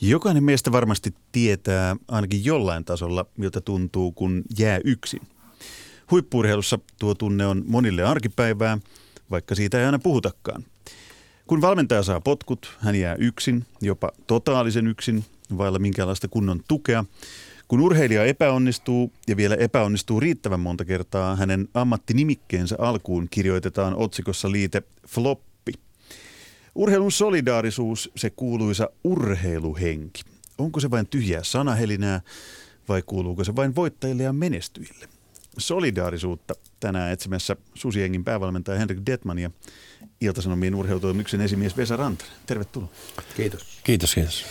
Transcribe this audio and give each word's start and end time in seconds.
Jokainen 0.00 0.44
meistä 0.44 0.72
varmasti 0.72 1.14
tietää 1.32 1.96
ainakin 2.08 2.44
jollain 2.44 2.84
tasolla, 2.84 3.26
miltä 3.36 3.60
tuntuu, 3.60 4.12
kun 4.12 4.42
jää 4.58 4.80
yksin. 4.84 5.22
Huippurheilussa 6.10 6.78
tuo 6.98 7.14
tunne 7.14 7.46
on 7.46 7.64
monille 7.66 8.02
arkipäivää, 8.02 8.78
vaikka 9.30 9.54
siitä 9.54 9.78
ei 9.78 9.86
aina 9.86 9.98
puhutakaan. 9.98 10.64
Kun 11.46 11.60
valmentaja 11.60 12.02
saa 12.02 12.20
potkut, 12.20 12.76
hän 12.78 12.94
jää 12.94 13.14
yksin, 13.14 13.64
jopa 13.80 14.10
totaalisen 14.26 14.86
yksin, 14.86 15.24
vailla 15.58 15.78
minkäänlaista 15.78 16.28
kunnon 16.28 16.60
tukea. 16.68 17.04
Kun 17.68 17.80
urheilija 17.80 18.24
epäonnistuu 18.24 19.12
ja 19.28 19.36
vielä 19.36 19.54
epäonnistuu 19.54 20.20
riittävän 20.20 20.60
monta 20.60 20.84
kertaa, 20.84 21.36
hänen 21.36 21.68
ammattinimikkeensä 21.74 22.76
alkuun 22.78 23.26
kirjoitetaan 23.30 23.96
otsikossa 23.96 24.50
liite 24.50 24.82
flop 25.06 25.40
Urheilun 26.76 27.12
solidaarisuus, 27.12 28.10
se 28.16 28.30
kuuluisa 28.30 28.90
urheiluhenki. 29.04 30.22
Onko 30.58 30.80
se 30.80 30.90
vain 30.90 31.06
tyhjää 31.06 31.42
sanahelinää 31.44 32.20
vai 32.88 33.02
kuuluuko 33.02 33.44
se 33.44 33.56
vain 33.56 33.74
voittajille 33.74 34.22
ja 34.22 34.32
menestyjille? 34.32 35.08
Solidaarisuutta 35.58 36.54
tänään 36.80 37.12
etsimässä 37.12 37.56
Susiengin 37.74 38.24
päävalmentaja 38.24 38.78
Henrik 38.78 38.98
Detman 39.06 39.38
ja 39.38 39.50
Iltasanomien 40.20 40.74
urheilutoimuksen 40.74 41.40
esimies 41.40 41.76
Vesa 41.76 41.96
Rantanen. 41.96 42.34
Tervetuloa. 42.46 42.88
Kiitos. 43.36 43.80
Kiitos, 43.84 44.14
kiitos. 44.14 44.44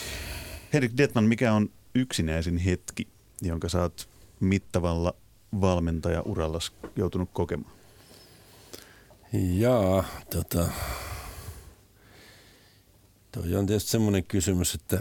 Henrik 0.73 0.91
Detman, 0.97 1.23
mikä 1.23 1.53
on 1.53 1.69
yksinäisin 1.95 2.57
hetki, 2.57 3.07
jonka 3.41 3.69
saat 3.69 4.09
mittavalla 4.39 5.13
valmentaja-uralla 5.61 6.59
joutunut 6.95 7.29
kokemaan? 7.33 7.71
Jaa, 9.33 10.03
tota, 10.29 10.67
Tuo 13.35 13.59
on 13.59 13.65
tietysti 13.65 13.91
semmoinen 13.91 14.23
kysymys, 14.23 14.75
että 14.75 14.99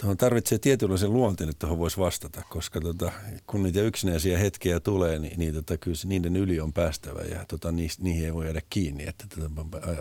tuohon 0.00 0.16
tarvitsee 0.16 0.58
tietynlaisen 0.58 1.12
luonteen, 1.12 1.50
että 1.50 1.60
tuohon 1.60 1.78
voisi 1.78 1.96
vastata, 1.96 2.42
koska 2.48 2.80
tota, 2.80 3.12
kun 3.46 3.62
niitä 3.62 3.80
yksinäisiä 3.80 4.38
hetkiä 4.38 4.80
tulee, 4.80 5.18
niin, 5.18 5.38
niin 5.38 5.54
tota, 5.54 5.76
kyllä 5.76 5.96
niiden 6.04 6.36
yli 6.36 6.60
on 6.60 6.72
päästävä 6.72 7.20
ja 7.20 7.44
tota, 7.48 7.72
niihin 7.72 8.24
ei 8.24 8.34
voi 8.34 8.44
jäädä 8.44 8.62
kiinni, 8.70 9.08
että 9.08 9.24
tota, 9.28 9.50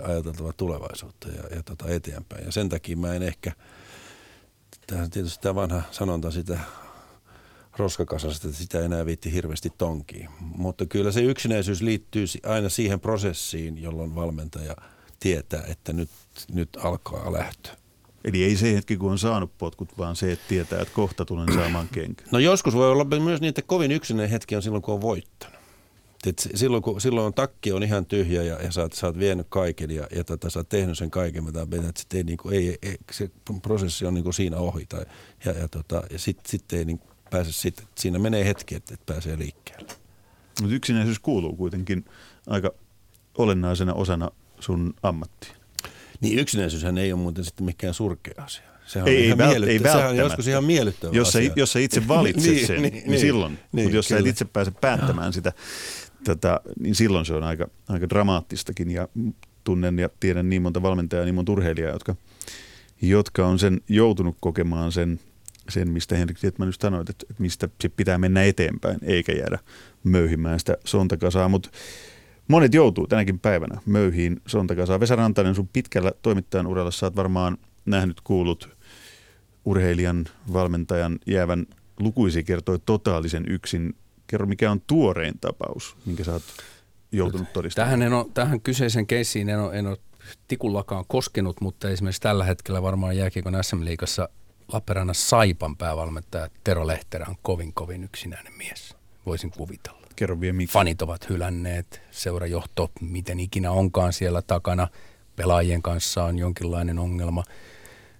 ajateltava 0.03 0.53
tulevaisuutta 0.53 1.27
ja, 1.27 1.55
ja 1.55 1.63
tota, 1.63 1.89
eteenpäin. 1.89 2.45
Ja 2.45 2.51
sen 2.51 2.69
takia 2.69 2.97
mä 2.97 3.13
en 3.13 3.23
ehkä, 3.23 3.51
tähän 4.87 5.09
tietysti 5.09 5.41
tämä 5.41 5.55
vanha 5.55 5.81
sanonta 5.91 6.31
sitä 6.31 6.59
roskakasasta, 7.77 8.47
että 8.47 8.59
sitä 8.59 8.79
enää 8.79 9.05
viitti 9.05 9.33
hirveästi 9.33 9.73
tonkiin. 9.77 10.29
Mutta 10.39 10.85
kyllä 10.85 11.11
se 11.11 11.21
yksinäisyys 11.21 11.81
liittyy 11.81 12.25
aina 12.45 12.69
siihen 12.69 12.99
prosessiin, 12.99 13.81
jolloin 13.81 14.15
valmentaja– 14.15 14.75
tietää, 15.19 15.63
että 15.67 15.93
nyt, 15.93 16.09
nyt 16.53 16.69
alkaa 16.83 17.33
lähtö. 17.33 17.69
Eli 18.23 18.43
ei 18.43 18.55
se 18.55 18.73
hetki, 18.73 18.97
kun 18.97 19.11
on 19.11 19.19
saanut 19.19 19.57
potkut, 19.57 19.97
vaan 19.97 20.15
se, 20.15 20.31
että 20.31 20.45
tietää, 20.47 20.81
että 20.81 20.93
kohta 20.93 21.25
tulen 21.25 21.53
saamaan 21.53 21.87
kenkä. 21.91 22.23
No 22.31 22.39
joskus 22.39 22.73
voi 22.73 22.91
olla 22.91 23.03
myös 23.03 23.41
niin, 23.41 23.49
että 23.49 23.61
kovin 23.61 23.91
yksinäinen 23.91 24.29
hetki 24.29 24.55
on 24.55 24.61
silloin, 24.61 24.81
kun 24.81 24.93
on 24.93 25.01
voittanut. 25.01 25.57
Et 26.25 26.49
silloin, 26.55 26.83
kun, 26.83 27.01
silloin 27.01 27.33
takki 27.33 27.71
on 27.71 27.83
ihan 27.83 28.05
tyhjä 28.05 28.43
ja, 28.43 28.61
ja 28.63 28.71
sä, 28.71 28.81
oot, 28.81 28.93
sä 28.93 29.07
oot 29.07 29.19
vienyt 29.19 29.47
kaiken 29.49 29.91
ja, 29.91 30.07
ja 30.15 30.23
tota, 30.23 30.49
sä 30.49 30.59
oot 30.59 30.69
tehnyt 30.69 30.97
sen 30.97 31.11
kaiken, 31.11 31.43
mitä 31.43 31.61
että 31.61 32.01
sit 32.01 32.13
ei, 32.13 32.23
niin 32.23 32.37
kuin, 32.37 32.55
ei, 32.55 32.77
ei, 32.81 32.97
se 33.11 33.31
prosessi 33.61 34.05
on 34.05 34.13
niin 34.13 34.23
kuin 34.23 34.33
siinä 34.33 34.57
ohi. 34.57 34.85
Tai, 34.85 35.05
ja, 35.45 35.51
ja, 35.51 35.67
tota, 35.67 36.03
ja 36.11 36.19
sitten 36.19 36.49
sit 36.49 36.73
ei 36.73 36.85
niin 36.85 36.99
pääse, 37.29 37.51
sit, 37.51 37.83
siinä 37.95 38.19
menee 38.19 38.45
hetki, 38.45 38.75
että, 38.75 38.93
että 38.93 39.13
pääsee 39.13 39.37
liikkeelle. 39.37 39.93
Mutta 40.61 40.75
yksinäisyys 40.75 41.19
kuuluu 41.19 41.55
kuitenkin 41.55 42.05
aika 42.47 42.71
olennaisena 43.37 43.93
osana 43.93 44.31
sun 44.59 44.93
ammattiin. 45.03 45.53
Niin 46.21 46.39
yksinäisyyshän 46.39 46.97
ei 46.97 47.13
ole 47.13 47.21
muuten 47.21 47.43
sitten 47.43 47.65
mikään 47.65 47.93
surkea 47.93 48.33
asia. 48.37 48.63
Sehän 48.85 49.07
ei, 49.07 49.31
on 49.31 49.41
ihan 49.41 49.63
ei 49.63 49.79
Sehän 49.79 50.09
on 50.09 50.17
joskus 50.17 50.47
ihan 50.47 50.63
miellyttävä 50.63 51.13
jos 51.15 51.27
asia. 51.27 51.49
Sä, 51.49 51.53
jos 51.55 51.73
sä 51.73 51.79
itse 51.79 52.07
valitset 52.07 52.43
niin, 52.43 52.67
sen, 52.67 52.81
niin, 52.81 52.93
niin, 52.93 53.09
niin 53.09 53.19
silloin. 53.19 53.53
Niin, 53.53 53.85
Mutta 53.85 53.95
jos 53.95 54.07
kyllä. 54.07 54.19
sä 54.19 54.23
et 54.23 54.27
itse 54.27 54.45
pääse 54.45 54.71
päättämään 54.71 55.33
sitä, 55.33 55.53
tota, 56.23 56.61
niin 56.79 56.95
silloin 56.95 57.25
se 57.25 57.33
on 57.33 57.43
aika, 57.43 57.67
aika 57.87 58.09
dramaattistakin. 58.09 58.91
Ja 58.91 59.07
tunnen 59.63 59.99
ja 59.99 60.09
tiedän 60.19 60.49
niin 60.49 60.61
monta 60.61 60.81
valmentajaa 60.81 61.21
ja 61.21 61.25
niin 61.25 61.35
monta 61.35 61.51
urheilijaa, 61.51 61.91
jotka, 61.91 62.15
jotka 63.01 63.47
on 63.47 63.59
sen 63.59 63.81
joutunut 63.89 64.37
kokemaan 64.39 64.91
sen, 64.91 65.19
sen 65.69 65.89
mistä 65.89 66.15
Henrik 66.15 66.39
Tietman 66.39 66.67
just 66.67 66.81
sanoi, 66.81 67.01
että, 67.01 67.13
että 67.29 67.41
mistä 67.43 67.69
se 67.81 67.89
pitää 67.89 68.17
mennä 68.17 68.43
eteenpäin, 68.43 68.99
eikä 69.01 69.31
jäädä 69.31 69.59
möyhimään 70.03 70.59
sitä 70.59 70.77
sontakasaa. 70.85 71.49
Mutta 71.49 71.69
Monet 72.47 72.73
joutuu 72.73 73.07
tänäkin 73.07 73.39
päivänä 73.39 73.81
möyhiin 73.85 74.41
sontakasaan. 74.47 74.99
Vesa 74.99 75.15
Rantanen, 75.15 75.55
sun 75.55 75.69
pitkällä 75.73 76.11
toimittajan 76.21 76.67
uralla 76.67 76.91
sä 76.91 77.05
oot 77.05 77.15
varmaan 77.15 77.57
nähnyt, 77.85 78.21
kuullut 78.21 78.69
urheilijan, 79.65 80.25
valmentajan 80.53 81.19
jäävän 81.25 81.65
lukuisia 81.99 82.43
kertoi 82.43 82.79
totaalisen 82.85 83.45
yksin. 83.49 83.95
Kerro, 84.27 84.45
mikä 84.45 84.71
on 84.71 84.81
tuorein 84.87 85.39
tapaus, 85.41 85.97
minkä 86.05 86.23
sä 86.23 86.33
oot 86.33 86.43
joutunut 87.11 87.53
todistamaan? 87.53 87.87
Tähän, 87.87 88.01
en 88.01 88.13
ole, 88.13 88.25
tähän 88.33 88.61
kyseisen 88.61 89.07
keissiin 89.07 89.49
en 89.49 89.59
ole, 89.59 89.79
en 89.79 89.87
ole 89.87 89.97
tikullakaan 90.47 91.05
koskenut, 91.07 91.61
mutta 91.61 91.89
esimerkiksi 91.89 92.21
tällä 92.21 92.43
hetkellä 92.43 92.81
varmaan 92.81 93.17
jääkiekon 93.17 93.63
SM-liigassa 93.63 94.29
Lappeenrannan 94.73 95.15
Saipan 95.15 95.77
päävalmentaja 95.77 96.47
Tero 96.63 96.87
Lehterä 96.87 97.25
on 97.29 97.35
kovin 97.41 97.73
kovin 97.73 98.03
yksinäinen 98.03 98.53
mies, 98.57 98.95
voisin 99.25 99.51
kuvitella. 99.51 99.96
Kerro 100.17 100.41
vielä 100.41 100.53
mikä. 100.53 100.73
Fanit 100.73 101.01
ovat 101.01 101.29
hylänneet, 101.29 102.01
seurajohto, 102.11 102.91
miten 103.01 103.39
ikinä 103.39 103.71
onkaan 103.71 104.13
siellä 104.13 104.41
takana. 104.41 104.87
Pelaajien 105.35 105.81
kanssa 105.81 106.23
on 106.23 106.37
jonkinlainen 106.37 106.99
ongelma. 106.99 107.43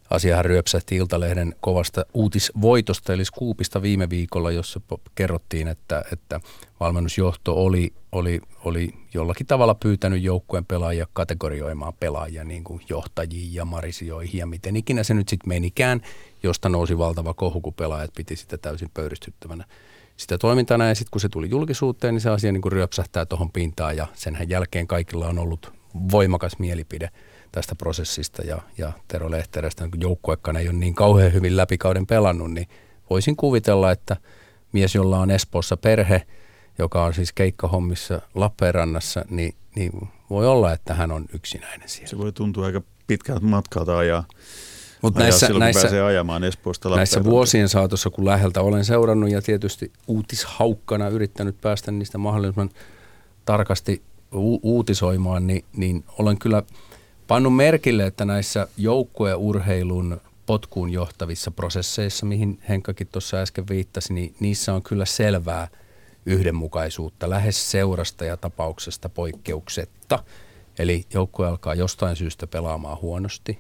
Asiahan 0.09 0.46
ryöpsähti 0.46 0.96
Iltalehden 0.96 1.56
kovasta 1.62 2.06
uutisvoitosta, 2.13 3.13
eli 3.13 3.25
Skuupista 3.25 3.81
viime 3.81 4.09
viikolla, 4.09 4.52
jossa 4.52 4.81
kerrottiin, 5.16 5.68
että, 5.68 6.03
että 6.13 6.40
valmennusjohto 6.80 7.63
oli, 7.63 7.94
oli, 8.12 8.41
oli 8.64 8.94
jollakin 9.14 9.47
tavalla 9.47 9.75
pyytänyt 9.75 10.24
joukkueen 10.24 10.66
pelaajia 10.66 11.08
kategorioimaan 11.14 11.94
pelaajia 12.00 12.44
niin 12.44 12.64
kuin 12.64 12.81
johtajiin 12.90 13.53
ja 13.53 13.66
marisioihin 13.66 14.40
ja 14.40 14.46
miten 14.46 14.75
ikinä 14.75 15.03
se 15.03 15.14
nyt 15.14 15.29
sitten 15.29 15.50
menikään, 15.50 16.02
josta 16.44 16.69
nousi 16.69 16.97
valtava 16.97 17.34
kohu, 17.34 17.62
kun 17.62 17.74
pelaajat 17.74 18.14
piti 18.16 18.35
sitä 18.35 18.58
täysin 18.58 18.91
pöyristyttävänä 18.94 19.66
sitä 20.17 20.38
toimintana 20.38 20.88
ja 20.88 20.95
sitten 20.95 21.11
kun 21.11 21.22
se 21.22 21.29
tuli 21.29 21.50
julkisuuteen, 21.50 22.13
niin 22.13 22.22
se 22.22 22.29
asia 22.29 22.51
niin 22.51 22.61
kuin 22.61 22.72
ryöpsähtää 22.72 23.25
tuohon 23.25 23.51
pintaan 23.51 23.97
ja 23.97 24.07
sen 24.13 24.38
jälkeen 24.47 24.88
kaikilla 24.88 25.28
on 25.28 25.39
ollut 25.39 25.73
voimakas 26.11 26.59
mielipide 26.59 27.09
tästä 27.51 27.75
prosessista 27.75 28.41
ja, 28.41 28.61
ja 28.78 28.91
Tero 29.07 29.31
Lehterestä, 29.31 29.88
kun 29.89 30.01
joukkuekaan 30.01 30.57
ei 30.57 30.69
ole 30.69 30.78
niin 30.78 30.95
kauhean 30.95 31.33
hyvin 31.33 31.57
läpikauden 31.57 32.07
pelannut, 32.07 32.51
niin 32.51 32.67
voisin 33.09 33.35
kuvitella, 33.35 33.91
että 33.91 34.17
mies, 34.72 34.95
jolla 34.95 35.19
on 35.19 35.31
Espoossa 35.31 35.78
perhe, 35.78 36.28
joka 36.78 37.03
on 37.03 37.13
siis 37.13 37.34
keikkahommissa 37.34 38.22
Lappeenrannassa, 38.35 39.25
niin, 39.29 39.55
niin 39.75 39.91
voi 40.29 40.47
olla, 40.47 40.73
että 40.73 40.94
hän 40.94 41.11
on 41.11 41.25
yksinäinen 41.34 41.89
siellä. 41.89 42.09
Se 42.09 42.17
voi 42.17 42.31
tuntua 42.31 42.66
aika 42.66 42.81
pitkältä 43.07 43.45
matkalta 43.45 44.03
ja 44.03 44.23
mutta 45.02 45.19
näissä, 45.19 45.47
silloin, 45.47 45.59
näissä, 45.59 46.06
ajamaan 46.06 46.44
Espoosta 46.44 46.90
näissä 46.90 47.24
vuosien 47.24 47.69
saatossa, 47.69 48.09
kun 48.09 48.25
läheltä 48.25 48.62
olen 48.62 48.85
seurannut 48.85 49.30
ja 49.30 49.41
tietysti 49.41 49.91
uutishaukkana 50.08 51.08
yrittänyt 51.08 51.62
päästä 51.62 51.91
niistä 51.91 52.18
mahdollisimman 52.18 52.69
tarkasti 53.46 54.02
u- 54.35 54.59
uutisoimaan, 54.63 55.47
niin, 55.47 55.66
niin 55.75 56.03
olen 56.19 56.38
kyllä 56.38 56.63
pannut 57.28 57.56
merkille, 57.56 58.06
että 58.06 58.25
näissä 58.25 58.68
joukkueurheilun 58.78 60.22
potkuun 60.46 60.90
johtavissa 60.90 61.52
prosesseissa, 61.52 62.25
mihin 62.25 62.59
Henkkakin 62.69 63.08
tuossa 63.12 63.38
äsken 63.38 63.68
viittasi, 63.69 64.14
niin 64.14 64.35
niissä 64.40 64.74
on 64.74 64.84
kyllä 64.84 65.06
selvää 65.06 65.68
yhdenmukaisuutta 66.25 67.29
lähes 67.29 67.72
seurasta 67.72 68.25
ja 68.25 68.38
tapauksesta 68.38 69.09
poikkeuksetta. 69.09 70.24
Eli 70.79 71.06
joukkue 71.14 71.47
alkaa 71.47 71.75
jostain 71.75 72.16
syystä 72.16 72.47
pelaamaan 72.47 72.97
huonosti, 73.02 73.59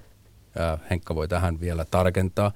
Henkka 0.89 1.15
voi 1.15 1.27
tähän 1.27 1.59
vielä 1.59 1.85
tarkentaa. 1.85 2.51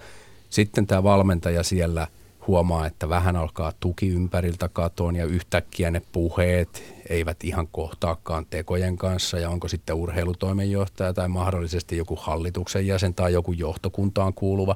Sitten 0.50 0.88
tämä 0.88 1.04
valmentaja 1.04 1.64
siellä 1.64 2.08
huomaa, 2.48 2.88
että 2.88 3.10
vähän 3.10 3.36
alkaa 3.36 3.74
tuki 3.80 4.08
ympäriltä 4.08 4.70
katoon 4.74 5.16
ja 5.16 5.26
yhtäkkiä 5.26 5.92
ne 5.92 6.02
puheet 6.12 6.84
eivät 7.10 7.44
ihan 7.44 7.68
kohtaakaan 7.72 8.46
tekojen 8.50 8.98
kanssa 8.98 9.40
ja 9.40 9.50
onko 9.50 9.68
sitten 9.68 9.96
urheilutoimenjohtaja 9.96 11.14
tai 11.14 11.28
mahdollisesti 11.28 11.98
joku 11.98 12.16
hallituksen 12.16 12.88
jäsen 12.88 13.14
tai 13.14 13.34
joku 13.34 13.52
johtokuntaan 13.52 14.34
kuuluva 14.34 14.76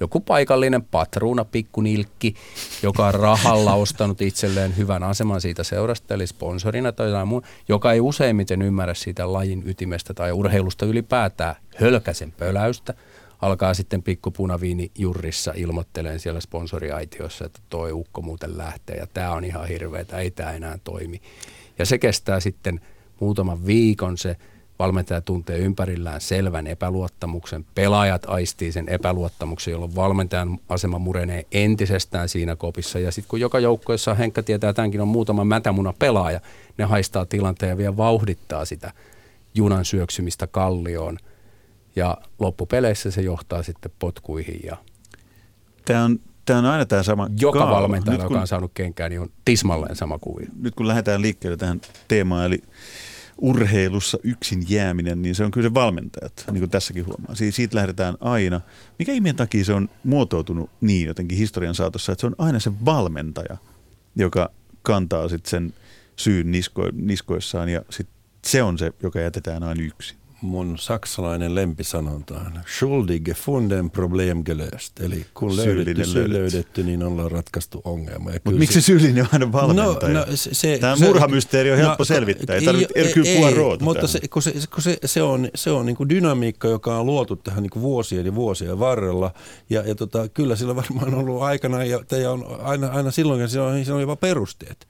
joku 0.00 0.20
paikallinen 0.20 0.84
patruuna, 0.84 1.44
pikkunilkki, 1.44 2.34
joka 2.82 3.06
on 3.06 3.14
rahalla 3.14 3.74
ostanut 3.74 4.20
itselleen 4.20 4.76
hyvän 4.76 5.02
aseman 5.02 5.40
siitä 5.40 5.64
seurasta, 5.64 6.14
eli 6.14 6.26
sponsorina 6.26 6.92
tai 6.92 7.06
jotain 7.08 7.28
muu, 7.28 7.42
joka 7.68 7.92
ei 7.92 8.00
useimmiten 8.00 8.62
ymmärrä 8.62 8.94
siitä 8.94 9.32
lajin 9.32 9.62
ytimestä 9.66 10.14
tai 10.14 10.32
urheilusta 10.32 10.86
ylipäätään 10.86 11.54
hölkäsen 11.76 12.32
pöläystä, 12.32 12.94
alkaa 13.42 13.74
sitten 13.74 14.02
pikkupunaviini 14.02 14.90
jurrissa 14.98 15.52
ilmoitteleen 15.56 16.20
siellä 16.20 16.40
sponsoriaitiossa, 16.40 17.46
että 17.46 17.60
toi 17.68 17.92
ukko 17.92 18.22
muuten 18.22 18.58
lähtee 18.58 18.96
ja 18.96 19.06
tämä 19.06 19.32
on 19.32 19.44
ihan 19.44 19.68
hirveä, 19.68 20.04
ei 20.18 20.30
tämä 20.30 20.52
enää 20.52 20.78
toimi. 20.84 21.20
Ja 21.78 21.86
se 21.86 21.98
kestää 21.98 22.40
sitten 22.40 22.80
muutaman 23.20 23.66
viikon 23.66 24.18
se 24.18 24.36
valmentaja 24.78 25.20
tuntee 25.20 25.58
ympärillään 25.58 26.20
selvän 26.20 26.66
epäluottamuksen, 26.66 27.66
pelaajat 27.74 28.22
aistii 28.26 28.72
sen 28.72 28.88
epäluottamuksen, 28.88 29.72
jolloin 29.72 29.94
valmentajan 29.94 30.58
asema 30.68 30.98
murenee 30.98 31.46
entisestään 31.52 32.28
siinä 32.28 32.56
kopissa. 32.56 32.98
Ja 32.98 33.10
sitten 33.10 33.28
kun 33.28 33.40
joka 33.40 33.58
joukkueessa 33.58 34.14
Henkka 34.14 34.42
tietää, 34.42 34.70
että 34.70 34.76
tämänkin 34.76 35.00
on 35.00 35.08
muutama 35.08 35.44
mätämuna 35.44 35.94
pelaaja, 35.98 36.40
ne 36.78 36.84
haistaa 36.84 37.26
tilanteen 37.26 37.70
ja 37.70 37.76
vielä 37.78 37.96
vauhdittaa 37.96 38.64
sitä 38.64 38.92
junan 39.54 39.84
syöksymistä 39.84 40.46
kallioon. 40.46 41.18
Ja 41.96 42.16
loppupeleissä 42.38 43.10
se 43.10 43.20
johtaa 43.20 43.62
sitten 43.62 43.92
potkuihin. 43.98 44.60
Ja 44.64 44.76
Tämä 45.84 46.04
on, 46.04 46.20
tämä 46.44 46.58
on 46.58 46.64
aina 46.66 46.86
tämä 46.86 47.02
sama 47.02 47.28
joka 47.40 47.58
kaava. 47.58 47.74
valmentaja, 47.76 48.16
Nyt 48.16 48.22
joka 48.22 48.40
on 48.40 48.46
saanut 48.46 48.70
kenkään, 48.74 49.10
niin 49.10 49.20
on 49.20 49.30
tismalleen 49.44 49.96
sama 49.96 50.18
kuvio. 50.18 50.46
nyt 50.60 50.74
kun 50.74 50.88
lähdetään 50.88 51.22
liikkeelle 51.22 51.56
tähän 51.56 51.80
teemaan, 52.08 52.46
eli 52.46 52.62
urheilussa 53.38 54.18
yksin 54.22 54.64
jääminen, 54.68 55.22
niin 55.22 55.34
se 55.34 55.44
on 55.44 55.50
kyllä 55.50 55.68
se 55.68 55.74
valmentajat, 55.74 56.44
niin 56.50 56.60
kuin 56.60 56.70
tässäkin 56.70 57.06
huomaa. 57.06 57.34
Si- 57.34 57.52
siitä 57.52 57.76
lähdetään 57.76 58.14
aina. 58.20 58.60
Mikä 58.98 59.12
ihmeen 59.12 59.36
takia 59.36 59.64
se 59.64 59.72
on 59.72 59.88
muotoutunut 60.04 60.70
niin 60.80 61.06
jotenkin 61.06 61.38
historian 61.38 61.74
saatossa, 61.74 62.12
että 62.12 62.20
se 62.20 62.26
on 62.26 62.34
aina 62.38 62.60
se 62.60 62.72
valmentaja, 62.84 63.56
joka 64.16 64.50
kantaa 64.82 65.28
sitten 65.28 65.50
sen 65.50 65.74
syyn 66.16 66.52
nisko- 66.52 66.92
niskoissaan 66.92 67.68
ja 67.68 67.82
sit 67.90 68.08
se 68.44 68.62
on 68.62 68.78
se, 68.78 68.92
joka 69.02 69.20
jätetään 69.20 69.62
aina 69.62 69.82
yksin. 69.82 70.18
Mun 70.42 70.78
saksalainen 70.78 71.54
lempisanonta 71.54 72.34
on 72.34 72.60
Schuldig 72.76 73.24
gefunden 73.24 73.90
problem 73.90 74.44
gelöst. 74.44 75.00
Eli 75.00 75.26
kun 75.34 75.56
löydetty, 75.56 76.04
syy 76.04 76.32
löydetty. 76.32 76.82
niin 76.82 77.02
ollaan 77.02 77.30
ratkaistu 77.30 77.80
ongelma. 77.84 78.30
Mutta 78.44 78.58
miksi 78.58 78.80
se 78.80 78.84
syyllinen 78.86 79.22
on 79.22 79.28
aina 79.32 79.52
valmentaja? 79.52 80.12
No, 80.12 80.20
no, 80.20 80.26
se, 80.34 80.78
Tämä 80.78 80.96
se- 80.96 81.04
murhamysteeri 81.04 81.72
on 81.72 81.78
helppo 81.78 82.04
selvittää, 82.04 82.56
ei 82.56 82.64
tarvitse 82.64 82.94
Hercule 82.96 83.40
Poirota 83.40 83.84
Mutta 83.84 84.06
se, 84.06 84.20
kun 84.28 84.42
se, 84.42 84.52
kun 84.74 84.82
se, 84.82 84.98
se 85.04 85.22
on, 85.22 85.48
se 85.54 85.70
on 85.70 85.86
niin 85.86 85.96
kuin 85.96 86.08
dynamiikka, 86.08 86.68
joka 86.68 86.98
on 86.98 87.06
luotu 87.06 87.36
tähän 87.36 87.62
niin 87.62 87.70
kuin 87.70 87.82
vuosien 87.82 88.26
ja 88.26 88.34
vuosien 88.34 88.78
varrella. 88.78 89.30
Ja, 89.70 89.82
ja 89.86 89.94
tota, 89.94 90.28
kyllä 90.28 90.56
sillä 90.56 90.76
varmaan 90.76 91.14
on 91.14 91.14
ollut 91.14 91.42
aikana, 91.42 91.84
ja, 91.84 92.00
ja 92.20 92.30
on 92.30 92.60
aina, 92.62 92.86
aina 92.86 93.10
silloin, 93.10 93.48
siellä 93.48 93.68
on, 93.68 93.84
siellä 93.84 93.94
on 93.94 94.00
jopa 94.00 94.16
perusteet. 94.16 94.86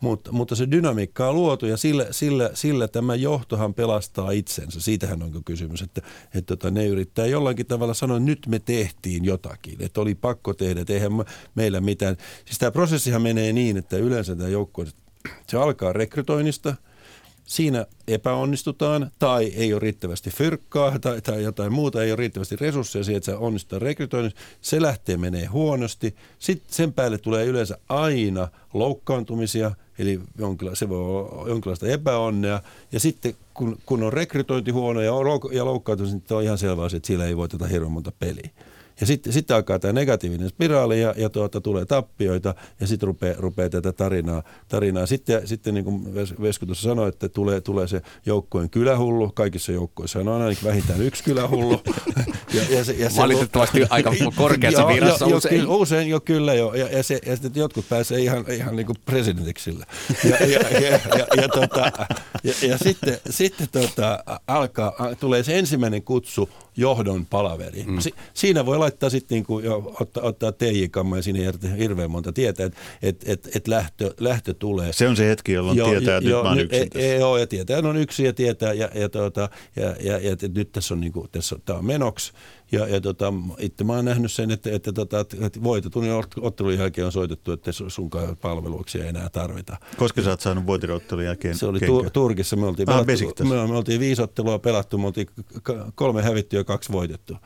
Mutta, 0.00 0.32
mutta 0.32 0.54
se 0.54 0.70
dynamiikka 0.70 1.28
on 1.28 1.34
luotu 1.34 1.66
ja 1.66 1.76
sillä, 1.76 2.06
sillä, 2.10 2.50
sillä 2.54 2.88
tämä 2.88 3.14
johtohan 3.14 3.74
pelastaa 3.74 4.30
itsensä. 4.30 4.80
Siitähän 4.80 5.22
on 5.22 5.44
kysymys, 5.44 5.82
että, 5.82 6.02
että 6.34 6.56
tota, 6.56 6.70
ne 6.70 6.86
yrittää 6.86 7.26
jollakin 7.26 7.66
tavalla 7.66 7.94
sanoa, 7.94 8.16
että 8.16 8.26
nyt 8.26 8.46
me 8.46 8.58
tehtiin 8.58 9.24
jotakin. 9.24 9.76
Että 9.80 10.00
oli 10.00 10.14
pakko 10.14 10.54
tehdä, 10.54 10.80
että 10.80 10.92
eihän 10.92 11.12
me- 11.12 11.24
meillä 11.54 11.80
mitään. 11.80 12.16
Siis 12.44 12.58
tämä 12.58 12.70
prosessihan 12.70 13.22
menee 13.22 13.52
niin, 13.52 13.76
että 13.76 13.96
yleensä 13.96 14.36
tämä 14.36 14.48
joukkue, 14.48 14.86
se 15.46 15.56
alkaa 15.56 15.92
rekrytoinnista– 15.92 16.74
siinä 17.50 17.86
epäonnistutaan 18.08 19.10
tai 19.18 19.44
ei 19.44 19.72
ole 19.72 19.80
riittävästi 19.80 20.30
fyrkkaa 20.30 20.98
tai, 20.98 21.20
tai 21.20 21.42
jotain 21.42 21.72
muuta, 21.72 22.02
ei 22.02 22.10
ole 22.10 22.16
riittävästi 22.16 22.56
resursseja 22.56 23.04
siihen, 23.04 23.16
että 23.16 23.32
se 23.32 23.36
onnistutaan 23.36 23.82
rekrytoinnissa, 23.82 24.38
se 24.60 24.82
lähtee 24.82 25.16
menee 25.16 25.46
huonosti. 25.46 26.16
Sitten 26.38 26.74
sen 26.74 26.92
päälle 26.92 27.18
tulee 27.18 27.46
yleensä 27.46 27.78
aina 27.88 28.48
loukkaantumisia, 28.74 29.70
eli 29.98 30.20
jonkinla, 30.38 30.74
se 30.74 30.88
voi 30.88 30.98
olla 30.98 31.48
jonkinlaista 31.48 31.86
epäonnea. 31.86 32.62
Ja 32.92 33.00
sitten 33.00 33.34
kun, 33.54 33.78
kun 33.86 34.02
on 34.02 34.12
rekrytointi 34.12 34.70
huono 34.70 35.00
ja, 35.00 35.12
louk- 35.12 35.54
ja 35.54 35.64
loukkaantumisia, 35.64 36.18
niin 36.18 36.36
on 36.36 36.42
ihan 36.42 36.58
selvä 36.58 36.82
asia, 36.82 36.96
että 36.96 37.06
siellä 37.06 37.26
ei 37.26 37.36
voiteta 37.36 37.66
hirveän 37.66 37.92
monta 37.92 38.12
peliä. 38.18 38.50
Ja 39.00 39.06
sitten, 39.06 39.32
sitten 39.32 39.56
alkaa 39.56 39.78
tämä 39.78 39.92
negatiivinen 39.92 40.48
spiraali 40.48 41.00
ja, 41.00 41.14
ja 41.16 41.30
tuota, 41.30 41.60
tulee 41.60 41.84
tappioita 41.84 42.54
ja 42.80 42.86
sitten 42.86 43.06
rupeaa, 43.06 43.34
rupeaa 43.38 43.68
tätä 43.68 43.92
tarinaa. 43.92 44.42
tarinaa. 44.68 45.06
Sitten, 45.06 45.48
sitten 45.48 45.74
niin 45.74 45.84
kuin 45.84 46.04
Ves- 46.14 46.42
Vesku 46.42 46.66
tuossa 46.66 46.88
sanoi, 46.88 47.08
että 47.08 47.28
tulee, 47.28 47.60
tulee 47.60 47.88
se 47.88 48.02
joukkojen 48.26 48.70
kylähullu. 48.70 49.32
Kaikissa 49.34 49.72
joukkoissa 49.72 50.18
on 50.18 50.28
ainakin 50.28 50.64
vähintään 50.64 51.02
yksi 51.02 51.24
kylähullu. 51.24 51.80
ja, 52.54 52.62
ja 52.70 52.84
se, 52.84 52.92
ja 52.92 53.10
se, 53.10 53.16
Valitettavasti 53.16 53.86
aika 53.90 54.12
korkeassa 54.36 54.86
virassa 54.86 55.26
jo, 55.28 55.36
usein. 55.36 55.54
Jo, 55.54 55.60
kyllä, 55.60 55.74
usein 55.74 56.08
jo 56.08 56.20
kyllä 56.20 56.54
jo. 56.54 56.74
Ja, 56.74 56.88
ja, 56.88 57.02
se, 57.02 57.20
ja 57.26 57.36
sitten 57.36 57.60
jotkut 57.60 57.88
pääsee 57.88 58.20
ihan, 58.20 58.44
ihan 58.52 58.76
niin 58.76 58.86
kuin 58.86 58.96
presidentiksi 59.04 59.64
sillä. 59.64 59.86
Ja, 60.24 60.46
ja, 60.46 60.80
ja, 60.80 60.90
ja, 60.90 61.26
ja, 61.36 61.48
tota, 61.48 61.92
ja, 62.44 62.54
ja 62.68 62.78
sitten, 62.78 63.18
sitten 63.30 63.68
tota, 63.72 64.24
alkaa, 64.46 64.92
tulee 65.20 65.42
se 65.42 65.58
ensimmäinen 65.58 66.02
kutsu 66.02 66.50
johdon 66.80 67.26
palaveri. 67.26 67.84
Mm. 67.86 68.00
Si, 68.00 68.14
siinä 68.34 68.66
voi 68.66 68.78
laittaa 68.78 69.10
sitten 69.10 69.36
niin 69.36 69.44
kuin 69.46 69.64
jo, 69.64 69.92
ottaa, 70.00 70.22
ottaa 70.22 70.52
TJ-kamma 70.52 71.16
ja 71.16 71.22
siinä 71.22 71.38
ei 71.38 71.78
hirveän 71.78 72.10
monta 72.10 72.32
tietää, 72.32 72.66
että 72.66 72.78
et, 73.02 73.24
et, 73.28 73.48
et 73.56 73.68
lähtö, 73.68 74.14
lähtö 74.20 74.54
tulee. 74.54 74.92
Se 74.92 75.08
on 75.08 75.16
se 75.16 75.28
hetki, 75.28 75.52
jolloin 75.52 75.78
tietää, 75.78 76.16
että 76.16 76.30
nyt 76.30 76.42
mä 76.42 76.48
oon 76.48 76.56
nyt- 76.56 76.64
yksin 76.72 76.82
e- 76.82 76.88
tässä. 76.88 77.06
e- 77.08 77.18
Joo, 77.18 77.38
ja 77.38 77.46
tietää, 77.46 77.78
että 77.78 77.88
on 77.88 77.96
yksi 77.96 78.24
ja 78.24 78.32
tietää, 78.32 78.72
ja, 78.72 78.90
ja, 78.94 79.08
tuota, 79.08 79.48
ja, 79.76 79.96
ja, 80.00 80.18
ja, 80.18 80.32
että 80.32 80.48
nyt 80.48 80.72
tässä 80.72 80.94
on, 80.94 81.00
niin 81.00 81.12
kuin, 81.12 81.28
tässä 81.32 81.54
on, 81.54 81.62
tämä 81.64 81.78
on 81.78 81.84
menoksi. 81.84 82.32
Ja, 82.72 82.88
ja 82.88 83.00
tota, 83.00 83.32
itse 83.58 83.84
mä 83.84 83.92
oon 83.92 84.04
nähnyt 84.04 84.32
sen, 84.32 84.50
että, 84.50 84.70
että, 84.72 84.92
tota, 84.92 85.20
että 85.20 85.62
voitetun 85.62 86.04
ja 86.06 86.22
ottelun 86.40 86.74
jälkeen 86.78 87.06
on 87.06 87.12
soitettu, 87.12 87.52
että 87.52 87.72
sun- 87.72 87.90
sunkaan 87.90 88.36
palveluksia 88.36 89.02
ei 89.02 89.08
enää 89.08 89.28
tarvita. 89.28 89.76
Koska 89.96 90.22
sä 90.22 90.30
oot 90.30 90.40
saanut 90.40 90.66
voitiroottelun 90.66 91.24
jälkeen 91.24 91.58
Se 91.58 91.66
oli 91.66 91.80
tu- 91.80 92.06
Turkissa, 92.12 92.56
me 92.56 92.66
oltiin, 92.66 92.90
Ah, 92.90 93.06
pelattu, 93.06 93.44
me, 93.44 93.66
me 93.66 93.76
oltiin 93.76 94.00
viisi 94.00 94.22
ottelua 94.22 94.58
pelattu, 94.58 94.98
me 94.98 95.06
oltiin 95.06 95.26
kolme 95.94 96.22
hävitty 96.22 96.56
ja 96.56 96.64
kaksi 96.64 96.92
voitettu. 96.92 97.36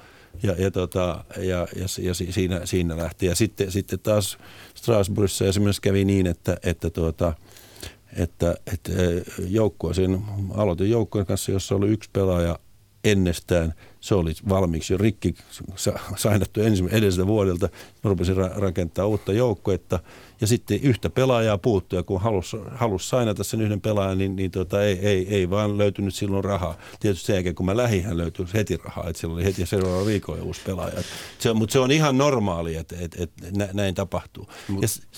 Ja, 0.42 0.52
ja, 0.58 0.70
tota, 0.70 1.24
ja, 1.36 1.42
ja, 1.76 1.86
ja 2.02 2.14
si- 2.14 2.32
siinä, 2.32 2.60
siinä 2.66 2.96
lähti. 2.96 3.26
Ja 3.26 3.34
sitten, 3.34 3.70
sitten 3.72 3.98
taas 3.98 4.38
Strasbourgissa 4.74 5.44
esimerkiksi 5.44 5.82
kävi 5.82 6.04
niin, 6.04 6.26
että, 6.26 6.56
että, 6.62 6.90
tuota, 6.90 7.34
että, 8.16 8.54
että 8.72 8.92
joukkue, 9.48 9.94
sen 9.94 10.20
aloitin 10.54 10.90
joukkueen 10.90 11.26
kanssa, 11.26 11.52
jossa 11.52 11.74
oli 11.74 11.88
yksi 11.88 12.10
pelaaja 12.12 12.58
ennestään. 13.04 13.74
Se 14.04 14.14
oli 14.14 14.32
valmiiksi 14.48 14.92
jo 14.94 14.98
rikki 14.98 15.34
sa- 15.76 15.98
sainattu 16.16 16.60
ensimmäisen 16.60 16.98
edelliseltä 16.98 17.26
vuodelta. 17.26 17.68
Mä 18.04 18.08
rupesin 18.10 18.36
ra- 18.36 18.58
rakentaa 18.60 19.06
uutta 19.06 19.32
joukkuetta 19.32 19.98
ja 20.44 20.48
sitten 20.48 20.80
yhtä 20.82 21.10
pelaajaa 21.10 21.58
puuttui 21.58 21.98
ja 21.98 22.02
kun 22.02 22.20
halusi, 22.20 22.56
halusi 22.74 23.08
sainata 23.08 23.44
sen 23.44 23.60
yhden 23.60 23.80
pelaajan, 23.80 24.18
niin, 24.18 24.36
niin 24.36 24.50
tota, 24.50 24.82
ei, 24.84 24.98
ei, 24.98 25.26
ei, 25.34 25.50
vaan 25.50 25.78
löytynyt 25.78 26.14
silloin 26.14 26.44
rahaa. 26.44 26.78
Tietysti 27.00 27.26
sen 27.26 27.34
jälkeen 27.34 27.54
kun 27.54 27.66
mä 27.66 27.76
lähdin, 27.76 28.04
hän 28.04 28.16
löytyi 28.18 28.46
heti 28.54 28.76
rahaa, 28.76 29.08
että 29.08 29.20
siellä 29.20 29.34
oli 29.34 29.44
heti 29.44 29.66
seuraava 29.66 30.06
viikolla 30.06 30.42
uusi 30.42 30.60
pelaaja. 30.66 31.02
Se, 31.38 31.52
mutta 31.52 31.72
se 31.72 31.78
on 31.78 31.90
ihan 31.90 32.18
normaali, 32.18 32.76
että, 32.76 32.96
että, 33.00 33.22
että 33.22 33.46
nä- 33.56 33.68
näin 33.72 33.94
tapahtuu. 33.94 34.48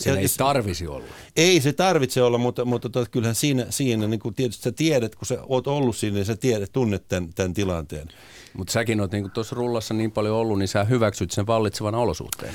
Ja- 0.04 0.16
ei 0.16 0.28
s- 0.28 0.36
tarvisi 0.36 0.86
olla. 0.86 1.06
ei 1.36 1.60
se 1.60 1.72
tarvitse 1.72 2.22
olla, 2.22 2.38
mutta, 2.38 2.64
mutta 2.64 2.88
tota, 2.88 3.10
kyllähän 3.10 3.34
siinä, 3.34 3.66
siinä 3.70 4.06
niin 4.06 4.20
kuin 4.20 4.34
tietysti 4.34 4.62
sä 4.62 4.72
tiedät, 4.72 5.14
kun 5.14 5.26
sä 5.26 5.38
oot 5.48 5.66
ollut 5.66 5.96
siinä, 5.96 6.14
niin 6.14 6.24
sä 6.24 6.36
tiedät, 6.36 6.72
tunnet 6.72 7.08
tämän, 7.08 7.34
tämän 7.34 7.54
tilanteen. 7.54 8.08
Mutta 8.56 8.72
säkin 8.72 9.00
oot 9.00 9.12
niin 9.12 9.30
tuossa 9.30 9.56
rullassa 9.56 9.94
niin 9.94 10.12
paljon 10.12 10.36
ollut, 10.36 10.58
niin 10.58 10.68
sä 10.68 10.84
hyväksyt 10.84 11.30
sen 11.30 11.46
vallitsevan 11.46 11.94
olosuhteen. 11.94 12.54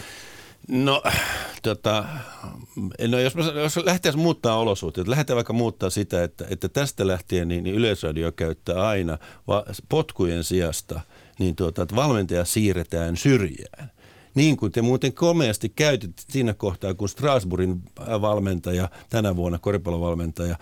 No, 0.71 1.03
tota, 1.61 2.05
no 3.07 3.19
jos, 3.19 3.33
jos 3.55 3.77
lähtee 3.77 4.11
muuttaa 4.11 4.57
olosuhteita, 4.57 5.11
lähdetään 5.11 5.35
vaikka 5.35 5.53
muuttaa 5.53 5.89
sitä, 5.89 6.23
että, 6.23 6.45
että 6.49 6.69
tästä 6.69 7.07
lähtien 7.07 7.47
niin, 7.47 7.63
niin 7.63 7.75
Yleisradio 7.75 8.31
käyttää 8.31 8.87
aina 8.87 9.17
va, 9.47 9.65
potkujen 9.89 10.43
sijasta, 10.43 11.01
niin 11.39 11.55
tuota, 11.55 11.81
että 11.81 11.95
valmentaja 11.95 12.45
siirretään 12.45 13.17
syrjään. 13.17 13.91
Niin 14.35 14.57
kuin 14.57 14.71
te 14.71 14.81
muuten 14.81 15.13
komeasti 15.13 15.69
käytitte 15.69 16.23
siinä 16.29 16.53
kohtaa, 16.53 16.93
kun 16.93 17.09
Strasbourgin 17.09 17.81
valmentaja, 18.21 18.89
tänä 19.09 19.35
vuonna 19.35 19.59
koripallovalmentaja 19.59 20.55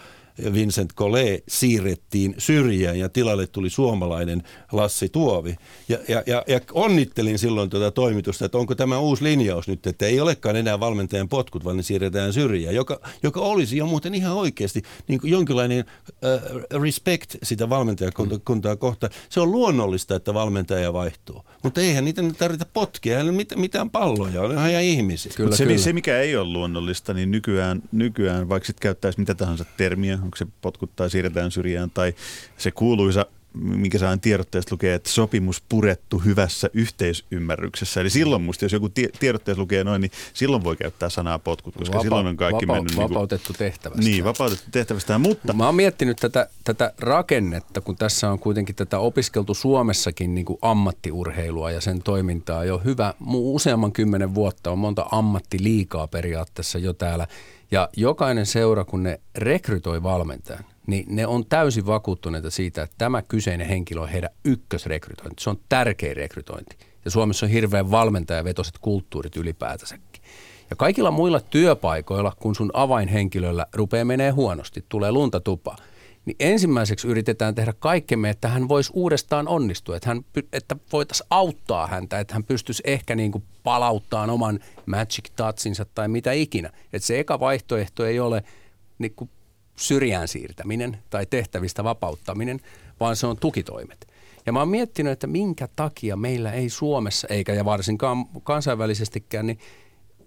Vincent 0.54 0.94
Collet 0.94 1.44
siirrettiin 1.48 2.36
syrjään 2.38 3.00
ja 3.00 3.10
tilalle 3.10 3.48
tuli 3.48 3.70
suomalainen 3.70 4.44
Lassi 4.72 5.10
Tuovi. 5.10 5.56
Ja, 5.90 5.98
ja, 6.08 6.24
ja, 6.26 6.44
ja 6.48 6.60
onnittelin 6.74 7.40
silloin 7.40 7.70
tuota 7.70 7.92
toimitusta, 7.92 8.46
että 8.46 8.58
onko 8.58 8.76
tämä 8.76 9.00
uusi 9.00 9.24
linjaus 9.24 9.68
nyt, 9.68 9.88
että 9.88 10.06
ei 10.06 10.20
olekaan 10.20 10.56
enää 10.56 10.80
valmentajan 10.80 11.30
potkut, 11.30 11.66
vaan 11.66 11.78
ne 11.78 11.84
siirretään 11.84 12.34
syrjään, 12.34 12.76
joka, 12.76 13.00
joka 13.24 13.40
olisi 13.40 13.78
jo 13.78 13.86
muuten 13.86 14.16
ihan 14.16 14.34
oikeasti 14.34 14.82
niin 15.08 15.20
kuin 15.20 15.32
jonkinlainen 15.32 15.86
äh, 16.10 16.82
respect 16.84 17.36
sitä 17.44 17.70
valmentajakuntaa 17.70 18.76
kohtaan. 18.76 19.14
Se 19.30 19.40
on 19.40 19.52
luonnollista, 19.52 20.16
että 20.16 20.34
valmentaja 20.34 20.94
vaihtuu, 20.94 21.44
mutta 21.64 21.82
eihän 21.82 22.06
niitä 22.06 22.22
tarvita 22.38 22.66
potkia, 22.74 23.18
ei 23.18 23.24
ole 23.24 23.32
mit- 23.32 23.56
mitään 23.56 23.90
palloja, 23.90 24.42
on 24.42 24.52
ihan 24.52 24.82
ihmisiä. 24.82 25.32
Kyllä, 25.36 25.56
se, 25.56 25.66
kyllä. 25.66 25.78
se, 25.78 25.94
mikä 25.94 26.20
ei 26.20 26.36
ole 26.36 26.50
luonnollista, 26.50 27.14
niin 27.14 27.32
nykyään, 27.32 27.82
nykyään 27.92 28.50
vaikka 28.50 28.68
sitten 28.68 28.82
käyttäisi 28.82 29.20
mitä 29.20 29.36
tahansa 29.36 29.66
termiä, 29.78 30.18
onko 30.30 30.38
se 30.38 30.48
potkut 30.62 30.96
tai 30.96 31.10
siirretään 31.10 31.52
syrjään, 31.52 31.92
tai 31.92 32.14
se 32.58 32.72
kuuluisa, 32.72 33.26
minkä 33.54 33.98
saan 33.98 34.20
tiedotteesta 34.20 34.74
lukee, 34.74 34.94
että 34.94 35.10
sopimus 35.10 35.64
purettu 35.70 36.20
hyvässä 36.20 36.70
yhteisymmärryksessä. 36.74 38.02
Eli 38.02 38.10
silloin 38.10 38.42
musta, 38.42 38.66
jos 38.66 38.74
joku 38.74 38.90
tie- 38.90 39.10
tiedotteessa 39.20 39.62
lukee 39.62 39.84
noin, 39.84 40.02
niin 40.02 40.12
silloin 40.34 40.64
voi 40.64 40.76
käyttää 40.76 41.10
sanaa 41.10 41.40
potkut, 41.40 41.76
koska 41.76 41.94
Vapa- 41.94 42.04
silloin 42.04 42.28
on 42.28 42.38
kaikki 42.38 42.68
vapa- 42.68 42.74
mennyt... 42.74 42.92
niinku- 42.96 43.14
Vapautettu 43.14 43.54
tehtävästä. 43.54 44.04
Niin, 44.04 44.24
vapautettu 44.24 44.66
tehtävästään, 44.72 45.22
mutta 45.22 45.54
Mä 45.54 45.66
oon 45.66 45.76
miettinyt 45.76 46.18
tätä, 46.18 46.50
tätä 46.64 46.94
rakennetta, 47.00 47.82
kun 47.82 47.96
tässä 47.96 48.32
on 48.32 48.40
kuitenkin 48.40 48.76
tätä 48.76 49.00
opiskeltu 49.00 49.54
Suomessakin 49.54 50.36
niin 50.36 50.46
kuin 50.46 50.60
ammattiurheilua 50.62 51.72
ja 51.72 51.82
sen 51.82 52.02
toimintaa 52.04 52.64
jo 52.66 52.82
hyvä, 52.86 53.14
useamman 53.34 53.92
kymmenen 53.92 54.36
vuotta 54.36 54.72
on 54.72 54.80
monta 54.80 55.06
ammattiliikaa 55.12 56.08
periaatteessa 56.08 56.80
jo 56.80 56.94
täällä. 56.94 57.28
Ja 57.72 57.90
jokainen 57.98 58.46
seura, 58.46 58.86
kun 58.86 59.04
ne 59.04 59.20
rekrytoi 59.36 60.04
valmentajan, 60.04 60.66
niin 60.88 61.06
ne 61.08 61.28
on 61.28 61.46
täysin 61.46 61.86
vakuuttuneita 61.86 62.50
siitä, 62.52 62.84
että 62.84 62.96
tämä 62.98 63.22
kyseinen 63.22 63.68
henkilö 63.68 64.02
on 64.02 64.10
heidän 64.10 64.30
ykkösrekrytointi. 64.46 65.44
Se 65.44 65.50
on 65.50 65.60
tärkein 65.70 66.18
rekrytointi. 66.18 66.78
Ja 67.06 67.12
Suomessa 67.12 67.46
on 67.46 67.50
hirveän 67.50 67.92
valmentajavetoiset 67.92 68.78
kulttuurit 68.78 69.38
ylipäätänsäkin. 69.38 70.24
Ja 70.70 70.76
kaikilla 70.76 71.12
muilla 71.12 71.40
työpaikoilla, 71.40 72.34
kun 72.40 72.56
sun 72.56 72.72
avainhenkilöllä 72.74 73.66
rupeaa 73.74 74.06
menee 74.06 74.32
huonosti, 74.32 74.86
tulee 74.90 75.12
lunta 75.12 75.40
tupa, 75.40 75.76
niin 76.26 76.36
ensimmäiseksi 76.40 77.08
yritetään 77.08 77.56
tehdä 77.56 77.74
kaikkemme, 77.80 78.30
että 78.30 78.48
hän 78.48 78.68
voisi 78.68 78.92
uudestaan 78.94 79.48
onnistua, 79.48 79.96
että, 79.96 80.10
hän, 80.10 80.26
että 80.54 80.76
voitaisiin 80.92 81.28
auttaa 81.30 81.88
häntä, 81.88 82.20
että 82.20 82.34
hän 82.34 82.44
pystyisi 82.44 82.84
ehkä 82.86 83.16
niin 83.16 83.32
kuin 83.32 83.44
palauttaa 83.64 84.32
oman 84.32 84.60
magic 84.86 85.30
touchinsa 85.36 85.86
tai 85.96 86.08
mitä 86.08 86.32
ikinä. 86.32 86.70
Että 86.94 87.08
se 87.08 87.20
eka 87.20 87.40
vaihtoehto 87.40 88.06
ei 88.06 88.20
ole 88.20 88.44
niin 89.00 89.14
kuin 89.16 89.30
syrjään 89.76 90.28
siirtäminen 90.28 90.98
tai 91.10 91.26
tehtävistä 91.26 91.84
vapauttaminen, 91.84 92.60
vaan 93.00 93.16
se 93.16 93.28
on 93.28 93.38
tukitoimet. 93.38 94.08
Ja 94.46 94.54
mä 94.54 94.60
oon 94.60 94.70
miettinyt, 94.70 95.14
että 95.14 95.28
minkä 95.28 95.68
takia 95.76 96.16
meillä 96.16 96.52
ei 96.52 96.70
Suomessa, 96.70 97.28
eikä 97.28 97.54
ja 97.54 97.66
varsinkaan 97.66 98.26
kansainvälisestikään, 98.44 99.48
niin 99.48 99.60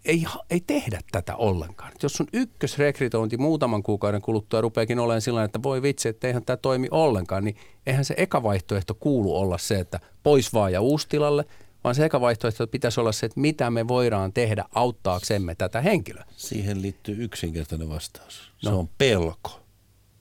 ei, 0.04 0.24
ei 0.50 0.60
tehdä 0.66 1.00
tätä 1.12 1.36
ollenkaan. 1.36 1.92
Jos 2.02 2.12
sun 2.12 2.26
ykkösrekrytointi 2.32 3.36
muutaman 3.36 3.82
kuukauden 3.82 4.22
kuluttua 4.22 4.60
rupeakin 4.60 4.98
olemaan 4.98 5.20
sillä 5.20 5.44
että 5.44 5.62
voi 5.62 5.82
vitsi, 5.82 6.08
että 6.08 6.26
eihän 6.26 6.44
tämä 6.44 6.56
toimi 6.56 6.88
ollenkaan, 6.90 7.44
niin 7.44 7.56
eihän 7.86 8.04
se 8.04 8.14
eka 8.16 8.42
vaihtoehto 8.42 8.94
kuulu 8.94 9.36
olla 9.36 9.58
se, 9.58 9.78
että 9.78 10.00
pois 10.22 10.54
vaan 10.54 10.72
ja 10.72 10.80
uustilalle, 10.80 11.44
vaan 11.84 11.94
se 11.94 12.04
eka 12.04 12.20
vaihtoehto 12.20 12.66
pitäisi 12.66 13.00
olla 13.00 13.12
se, 13.12 13.26
että 13.26 13.40
mitä 13.40 13.70
me 13.70 13.88
voidaan 13.88 14.32
tehdä 14.32 14.64
auttaaksemme 14.74 15.54
tätä 15.54 15.80
henkilöä. 15.80 16.24
Siihen 16.36 16.82
liittyy 16.82 17.24
yksinkertainen 17.24 17.88
vastaus. 17.88 18.52
Se 18.58 18.70
no. 18.70 18.78
on 18.78 18.88
pelko. 18.98 19.62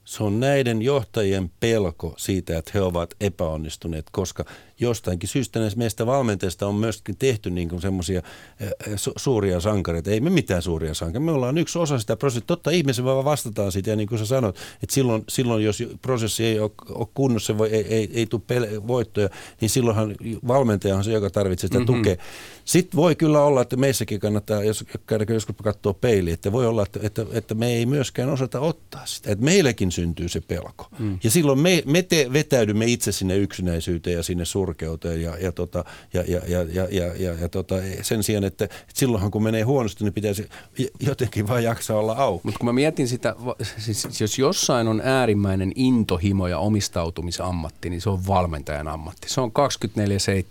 Se 0.06 0.24
on 0.24 0.40
näiden 0.40 0.82
johtajien 0.82 1.52
pelko 1.60 2.14
siitä, 2.18 2.58
että 2.58 2.72
he 2.74 2.82
ovat 2.82 3.14
epäonnistuneet, 3.22 4.06
koska 4.12 4.46
jostainkin 4.82 5.30
syystä 5.30 5.60
näistä 5.60 5.78
meistä 5.78 6.06
valmentajista 6.06 6.68
on 6.68 6.76
myöskin 6.76 7.16
tehty 7.20 7.50
niin 7.50 7.70
kuin 7.70 7.82
semmoisia 7.82 8.22
su- 8.96 9.14
suuria 9.16 9.60
sankareita. 9.60 10.12
Ei 10.12 10.20
me 10.20 10.30
mitään 10.30 10.62
suuria 10.62 10.94
sankareita. 10.94 11.26
Me 11.26 11.32
ollaan 11.32 11.58
yksi 11.58 11.80
osa 11.80 12.00
sitä 12.00 12.16
prosessia. 12.16 12.46
Totta 12.48 12.72
ihmisen 12.72 13.06
vaan 13.06 13.26
vastataan 13.26 13.72
siitä 13.72 13.90
ja 13.90 13.96
niin 13.96 14.08
kuin 14.08 14.20
sä 14.20 14.26
sanot, 14.26 14.58
että 14.84 14.94
silloin, 14.94 15.24
silloin 15.30 15.64
jos 15.64 15.84
prosessi 16.02 16.46
ei 16.46 16.60
ole, 16.60 16.72
ole 16.90 17.08
kunnossa, 17.14 17.58
voi, 17.58 17.70
ei, 17.70 17.86
ei, 17.88 18.10
ei 18.14 18.26
tule 18.26 18.42
pele- 18.48 18.88
voittoja, 18.88 19.30
niin 19.62 19.70
silloinhan 19.70 20.16
valmentaja 20.48 20.96
on 20.96 21.04
se, 21.04 21.12
joka 21.12 21.30
tarvitsee 21.30 21.68
sitä 21.68 21.80
mm-hmm. 21.80 21.96
tukea. 21.96 22.16
Sitten 22.66 22.98
voi 22.98 23.16
kyllä 23.16 23.44
olla, 23.44 23.62
että 23.62 23.76
meissäkin 23.76 24.20
kannattaa, 24.20 24.64
jos 24.64 24.86
käydään 25.08 25.34
joskus 25.34 25.56
katsoa 25.64 25.94
peiliin, 25.94 26.34
että 26.34 26.52
voi 26.52 26.68
olla, 26.68 26.84
että, 26.84 27.00
että, 27.04 27.26
että 27.32 27.56
me 27.56 27.74
ei 27.74 27.86
myöskään 27.86 28.30
osata 28.30 28.60
ottaa 28.60 29.06
sitä. 29.06 29.32
Että 29.32 29.46
meillekin 29.46 29.92
syntyy 29.92 30.30
se 30.30 30.42
pelko. 30.42 30.88
Mm. 31.00 31.20
Ja 31.24 31.32
silloin 31.32 31.60
me, 31.60 31.84
me 31.86 32.02
te, 32.02 32.28
vetäydymme 32.34 32.86
itse 32.86 33.12
sinne 33.12 33.38
yksinäisyyteen 33.38 34.18
ja 34.18 34.24
sinne 34.24 34.46
sur 34.46 34.71
surkeuteen 34.72 35.22
ja, 35.22 35.38
ja, 35.38 35.52
tota, 35.52 35.86
ja, 36.14 36.24
ja, 36.28 36.42
ja, 36.48 36.62
ja, 36.62 36.88
ja, 36.92 37.06
ja, 37.20 37.34
ja 37.42 37.50
tota, 37.50 37.76
sen 38.02 38.24
sijaan, 38.24 38.44
että, 38.44 38.66
että 38.66 38.76
silloinhan 38.94 39.32
kun 39.32 39.44
menee 39.44 39.62
huonosti, 39.62 40.04
niin 40.04 40.14
pitäisi 40.14 40.50
jotenkin 41.00 41.48
vain 41.48 41.64
jaksaa 41.64 41.98
olla 41.98 42.14
auki. 42.14 42.42
Mutta 42.44 42.60
kun 42.60 42.66
mä 42.66 42.74
mietin 42.74 43.08
sitä, 43.08 43.36
siis 43.78 44.22
jos 44.22 44.40
jossain 44.40 44.88
on 44.88 45.02
äärimmäinen 45.04 45.72
intohimo 45.76 46.48
ja 46.48 46.60
omistautumisammatti, 46.60 47.90
niin 47.90 48.02
se 48.02 48.10
on 48.10 48.28
valmentajan 48.28 48.88
ammatti. 48.88 49.30
Se 49.30 49.42
on 49.42 49.52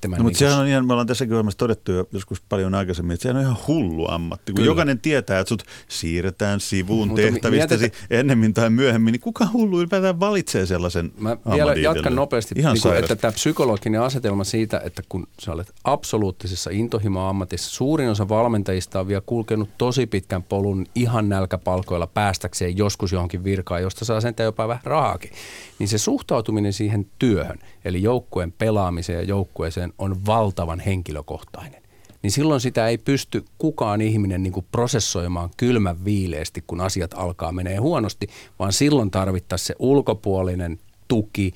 24-7. 0.08 0.16
No, 0.16 0.22
mutta 0.22 0.38
sehän 0.38 0.58
on 0.58 0.66
ihan, 0.66 0.86
me 0.86 0.92
ollaan 0.92 1.06
tässäkin 1.06 1.32
ohjelmassa 1.32 1.58
todettu 1.58 1.92
jo 1.92 2.08
joskus 2.12 2.40
paljon 2.48 2.74
aikaisemmin, 2.74 3.14
että 3.14 3.22
sehän 3.22 3.36
on 3.36 3.42
ihan 3.42 3.56
hullu 3.68 4.10
ammatti. 4.10 4.52
Kun 4.52 4.56
Kyllä. 4.56 4.70
jokainen 4.70 4.98
tietää, 4.98 5.40
että 5.40 5.48
sut 5.48 5.62
siirretään 5.88 6.60
sivuun 6.60 7.08
mutta 7.08 7.22
tehtävistäsi 7.22 7.80
mietit, 7.80 8.06
ennemmin 8.10 8.54
tai 8.54 8.70
myöhemmin, 8.70 9.12
niin 9.12 9.20
kuka 9.20 9.48
hullu 9.52 9.80
ylipäätään 9.80 10.20
valitsee 10.20 10.66
sellaisen 10.66 11.12
Mä 11.18 11.36
vielä 11.54 11.74
jatkan 11.74 12.14
nopeasti, 12.14 12.54
ihan 12.58 12.74
niin 12.74 12.82
kuin, 12.82 12.96
että 12.96 13.16
tämä 13.16 13.32
psykologinen 13.32 14.00
asetelma 14.10 14.44
siitä, 14.44 14.80
että 14.84 15.02
kun 15.08 15.26
sä 15.40 15.52
olet 15.52 15.72
absoluuttisessa 15.84 16.70
intohimo-ammatissa, 16.70 17.70
suurin 17.70 18.08
osa 18.08 18.28
valmentajista 18.28 19.00
on 19.00 19.08
vielä 19.08 19.22
kulkenut 19.26 19.68
tosi 19.78 20.06
pitkän 20.06 20.42
polun 20.42 20.86
ihan 20.94 21.28
nälkäpalkoilla 21.28 22.06
päästäkseen 22.06 22.76
joskus 22.76 23.12
johonkin 23.12 23.44
virkaan, 23.44 23.82
josta 23.82 24.04
saa 24.04 24.20
sentään 24.20 24.44
jopa 24.44 24.68
vähän 24.68 24.82
rahaakin. 24.84 25.30
Niin 25.78 25.88
se 25.88 25.98
suhtautuminen 25.98 26.72
siihen 26.72 27.06
työhön, 27.18 27.58
eli 27.84 28.02
joukkueen 28.02 28.52
pelaamiseen 28.52 29.18
ja 29.18 29.24
joukkueeseen 29.24 29.92
on 29.98 30.26
valtavan 30.26 30.80
henkilökohtainen 30.80 31.82
niin 32.22 32.30
silloin 32.30 32.60
sitä 32.60 32.88
ei 32.88 32.98
pysty 32.98 33.44
kukaan 33.58 34.00
ihminen 34.00 34.42
niin 34.42 34.66
prosessoimaan 34.72 35.50
kylmän 35.56 36.04
viileesti, 36.04 36.64
kun 36.66 36.80
asiat 36.80 37.14
alkaa 37.14 37.52
menee 37.52 37.76
huonosti, 37.76 38.26
vaan 38.58 38.72
silloin 38.72 39.10
tarvittaisiin 39.10 39.66
se 39.66 39.74
ulkopuolinen 39.78 40.78
tuki, 41.08 41.54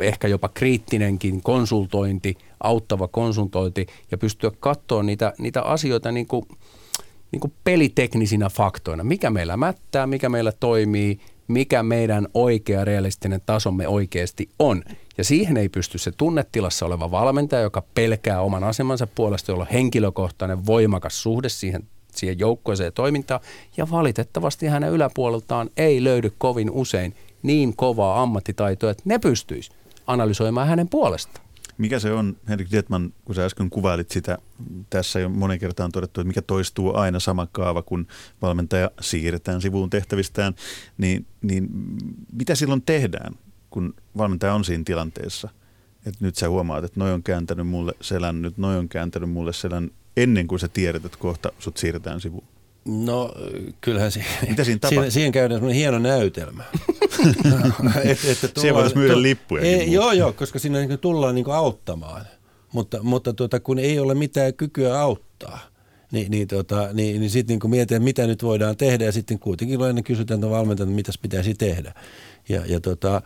ehkä 0.00 0.28
jopa 0.28 0.48
kriittinenkin 0.48 1.42
konsultointi, 1.42 2.38
auttava 2.60 3.08
konsultointi 3.08 3.86
ja 4.10 4.18
pystyä 4.18 4.50
katsoa 4.60 5.02
niitä, 5.02 5.32
niitä 5.38 5.62
asioita 5.62 6.12
niin 6.12 6.26
kuin, 6.26 6.44
niin 7.32 7.40
kuin 7.40 7.52
peliteknisinä 7.64 8.48
faktoina. 8.48 9.04
Mikä 9.04 9.30
meillä 9.30 9.56
mättää, 9.56 10.06
mikä 10.06 10.28
meillä 10.28 10.52
toimii, 10.52 11.20
mikä 11.48 11.82
meidän 11.82 12.28
oikea 12.34 12.84
realistinen 12.84 13.40
tasomme 13.46 13.88
oikeasti 13.88 14.48
on. 14.58 14.82
Ja 15.18 15.24
siihen 15.24 15.56
ei 15.56 15.68
pysty 15.68 15.98
se 15.98 16.12
tunnetilassa 16.12 16.86
oleva 16.86 17.10
valmentaja, 17.10 17.62
joka 17.62 17.82
pelkää 17.94 18.40
oman 18.40 18.64
asemansa 18.64 19.06
puolesta, 19.06 19.52
jolla 19.52 19.64
on 19.64 19.70
henkilökohtainen 19.72 20.66
voimakas 20.66 21.22
suhde 21.22 21.48
siihen, 21.48 21.82
siihen 22.14 22.38
joukkueeseen 22.38 22.92
toimintaan. 22.92 23.40
Ja 23.76 23.90
valitettavasti 23.90 24.66
hänen 24.66 24.92
yläpuoleltaan 24.92 25.70
ei 25.76 26.04
löydy 26.04 26.32
kovin 26.38 26.70
usein 26.70 27.14
niin 27.42 27.76
kovaa 27.76 28.22
ammattitaitoa, 28.22 28.90
että 28.90 29.02
ne 29.06 29.18
pystyisi 29.18 29.70
analysoimaan 30.06 30.68
hänen 30.68 30.88
puolestaan. 30.88 31.48
Mikä 31.78 31.98
se 31.98 32.12
on, 32.12 32.36
Henrik 32.48 32.70
Dietman, 32.70 33.12
kun 33.24 33.34
sä 33.34 33.44
äsken 33.44 33.70
kuvailit 33.70 34.10
sitä, 34.10 34.38
tässä 34.90 35.20
jo 35.20 35.28
monen 35.28 35.58
kertaan 35.58 35.92
todettu, 35.92 36.20
että 36.20 36.28
mikä 36.28 36.42
toistuu 36.42 36.96
aina 36.96 37.20
sama 37.20 37.46
kaava, 37.52 37.82
kun 37.82 38.06
valmentaja 38.42 38.90
siirretään 39.00 39.60
sivuun 39.60 39.90
tehtävistään, 39.90 40.54
niin, 40.98 41.26
niin 41.42 41.68
mitä 42.32 42.54
silloin 42.54 42.82
tehdään, 42.82 43.34
kun 43.70 43.94
valmentaja 44.16 44.54
on 44.54 44.64
siinä 44.64 44.84
tilanteessa? 44.84 45.48
Että 46.06 46.24
nyt 46.24 46.36
sä 46.36 46.48
huomaat, 46.48 46.84
että 46.84 47.00
noi 47.00 47.12
on 47.12 47.22
kääntänyt 47.22 47.66
mulle 47.66 47.92
selän, 48.00 48.42
nyt 48.42 48.58
noi 48.58 48.76
on 48.76 48.88
kääntänyt 48.88 49.30
mulle 49.30 49.52
selän, 49.52 49.90
ennen 50.16 50.46
kuin 50.46 50.60
sä 50.60 50.68
tiedät, 50.68 51.04
että 51.04 51.18
kohta 51.18 51.52
sut 51.58 51.76
siirretään 51.76 52.20
sivuun. 52.20 52.46
No 52.84 53.32
kyllähän 53.80 54.12
se, 54.12 54.24
Mitä 54.48 54.64
siinä 54.64 54.78
tapahtuu? 54.78 54.98
Siihen, 54.98 55.12
siihen 55.12 55.32
käydään 55.32 55.58
semmoinen 55.58 55.76
hieno 55.76 55.98
näytelmä. 55.98 56.64
et, 58.04 58.18
että 58.24 58.48
tullaan, 58.48 58.60
Siihen 58.60 58.74
voitaisiin 58.74 58.98
myydä 58.98 59.22
lippuja. 59.22 59.82
Joo, 59.84 60.12
joo, 60.12 60.32
koska 60.32 60.58
siinä 60.58 60.78
niin 60.78 60.98
tullaan 60.98 61.34
niin 61.34 61.50
auttamaan. 61.50 62.24
Mutta, 62.72 63.02
mutta 63.02 63.32
tuota, 63.32 63.60
kun 63.60 63.78
ei 63.78 63.98
ole 63.98 64.14
mitään 64.14 64.54
kykyä 64.54 65.00
auttaa, 65.00 65.58
niin, 66.12 66.30
niin, 66.30 66.48
tota, 66.48 66.88
niin, 66.92 67.20
niin 67.20 67.30
sitten 67.30 67.58
niin 67.62 67.70
mietitään, 67.70 68.02
mitä 68.02 68.26
nyt 68.26 68.42
voidaan 68.42 68.76
tehdä. 68.76 69.04
Ja 69.04 69.12
sitten 69.12 69.38
kuitenkin 69.38 69.82
aina 69.82 70.02
kysytään 70.02 70.50
valmentajalta, 70.50 70.94
mitä 70.94 71.12
pitäisi 71.22 71.54
tehdä. 71.54 71.94
Ja, 72.48 72.62
ja 72.66 72.80
tota, 72.80 73.22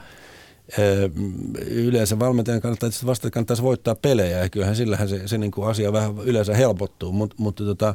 yleensä 1.67 2.19
valmentajan 2.19 2.61
kannattaa 2.61 2.91
vasta 3.07 3.31
kannattaisi 3.31 3.63
voittaa 3.63 3.95
pelejä. 3.95 4.39
Ja 4.39 4.49
kyllähän 4.49 4.77
sillähän 4.77 5.09
se, 5.09 5.29
se 5.29 5.39
niin 5.39 5.51
kuin 5.51 5.69
asia 5.69 5.93
vähän 5.93 6.19
yleensä 6.19 6.55
helpottuu. 6.55 7.13
Mut, 7.13 7.35
mutta 7.39 7.65
tota, 7.65 7.95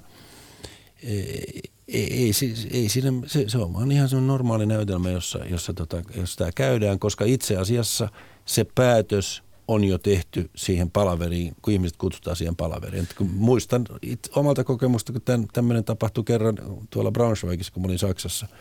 ei, 1.03 1.61
ei, 1.87 2.31
ei 2.71 2.89
siinä, 2.89 3.11
se, 3.25 3.49
se 3.49 3.57
on 3.57 3.73
vaan 3.73 3.91
ihan 3.91 4.09
semmoinen 4.09 4.27
normaali 4.27 4.65
näytelmä, 4.65 5.09
jossa, 5.09 5.45
jossa, 5.45 5.73
tota, 5.73 6.03
jossa 6.15 6.37
tämä 6.37 6.51
käydään, 6.55 6.99
koska 6.99 7.25
itse 7.25 7.57
asiassa 7.57 8.09
se 8.45 8.65
päätös 8.75 9.43
on 9.67 9.83
jo 9.83 9.97
tehty 9.97 10.49
siihen 10.55 10.91
palaveriin, 10.91 11.55
kun 11.61 11.73
ihmiset 11.73 11.97
kutsutaan 11.97 12.35
siihen 12.35 12.55
palaveriin. 12.55 13.03
Et 13.03 13.13
kun 13.13 13.29
muistan 13.29 13.85
it, 14.01 14.29
omalta 14.35 14.63
kokemusta, 14.63 15.13
kun 15.13 15.21
tämmöinen 15.53 15.83
tapahtui 15.83 16.23
kerran 16.23 16.57
tuolla 16.89 17.11
Braunschweigissa, 17.11 17.73
kun 17.73 17.85
olin 17.85 17.99
Saksassa– 17.99 18.47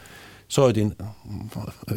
soitin 0.49 0.97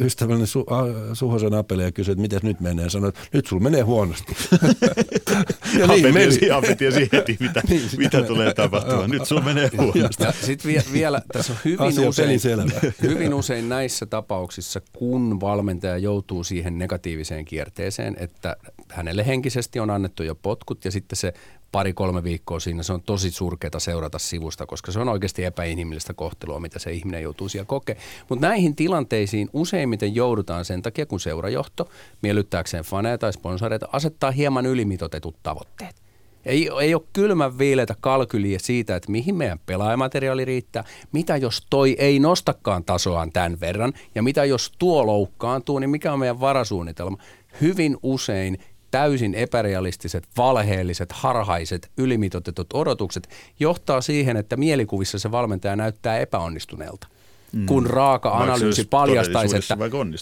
ystävälleni 0.00 0.46
Su, 0.46 0.66
Suhosen 1.12 1.54
Apelle 1.54 1.82
ja 1.82 1.92
kysyin, 1.92 2.12
että 2.12 2.22
miten 2.22 2.40
nyt 2.42 2.60
menee. 2.60 2.90
Sanoin, 2.90 3.08
että 3.08 3.20
nyt 3.32 3.46
sulla 3.46 3.62
menee 3.62 3.82
huonosti. 3.82 4.36
ja 5.78 5.86
niin 5.86 6.14
meni. 6.14 6.50
Ape 6.50 6.74
tiesi 6.74 7.08
heti, 7.12 7.36
mitä, 7.40 7.62
niin, 7.68 7.82
mitä 7.96 8.22
tulee 8.22 8.54
tapahtumaan. 8.54 9.10
Nyt 9.10 9.24
sulla 9.24 9.42
menee 9.42 9.70
huonosti. 9.78 10.24
Sitten 10.42 10.68
vie, 10.68 10.82
vielä, 10.92 11.22
tässä 11.32 11.52
on 11.52 11.58
hyvin 11.64 12.08
usein, 12.08 12.40
hyvin 13.02 13.34
usein 13.34 13.68
näissä 13.68 14.06
tapauksissa, 14.06 14.80
kun 14.92 15.40
valmentaja 15.40 15.98
joutuu 15.98 16.44
siihen 16.44 16.78
negatiiviseen 16.78 17.44
kierteeseen, 17.44 18.16
että 18.18 18.56
hänelle 18.88 19.26
henkisesti 19.26 19.80
on 19.80 19.90
annettu 19.90 20.22
jo 20.22 20.34
potkut 20.34 20.84
ja 20.84 20.90
sitten 20.90 21.16
se 21.16 21.32
pari-kolme 21.72 22.24
viikkoa 22.24 22.60
siinä, 22.60 22.82
se 22.82 22.92
on 22.92 23.02
tosi 23.02 23.30
surkeata 23.30 23.80
seurata 23.80 24.18
sivusta, 24.18 24.66
koska 24.66 24.92
se 24.92 25.00
on 25.00 25.08
oikeasti 25.08 25.44
epäinhimillistä 25.44 26.14
kohtelua, 26.14 26.60
mitä 26.60 26.78
se 26.78 26.92
ihminen 26.92 27.22
joutuu 27.22 27.48
siellä 27.48 27.66
kokemaan. 27.66 28.04
Mutta 28.28 28.46
näihin 28.46 28.76
tilanteisiin 28.76 29.48
useimmiten 29.52 30.14
joudutaan 30.14 30.64
sen 30.64 30.82
takia, 30.82 31.06
kun 31.06 31.20
seurajohto 31.20 31.88
miellyttääkseen 32.22 32.84
faneja 32.84 33.18
tai 33.18 33.32
sponsoreita 33.32 33.88
asettaa 33.92 34.30
hieman 34.30 34.66
ylimitotetut 34.66 35.36
tavoitteet. 35.42 35.96
Ei, 36.44 36.70
ei 36.80 36.94
ole 36.94 37.02
kylmän 37.12 37.58
viileitä 37.58 37.94
kalkyliä 38.00 38.58
siitä, 38.58 38.96
että 38.96 39.10
mihin 39.10 39.34
meidän 39.34 39.58
pelaajamateriaali 39.66 40.44
riittää, 40.44 40.84
mitä 41.12 41.36
jos 41.36 41.66
toi 41.70 41.96
ei 41.98 42.18
nostakaan 42.18 42.84
tasoaan 42.84 43.32
tämän 43.32 43.60
verran, 43.60 43.92
ja 44.14 44.22
mitä 44.22 44.44
jos 44.44 44.72
tuo 44.78 45.06
loukkaantuu, 45.06 45.78
niin 45.78 45.90
mikä 45.90 46.12
on 46.12 46.18
meidän 46.18 46.40
varasuunnitelma. 46.40 47.16
Hyvin 47.60 47.96
usein 48.02 48.58
täysin 48.90 49.34
epärealistiset, 49.34 50.28
valheelliset, 50.36 51.12
harhaiset, 51.12 51.90
ylimitotetut 51.96 52.66
odotukset 52.74 53.28
johtaa 53.60 54.00
siihen, 54.00 54.36
että 54.36 54.56
mielikuvissa 54.56 55.18
se 55.18 55.30
valmentaja 55.30 55.76
näyttää 55.76 56.18
epäonnistuneelta. 56.18 57.06
Mm. 57.52 57.66
kun 57.66 57.86
raaka 57.86 58.38
analyysi 58.38 58.84
paljastaisi, 58.84 59.56
että 59.56 59.76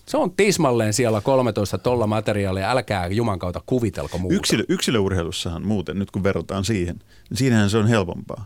se 0.06 0.16
on 0.16 0.30
tismalleen 0.30 0.92
siellä 0.92 1.20
13 1.20 1.78
tolla 1.78 2.06
materiaalia, 2.06 2.70
älkää 2.70 3.06
juman 3.06 3.38
kautta 3.38 3.62
kuvitelko 3.66 4.18
muuta. 4.18 4.36
Yksilö, 4.36 4.64
yksilöurheilussahan 4.68 5.66
muuten, 5.66 5.98
nyt 5.98 6.10
kun 6.10 6.22
verrataan 6.22 6.64
siihen, 6.64 6.96
niin 7.30 7.38
siinähän 7.38 7.70
se 7.70 7.78
on 7.78 7.86
helpompaa, 7.86 8.44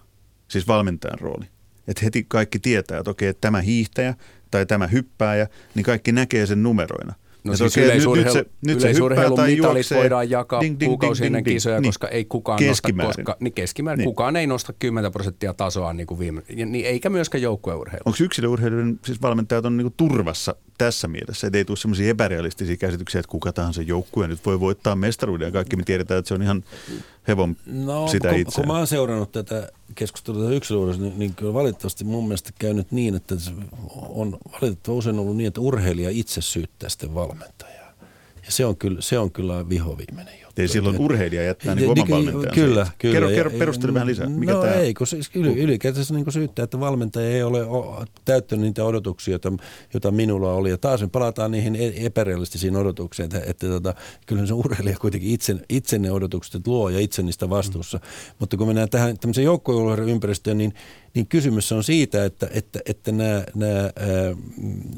siis 0.48 0.68
valmentajan 0.68 1.20
rooli. 1.20 1.44
Että 1.88 2.04
heti 2.04 2.26
kaikki 2.28 2.58
tietää, 2.58 2.98
että 2.98 3.10
okei, 3.10 3.28
että 3.28 3.40
tämä 3.40 3.60
hiihtäjä 3.60 4.14
tai 4.50 4.66
tämä 4.66 4.86
hyppääjä, 4.86 5.46
niin 5.74 5.84
kaikki 5.84 6.12
näkee 6.12 6.46
sen 6.46 6.62
numeroina. 6.62 7.14
No 7.44 7.56
siis 7.56 7.72
okay, 7.72 7.84
yleisurheilu, 7.84 8.34
nyt, 8.34 8.46
nyt, 8.46 8.74
nyt 8.74 8.80
yleisurheilun 8.80 9.30
mitalit 9.30 9.58
juoksee, 9.58 9.98
voidaan 9.98 10.30
jakaa 10.30 10.60
ding, 10.60 10.80
ding, 10.80 10.90
kuukausi 10.90 11.26
ennen 11.26 11.44
kisoja, 11.44 11.80
niin, 11.80 11.88
koska 11.88 12.08
ei 12.08 12.24
kukaan 12.24 12.60
nosta, 12.66 12.88
koska, 13.02 13.36
niin 13.40 13.52
keskimäärin 13.52 13.98
niin. 13.98 14.06
kukaan 14.06 14.36
ei 14.36 14.46
nosta 14.46 14.72
10 14.72 15.12
prosenttia 15.12 15.54
tasoa 15.54 15.92
niin 15.92 16.06
kuin 16.06 16.18
viime, 16.18 16.42
niin, 16.48 16.86
eikä 16.86 17.10
myöskään 17.10 17.42
joukkueurheilu. 17.42 18.02
Onko 18.04 18.18
yksilöurheilun 18.20 19.00
siis 19.04 19.22
valmentajat 19.22 19.64
on 19.64 19.76
niin 19.76 19.84
kuin 19.84 19.94
turvassa 19.96 20.54
tässä 20.78 21.08
mielessä, 21.08 21.46
että 21.46 21.58
ei 21.58 21.64
tule 21.64 21.76
sellaisia 21.76 22.10
epärealistisia 22.10 22.76
käsityksiä, 22.76 23.18
että 23.18 23.30
kuka 23.30 23.52
tahansa 23.52 23.82
joukkue 23.82 24.28
nyt 24.28 24.46
voi 24.46 24.60
voittaa 24.60 24.96
mestaruuden 24.96 25.46
ja 25.46 25.52
kaikki 25.52 25.76
me 25.76 25.82
tiedetään, 25.82 26.18
että 26.18 26.28
se 26.28 26.34
on 26.34 26.42
ihan 26.42 26.64
hevon 27.28 27.56
no, 27.66 28.08
sitä 28.08 28.28
kun, 28.28 28.38
itse. 28.38 28.60
Kun 28.60 28.66
mä 28.66 28.76
oon 28.78 28.86
seurannut 28.86 29.32
tätä 29.32 29.68
keskustelua 29.94 30.50
yksilöurheilusta, 30.50 31.04
niin, 31.04 31.18
niin 31.18 31.34
kyllä 31.34 31.54
valitettavasti 31.54 32.04
mun 32.04 32.24
mielestä 32.24 32.50
käynyt 32.58 32.92
niin, 32.92 33.14
että 33.14 33.34
on 33.94 34.38
valitettavasti 34.46 34.90
usein 34.90 35.18
ollut 35.18 35.36
niin, 35.36 35.48
että 35.48 35.60
urheilija 35.60 36.10
itse 36.10 36.40
syyttää 36.40 36.88
sitten 36.88 37.14
valmentajaa. 37.14 37.71
Ja 38.46 38.52
se 38.52 38.66
on 38.66 38.76
kyllä, 38.76 39.00
se 39.00 39.18
on 39.18 39.32
kyllä 39.32 39.68
vihoviimeinen 39.68 40.34
Ei 40.56 40.68
silloin 40.68 41.00
urheilija 41.00 41.42
jättää 41.42 41.74
niin 41.74 41.90
oman 41.90 42.10
valmentajansa. 42.10 42.54
Kyllä, 42.54 42.86
kyllä. 42.98 43.14
Kerro, 43.14 43.28
kerro 43.28 43.50
perustele 43.58 43.94
vähän 43.94 44.08
lisää. 44.08 44.28
Mikä 44.28 44.52
no 44.52 44.60
tämä? 44.62 44.74
ei, 44.74 44.94
kun 44.94 45.06
siis 45.06 45.30
yli, 45.34 45.58
ylikäytössä 45.58 46.14
niin 46.14 46.32
syyttää, 46.32 46.62
että 46.62 46.80
valmentaja 46.80 47.30
ei 47.30 47.42
ole 47.42 47.66
täyttänyt 48.24 48.64
niitä 48.64 48.84
odotuksia, 48.84 49.32
joita, 49.32 49.52
joita 49.94 50.10
minulla 50.10 50.52
oli. 50.52 50.70
Ja 50.70 50.78
taas 50.78 51.00
me 51.00 51.08
palataan 51.08 51.50
niihin 51.50 51.76
e- 51.76 52.06
epärealistisiin 52.06 52.76
odotuksiin, 52.76 53.24
että, 53.24 53.42
että 53.46 53.66
tota, 53.66 53.94
kyllä 54.26 54.46
se 54.46 54.54
urheilija 54.54 54.96
kuitenkin 54.98 55.30
itse, 55.30 55.56
itse 55.68 55.98
ne 55.98 56.10
odotukset 56.10 56.66
luo 56.66 56.88
ja 56.88 57.00
itse 57.00 57.22
niistä 57.22 57.50
vastuussa. 57.50 57.98
Mm. 57.98 58.34
Mutta 58.38 58.56
kun 58.56 58.66
mennään 58.66 58.90
tähän 58.90 59.18
tämmöiseen 59.18 59.44
joukkojen 59.44 60.08
ympäristöön, 60.08 60.58
niin, 60.58 60.74
niin 61.14 61.26
kysymys 61.26 61.72
on 61.72 61.84
siitä, 61.84 62.24
että, 62.24 62.48
että, 62.52 62.80
että 62.86 63.12
nämä, 63.12 63.44
nämä 63.54 63.90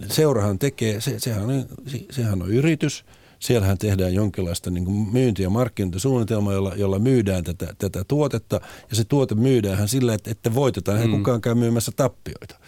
seurahan 0.09 0.59
tekee, 0.59 1.01
se, 1.01 1.21
sehän, 1.21 1.45
on, 1.45 1.65
sehän 2.11 2.43
on 2.43 2.51
yritys– 2.51 3.05
siellähän 3.45 3.79
tehdään 3.79 4.15
jonkinlaista 4.15 4.71
niin 4.71 4.85
kuin 4.85 4.97
myynti- 5.13 5.43
ja 5.43 5.51
markkinointisuunnitelmaa, 5.51 6.53
jolla, 6.53 6.73
jolla 6.77 6.99
myydään 6.99 7.45
tätä, 7.45 7.75
tätä 7.79 8.05
tuotetta. 8.05 8.61
Ja 8.91 8.97
se 8.97 9.05
tuote 9.05 9.35
myydään 9.35 9.89
sillä, 9.89 10.15
että, 10.15 10.31
että 10.31 10.55
voitetaan. 10.55 11.07
Mm. 11.07 11.11
kukaan 11.11 11.41
käy 11.41 11.55
myymässä 11.55 11.93
tappioita. 11.97 12.59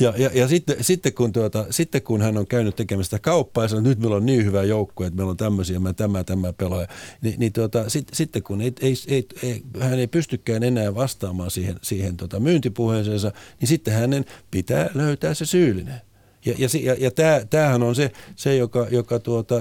Ja, 0.00 0.14
ja, 0.16 0.30
ja 0.34 0.48
sitten, 0.48 0.76
sitten, 0.80 1.12
kun 1.12 1.32
tuota, 1.32 1.66
sitten 1.70 2.02
kun 2.02 2.22
hän 2.22 2.36
on 2.36 2.46
käynyt 2.46 2.76
tekemästä 2.76 3.18
kauppaa 3.18 3.64
ja 3.64 3.68
sanoo, 3.68 3.80
että 3.80 3.88
nyt 3.88 3.98
meillä 3.98 4.16
on 4.16 4.26
niin 4.26 4.44
hyvä 4.44 4.62
joukko, 4.62 5.04
että 5.04 5.16
meillä 5.16 5.30
on 5.30 5.36
tämmöisiä, 5.36 5.80
mä 5.80 5.92
tämä, 5.92 6.24
tämä 6.24 6.52
pelaaja, 6.52 6.88
niin, 7.22 7.34
niin 7.38 7.52
tuota, 7.52 7.88
sit, 7.88 8.08
sitten 8.12 8.42
kun 8.42 8.60
ei, 8.60 8.72
ei, 8.80 8.94
ei, 9.08 9.26
ei, 9.42 9.62
hän 9.80 9.98
ei 9.98 10.06
pystykään 10.06 10.62
enää 10.62 10.94
vastaamaan 10.94 11.50
siihen, 11.50 11.76
siihen 11.82 12.16
tuota 12.16 12.40
myyntipuheeseensa, 12.40 13.32
niin 13.60 13.68
sitten 13.68 13.94
hänen 13.94 14.24
pitää 14.50 14.90
löytää 14.94 15.34
se 15.34 15.46
syyllinen. 15.46 16.00
Ja, 16.46 16.54
ja, 16.58 16.68
ja, 16.82 16.96
ja 16.98 17.10
tämä, 17.10 17.40
tämähän 17.50 17.82
on 17.82 17.94
se, 17.94 18.12
se 18.36 18.56
joka, 18.56 18.86
joka, 18.90 19.18
tuota, 19.18 19.54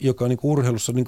joka 0.00 0.24
on 0.24 0.28
niin 0.28 0.38
urheilussa, 0.42 0.92
niin 0.92 1.06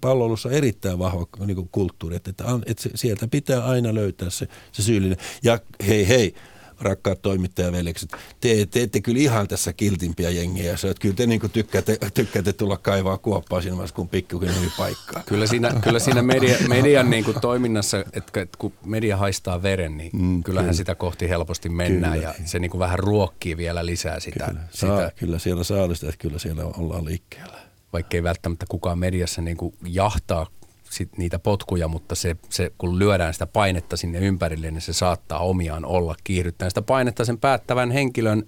palloilussa 0.00 0.50
erittäin 0.50 0.98
vahva 0.98 1.26
niin 1.46 1.68
kulttuuri, 1.72 2.16
että, 2.16 2.30
että, 2.30 2.44
että 2.66 2.88
sieltä 2.94 3.28
pitää 3.28 3.64
aina 3.64 3.94
löytää 3.94 4.30
se, 4.30 4.48
se 4.72 4.82
syyllinen. 4.82 5.18
Ja 5.42 5.58
hei 5.86 6.08
hei, 6.08 6.34
rakkaat 6.80 7.22
toimittajaveljekset, 7.22 8.12
te, 8.40 8.66
te 8.70 8.82
ette 8.82 9.00
kyllä 9.00 9.18
ihan 9.18 9.48
tässä 9.48 9.72
kiltimpiä 9.72 10.30
jengiä. 10.30 10.76
Se, 10.76 10.90
että 10.90 11.00
kyllä 11.00 11.14
te 11.14 11.26
niin 11.26 11.50
tykkäätte, 11.52 11.98
tykkäätte 12.14 12.52
tulla 12.52 12.76
kaivaa 12.76 13.18
kuoppaa 13.18 13.60
siinä 13.60 13.76
vaiheessa, 13.76 13.96
kun 13.96 14.08
pikkukin 14.08 14.56
hyvin 14.56 14.72
paikkaa. 14.76 15.22
Kyllä 15.26 15.46
siinä, 15.46 15.72
kyllä 15.84 15.98
siinä 15.98 16.22
media, 16.22 16.56
median 16.68 17.10
niin 17.10 17.24
kuin 17.24 17.40
toiminnassa, 17.40 18.04
että 18.12 18.46
kun 18.58 18.72
media 18.84 19.16
haistaa 19.16 19.62
veren, 19.62 19.96
niin 19.96 20.10
mm, 20.12 20.42
kyllähän 20.42 20.66
kyllä. 20.66 20.76
sitä 20.76 20.94
kohti 20.94 21.28
helposti 21.28 21.68
mennään 21.68 22.12
kyllä. 22.12 22.28
ja 22.28 22.34
se 22.44 22.58
niin 22.58 22.70
kuin 22.70 22.78
vähän 22.78 22.98
ruokkii 22.98 23.56
vielä 23.56 23.86
lisää 23.86 24.20
sitä. 24.20 24.46
Kyllä, 24.46 24.60
Saa, 24.70 24.98
sitä. 24.98 25.12
kyllä 25.16 25.38
siellä 25.38 25.64
saalista, 25.64 26.06
että 26.08 26.18
kyllä 26.18 26.38
siellä 26.38 26.64
ollaan 26.64 27.04
liikkeellä. 27.04 27.58
Vaikka 27.92 28.16
ei 28.16 28.22
välttämättä 28.22 28.66
kukaan 28.68 28.98
mediassa 28.98 29.42
niin 29.42 29.56
kuin 29.56 29.74
jahtaa 29.86 30.46
sit 30.94 31.18
niitä 31.18 31.38
potkuja, 31.38 31.88
mutta 31.88 32.14
se, 32.14 32.36
se, 32.50 32.72
kun 32.78 32.98
lyödään 32.98 33.32
sitä 33.32 33.46
painetta 33.46 33.96
sinne 33.96 34.18
ympärille, 34.18 34.70
niin 34.70 34.80
se 34.80 34.92
saattaa 34.92 35.38
omiaan 35.38 35.84
olla 35.84 36.14
kiihdyttäen 36.24 36.70
sitä 36.70 36.82
painetta 36.82 37.24
sen 37.24 37.38
päättävän 37.38 37.90
henkilön 37.90 38.42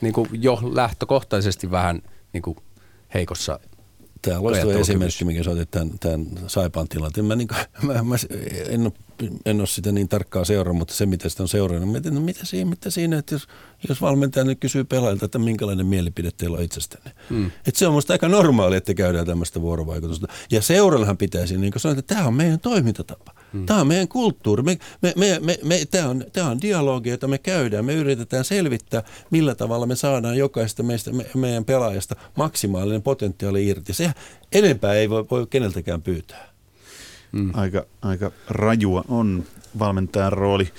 niin 0.00 0.12
kuin 0.12 0.28
jo 0.32 0.58
lähtökohtaisesti 0.72 1.70
vähän 1.70 2.02
niin 2.32 2.42
kuin 2.42 2.56
heikossa 3.14 3.60
Tämä 4.22 4.38
on 4.38 4.44
loistava 4.44 4.72
esimerkki, 4.72 5.24
mikä 5.24 5.42
sä 5.42 5.50
otit 5.50 5.70
tämän, 5.70 5.98
tämän 5.98 6.26
Saipan 6.46 6.88
tilanteen. 6.88 7.24
Mä, 7.24 7.36
niin 7.36 7.48
kuin, 7.48 7.58
mä, 7.82 8.02
mä 8.02 8.16
en, 8.68 8.82
ole, 8.82 8.92
en 9.46 9.58
ole 9.60 9.66
sitä 9.66 9.92
niin 9.92 10.08
tarkkaa 10.08 10.44
seurannut, 10.44 10.78
mutta 10.78 10.94
se 10.94 11.06
mitä 11.06 11.28
sitä 11.28 11.42
on 11.42 11.48
seurannut, 11.48 11.92
mietin, 11.92 12.14
no 12.14 12.20
mitä 12.20 12.44
siinä, 12.44 12.70
mitä 12.70 12.90
siinä 12.90 13.18
että 13.18 13.34
jos, 13.34 13.48
jos 13.88 14.00
valmentaja 14.00 14.44
nyt 14.44 14.60
kysyy 14.60 14.84
pelaajilta, 14.84 15.24
että 15.24 15.38
minkälainen 15.38 15.86
mielipide 15.86 16.30
teillä 16.30 16.56
on 16.56 16.62
itsestänne. 16.62 17.12
Hmm. 17.30 17.46
Että 17.46 17.78
se 17.78 17.86
on 17.86 17.92
musta 17.92 18.12
aika 18.12 18.28
normaali, 18.28 18.76
että 18.76 18.94
käydään 18.94 19.26
tämmöistä 19.26 19.60
vuorovaikutusta. 19.60 20.28
Ja 20.50 20.62
seurallahan 20.62 21.16
pitäisi 21.16 21.58
niin 21.58 21.72
sanoa, 21.76 21.98
että 21.98 22.14
tämä 22.14 22.26
on 22.26 22.34
meidän 22.34 22.60
toimintatapa. 22.60 23.32
Hmm. 23.52 23.66
Tämä 23.66 23.80
on 23.80 23.86
meidän 23.86 24.08
kulttuuri. 24.08 24.62
Me, 24.62 24.78
me, 25.02 25.12
me, 25.16 25.38
me, 25.42 25.58
me, 25.62 25.84
tämä, 25.90 26.08
on, 26.08 26.24
tämä 26.32 26.50
on 26.50 26.60
dialogi, 26.60 27.10
jota 27.10 27.28
me 27.28 27.38
käydään. 27.38 27.84
Me 27.84 27.94
yritetään 27.94 28.44
selvittää, 28.44 29.02
millä 29.30 29.54
tavalla 29.54 29.86
me 29.86 29.96
saadaan 29.96 30.36
jokaista 30.36 30.82
meistä, 30.82 31.12
me, 31.12 31.26
meidän 31.34 31.64
pelaajasta 31.64 32.16
maksimaalinen 32.36 33.02
potentiaali 33.02 33.66
irti. 33.66 33.92
Se 33.92 34.10
enempää 34.52 34.94
ei 34.94 35.10
voi, 35.10 35.24
voi 35.30 35.46
keneltäkään 35.50 36.02
pyytää. 36.02 36.55
Hmm. 37.32 37.50
Aika, 37.54 37.86
aika 38.02 38.30
rajua 38.48 39.04
on 39.08 39.44
valmentajan 39.78 40.32
rooli, 40.32 40.72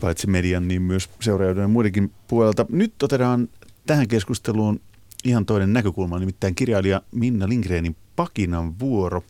paitsi 0.00 0.26
median, 0.26 0.68
niin 0.68 0.82
myös 0.82 1.10
seuraajoiden 1.20 1.62
ja 1.62 1.68
muidenkin 1.68 2.12
puolelta. 2.28 2.66
Nyt 2.68 3.02
otetaan 3.02 3.48
tähän 3.86 4.08
keskusteluun 4.08 4.80
ihan 5.24 5.46
toinen 5.46 5.72
näkökulma, 5.72 6.18
nimittäin 6.18 6.54
kirjailija 6.54 7.02
Minna 7.12 7.48
Lindgrenin 7.48 7.96
Pakinan 8.16 8.78
vuoro. 8.78 9.24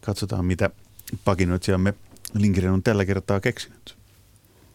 Katsotaan, 0.00 0.44
mitä 0.44 0.70
pakinoitsijamme 1.24 1.94
Lindgren 2.34 2.72
on 2.72 2.82
tällä 2.82 3.04
kertaa 3.04 3.40
keksinyt. 3.40 3.96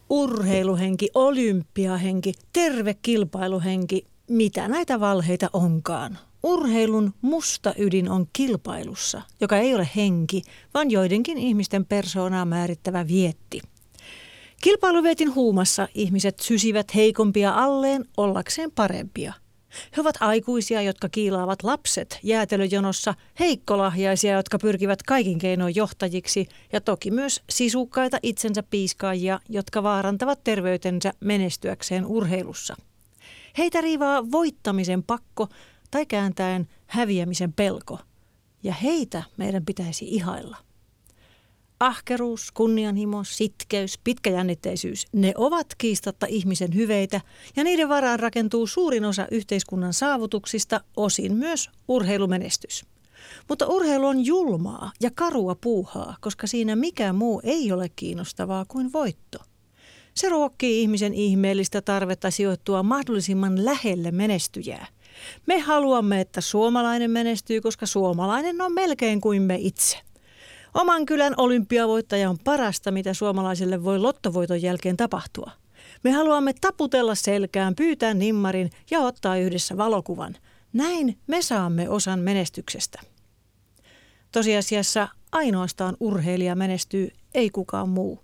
Urheiluhenki, 0.09 1.09
olympiahenki, 1.13 2.33
terve 2.53 2.93
kilpailuhenki, 2.93 4.05
mitä 4.29 4.67
näitä 4.67 4.99
valheita 4.99 5.49
onkaan. 5.53 6.17
Urheilun 6.43 7.13
musta 7.21 7.73
ydin 7.77 8.09
on 8.09 8.27
kilpailussa, 8.33 9.21
joka 9.41 9.57
ei 9.57 9.75
ole 9.75 9.89
henki, 9.95 10.41
vaan 10.73 10.91
joidenkin 10.91 11.37
ihmisten 11.37 11.85
persoonaa 11.85 12.45
määrittävä 12.45 13.07
vietti. 13.07 13.61
Kilpailuvietin 14.61 15.35
huumassa 15.35 15.87
ihmiset 15.95 16.39
sysivät 16.39 16.95
heikompia 16.95 17.53
alleen 17.53 18.05
ollakseen 18.17 18.71
parempia– 18.71 19.33
he 19.97 20.01
ovat 20.01 20.15
aikuisia, 20.19 20.81
jotka 20.81 21.09
kiilaavat 21.09 21.63
lapset 21.63 22.19
jäätelöjonossa, 22.23 23.13
heikkolahjaisia, 23.39 24.33
jotka 24.33 24.59
pyrkivät 24.59 25.03
kaikin 25.03 25.39
keinoin 25.39 25.75
johtajiksi 25.75 26.47
ja 26.73 26.81
toki 26.81 27.11
myös 27.11 27.41
sisukkaita 27.49 28.17
itsensä 28.23 28.63
piiskaajia, 28.63 29.39
jotka 29.49 29.83
vaarantavat 29.83 30.43
terveytensä 30.43 31.13
menestyäkseen 31.19 32.05
urheilussa. 32.05 32.75
Heitä 33.57 33.81
riivaa 33.81 34.31
voittamisen 34.31 35.03
pakko 35.03 35.47
tai 35.91 36.05
kääntäen 36.05 36.67
häviämisen 36.87 37.53
pelko. 37.53 37.99
Ja 38.63 38.73
heitä 38.73 39.23
meidän 39.37 39.65
pitäisi 39.65 40.05
ihailla. 40.05 40.57
Ahkeruus, 41.79 42.51
kunnianhimo, 42.51 43.23
sitkeys, 43.23 43.99
pitkäjännitteisyys, 44.03 45.07
ne 45.13 45.33
ovat 45.37 45.67
kiistatta 45.77 46.25
ihmisen 46.29 46.75
hyveitä 46.75 47.21
ja 47.55 47.63
niiden 47.63 47.89
varaan 47.89 48.19
rakentuu 48.19 48.67
suurin 48.67 49.05
osa 49.05 49.27
yhteiskunnan 49.31 49.93
saavutuksista, 49.93 50.81
osin 50.97 51.33
myös 51.35 51.69
urheilumenestys. 51.87 52.85
Mutta 53.49 53.67
urheilu 53.67 54.07
on 54.07 54.25
julmaa 54.25 54.91
ja 55.01 55.11
karua 55.15 55.55
puuhaa, 55.55 56.17
koska 56.21 56.47
siinä 56.47 56.75
mikään 56.75 57.15
muu 57.15 57.41
ei 57.43 57.71
ole 57.71 57.89
kiinnostavaa 57.95 58.65
kuin 58.67 58.93
voitto. 58.93 59.37
Se 60.13 60.29
ruokkii 60.29 60.81
ihmisen 60.81 61.13
ihmeellistä 61.13 61.81
tarvetta 61.81 62.31
sijoittua 62.31 62.83
mahdollisimman 62.83 63.65
lähelle 63.65 64.11
menestyjää. 64.11 64.87
Me 65.45 65.59
haluamme, 65.59 66.21
että 66.21 66.41
suomalainen 66.41 67.11
menestyy, 67.11 67.61
koska 67.61 67.85
suomalainen 67.85 68.61
on 68.61 68.73
melkein 68.73 69.21
kuin 69.21 69.41
me 69.41 69.55
itse. 69.59 69.97
Oman 70.73 71.05
kylän 71.05 71.33
olympiavoittaja 71.37 72.29
on 72.29 72.37
parasta, 72.43 72.91
mitä 72.91 73.13
suomalaisille 73.13 73.83
voi 73.83 73.99
lottovoiton 73.99 74.61
jälkeen 74.61 74.97
tapahtua. 74.97 75.51
Me 76.03 76.11
haluamme 76.11 76.53
taputella 76.61 77.15
selkään, 77.15 77.75
pyytää 77.75 78.13
nimmarin 78.13 78.69
ja 78.91 78.99
ottaa 78.99 79.37
yhdessä 79.37 79.77
valokuvan. 79.77 80.35
Näin 80.73 81.17
me 81.27 81.41
saamme 81.41 81.89
osan 81.89 82.19
menestyksestä. 82.19 83.01
Tosiasiassa 84.31 85.07
ainoastaan 85.31 85.97
urheilija 85.99 86.55
menestyy, 86.55 87.09
ei 87.33 87.49
kukaan 87.49 87.89
muu. 87.89 88.19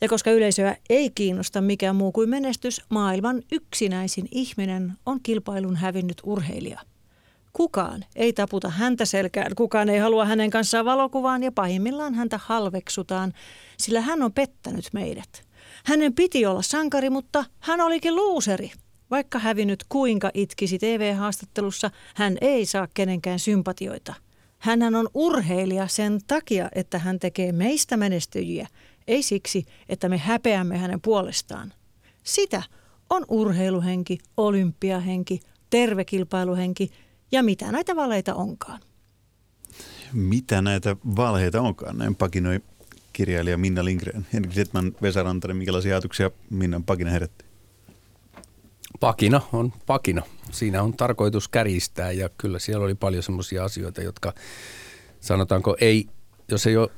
Ja 0.00 0.08
koska 0.08 0.30
yleisöä 0.30 0.76
ei 0.90 1.10
kiinnosta 1.10 1.60
mikään 1.60 1.96
muu 1.96 2.12
kuin 2.12 2.28
menestys, 2.28 2.82
maailman 2.88 3.42
yksinäisin 3.52 4.28
ihminen 4.30 4.92
on 5.06 5.20
kilpailun 5.22 5.76
hävinnyt 5.76 6.22
urheilija. 6.24 6.80
Kukaan 7.52 8.04
ei 8.16 8.32
taputa 8.32 8.70
häntä 8.70 9.04
selkään, 9.04 9.54
kukaan 9.54 9.88
ei 9.88 9.98
halua 9.98 10.24
hänen 10.24 10.50
kanssaan 10.50 10.84
valokuvaan 10.84 11.42
ja 11.42 11.52
pahimmillaan 11.52 12.14
häntä 12.14 12.40
halveksutaan, 12.42 13.32
sillä 13.78 14.00
hän 14.00 14.22
on 14.22 14.32
pettänyt 14.32 14.84
meidät. 14.92 15.44
Hänen 15.84 16.14
piti 16.14 16.46
olla 16.46 16.62
sankari, 16.62 17.10
mutta 17.10 17.44
hän 17.60 17.80
olikin 17.80 18.16
luuseri. 18.16 18.72
Vaikka 19.10 19.38
hävinnyt 19.38 19.84
kuinka 19.88 20.30
itkisi 20.34 20.78
TV-haastattelussa, 20.78 21.90
hän 22.14 22.38
ei 22.40 22.66
saa 22.66 22.88
kenenkään 22.94 23.38
sympatioita. 23.38 24.14
Hänhän 24.58 24.94
on 24.94 25.08
urheilija 25.14 25.88
sen 25.88 26.20
takia, 26.26 26.68
että 26.74 26.98
hän 26.98 27.18
tekee 27.18 27.52
meistä 27.52 27.96
menestyjiä, 27.96 28.66
ei 29.08 29.22
siksi, 29.22 29.64
että 29.88 30.08
me 30.08 30.18
häpeämme 30.18 30.78
hänen 30.78 31.00
puolestaan. 31.00 31.72
Sitä 32.22 32.62
on 33.10 33.24
urheiluhenki, 33.28 34.18
olympiahenki, 34.36 35.40
tervekilpailuhenki 35.70 36.90
ja 37.32 37.42
mitä 37.42 37.72
näitä 37.72 37.96
valeita 37.96 38.34
onkaan. 38.34 38.80
Mitä 40.12 40.62
näitä 40.62 40.96
valheita 41.16 41.60
onkaan? 41.60 41.98
Näin 41.98 42.16
pakinoi 42.16 42.60
kirjailija 43.12 43.58
Minna 43.58 43.84
Lindgren. 43.84 44.26
Henrik 44.32 44.52
Zetman, 44.52 44.92
Vesa 45.02 45.22
Rantanen, 45.22 45.56
minkälaisia 45.56 45.94
ajatuksia 45.94 46.30
Minnan 46.50 46.84
pakina 46.84 47.10
herätti? 47.10 47.44
Pakina 49.00 49.40
on 49.52 49.72
pakina. 49.86 50.22
Siinä 50.52 50.82
on 50.82 50.96
tarkoitus 50.96 51.48
kärjistää 51.48 52.12
ja 52.12 52.28
kyllä 52.28 52.58
siellä 52.58 52.84
oli 52.84 52.94
paljon 52.94 53.22
semmoisia 53.22 53.64
asioita, 53.64 54.02
jotka 54.02 54.32
sanotaanko 55.20 55.76
ei, 55.80 56.08
jos 56.48 56.66
ei 56.66 56.76
ole 56.76 56.90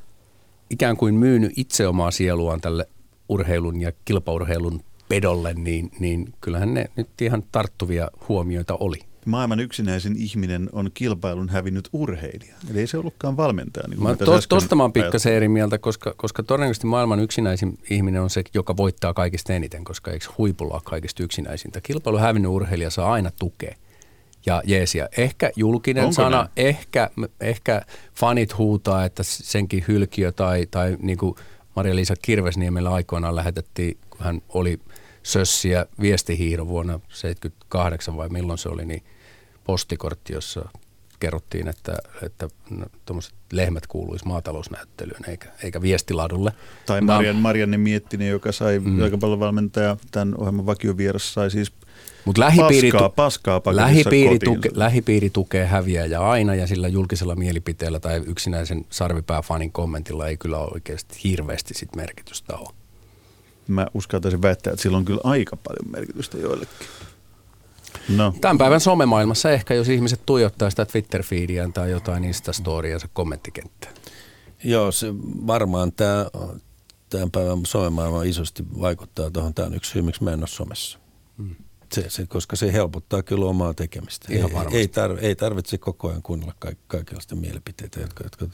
ikään 0.70 0.96
kuin 0.96 1.14
myynyt 1.14 1.52
itse 1.56 1.88
omaa 1.88 2.10
sieluaan 2.10 2.60
tälle 2.60 2.86
urheilun 3.28 3.80
ja 3.80 3.92
kilpaurheilun 4.04 4.80
pedolle, 5.08 5.54
niin, 5.54 5.90
niin 6.00 6.34
kyllähän 6.40 6.74
ne 6.74 6.90
nyt 6.96 7.08
ihan 7.20 7.44
tarttuvia 7.52 8.10
huomioita 8.28 8.76
oli 8.80 8.98
maailman 9.28 9.60
yksinäisin 9.60 10.16
ihminen 10.16 10.68
on 10.72 10.90
kilpailun 10.94 11.48
hävinnyt 11.48 11.88
urheilija. 11.92 12.54
Eli 12.70 12.80
ei 12.80 12.86
se 12.86 12.98
ollutkaan 12.98 13.36
valmentaja. 13.36 13.88
Niin 13.88 14.02
mä 14.02 14.16
Tuosta 14.48 14.76
mä 14.76 14.82
oon 14.82 14.92
pikkasen 14.92 15.32
eri 15.32 15.48
mieltä, 15.48 15.78
koska, 15.78 16.14
koska 16.16 16.42
todennäköisesti 16.42 16.86
maailman 16.86 17.20
yksinäisin 17.20 17.78
ihminen 17.90 18.22
on 18.22 18.30
se, 18.30 18.42
joka 18.54 18.76
voittaa 18.76 19.14
kaikista 19.14 19.52
eniten, 19.52 19.84
koska 19.84 20.10
eikö 20.10 20.26
huipulla 20.38 20.74
ole 20.74 20.82
kaikista 20.84 21.22
yksinäisintä. 21.22 21.80
Kilpailun 21.80 22.20
hävinnyt 22.20 22.50
urheilija 22.50 22.90
saa 22.90 23.12
aina 23.12 23.30
tukea 23.38 23.74
ja 24.46 24.62
jeesiä. 24.64 25.08
Ehkä 25.18 25.50
julkinen 25.56 26.04
Onko 26.04 26.12
sana, 26.12 26.48
ehkä, 26.56 27.10
ehkä 27.40 27.82
fanit 28.14 28.58
huutaa, 28.58 29.04
että 29.04 29.22
senkin 29.22 29.84
hylkiö 29.88 30.32
tai, 30.32 30.66
tai 30.70 30.96
niin 31.00 31.18
kuin 31.18 31.34
Maria-Liisa 31.76 32.14
Kirvesniemellä 32.22 32.90
aikoinaan 32.90 33.36
lähetettiin, 33.36 33.96
kun 34.10 34.20
hän 34.20 34.42
oli 34.48 34.80
sössiä 35.22 35.86
viestihiiro 36.00 36.68
vuonna 36.68 36.92
1978 36.92 38.16
vai 38.16 38.28
milloin 38.28 38.58
se 38.58 38.68
oli, 38.68 38.84
niin 38.84 39.02
postikortti, 39.64 40.32
jossa 40.32 40.68
kerrottiin, 41.20 41.68
että, 41.68 41.96
että 42.22 42.48
tuommoiset 43.04 43.34
lehmät 43.52 43.86
kuuluisi 43.86 44.26
maatalousnäyttelyyn 44.26 45.30
eikä, 45.30 45.48
eikä 45.62 45.82
viestiladulle. 45.82 46.52
Tai 46.86 47.00
Marian, 47.00 47.36
Marianne 47.36 47.76
Miettinen, 47.76 48.28
joka 48.28 48.52
sai 48.52 48.78
mm. 48.78 48.98
valmentaja 49.20 49.96
tämän 50.10 50.34
ohjelman 50.38 50.66
vakiovieras, 50.66 51.34
sai 51.34 51.50
siis 51.50 51.72
Mut 52.24 52.38
lähipiiri, 52.38 52.90
paskaa, 52.90 53.60
paskaa 53.60 53.76
lähipiiri, 53.76 54.38
tuke, 54.38 54.70
lähipiiri 54.74 55.30
tukee 55.30 55.66
häviäjä 55.66 56.20
aina 56.20 56.54
ja 56.54 56.66
sillä 56.66 56.88
julkisella 56.88 57.36
mielipiteellä 57.36 58.00
tai 58.00 58.22
yksinäisen 58.26 58.84
sarvipääfanin 58.90 59.72
kommentilla 59.72 60.28
ei 60.28 60.36
kyllä 60.36 60.58
oikeasti 60.58 61.20
hirveästi 61.24 61.74
sit 61.74 61.96
merkitystä 61.96 62.56
ole. 62.56 62.68
Mä 63.68 63.86
uskaltaisin 63.94 64.42
väittää, 64.42 64.72
että 64.72 64.82
sillä 64.82 64.98
on 64.98 65.04
kyllä 65.04 65.20
aika 65.24 65.56
paljon 65.56 65.90
merkitystä 65.90 66.38
joillekin. 66.38 66.86
No. 68.08 68.34
Tämän 68.40 68.58
päivän 68.58 68.80
somemaailmassa 68.80 69.50
ehkä, 69.50 69.74
jos 69.74 69.88
ihmiset 69.88 70.20
tuijottaa 70.26 70.70
sitä 70.70 70.84
Twitter-feediään 70.84 71.72
tai 71.72 71.90
jotain 71.90 72.24
Insta-storiansa 72.24 73.08
kommenttikenttään. 73.12 73.94
Joo, 74.64 74.92
se 74.92 75.06
varmaan 75.46 75.92
tämä, 75.92 76.26
tämän 77.10 77.30
päivän 77.30 77.66
somemaailma 77.66 78.22
isosti 78.22 78.64
vaikuttaa 78.80 79.30
tuohon. 79.30 79.54
Tämä 79.54 79.66
on 79.66 79.74
yksi 79.74 79.90
syy, 79.90 80.02
miksi 80.02 80.24
mä 80.24 80.32
en 80.32 80.40
ole 80.40 80.46
somessa. 80.46 80.98
Hmm. 81.38 81.56
Se, 81.92 82.10
se, 82.10 82.26
koska 82.26 82.56
se 82.56 82.72
helpottaa 82.72 83.22
kyllä 83.22 83.46
omaa 83.46 83.74
tekemistä. 83.74 84.34
Ihan 84.34 84.50
ei, 84.72 84.78
ei, 84.78 84.88
tarv, 84.88 85.18
ei 85.20 85.36
tarvitse 85.36 85.78
koko 85.78 86.08
ajan 86.08 86.22
kuunnella 86.22 86.54
kaik, 86.58 86.78
kaikenlaista 86.86 87.36
mielipiteitä, 87.36 88.00
jotka, 88.00 88.24
jotka, 88.24 88.46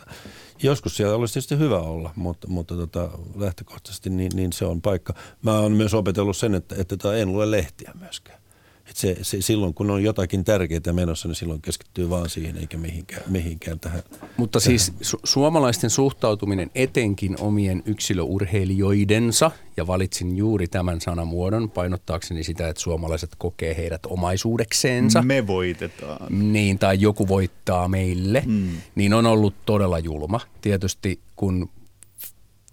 joskus 0.62 0.96
siellä 0.96 1.14
olisi 1.14 1.34
tietysti 1.34 1.58
hyvä 1.58 1.78
olla, 1.78 2.12
mutta, 2.16 2.48
mutta 2.48 2.76
tota, 2.76 3.10
lähtökohtaisesti 3.36 4.10
niin, 4.10 4.32
niin, 4.34 4.52
se 4.52 4.64
on 4.64 4.82
paikka. 4.82 5.14
Mä 5.42 5.58
oon 5.58 5.72
myös 5.72 5.94
opetellut 5.94 6.36
sen, 6.36 6.54
että, 6.54 6.74
että 6.78 6.96
tota, 6.96 7.16
en 7.16 7.32
lue 7.32 7.50
lehtiä 7.50 7.92
myöskään. 8.00 8.43
Et 8.90 8.96
se, 8.96 9.16
se, 9.22 9.40
silloin 9.40 9.74
kun 9.74 9.90
on 9.90 10.02
jotakin 10.02 10.44
tärkeää 10.44 10.92
menossa, 10.92 11.28
niin 11.28 11.36
silloin 11.36 11.62
keskittyy 11.62 12.10
vaan 12.10 12.28
siihen 12.28 12.56
eikä 12.56 12.76
mihinkään, 12.76 13.22
mihinkään 13.28 13.80
tähän. 13.80 14.02
Mutta 14.36 14.60
tähän. 14.60 14.78
siis 14.78 14.92
su- 15.02 15.20
suomalaisten 15.24 15.90
suhtautuminen 15.90 16.70
etenkin 16.74 17.36
omien 17.40 17.82
yksilöurheilijoidensa, 17.86 19.50
ja 19.76 19.86
valitsin 19.86 20.36
juuri 20.36 20.66
tämän 20.68 21.00
sanamuodon 21.00 21.70
painottaakseni 21.70 22.44
sitä, 22.44 22.68
että 22.68 22.82
suomalaiset 22.82 23.30
kokee 23.38 23.76
heidät 23.76 24.06
omaisuudekseensa. 24.06 25.22
Me 25.22 25.46
voitetaan. 25.46 26.52
Niin, 26.52 26.78
tai 26.78 27.00
joku 27.00 27.28
voittaa 27.28 27.88
meille, 27.88 28.42
mm. 28.46 28.68
niin 28.94 29.14
on 29.14 29.26
ollut 29.26 29.54
todella 29.66 29.98
julma. 29.98 30.40
Tietysti 30.60 31.20
kun 31.36 31.68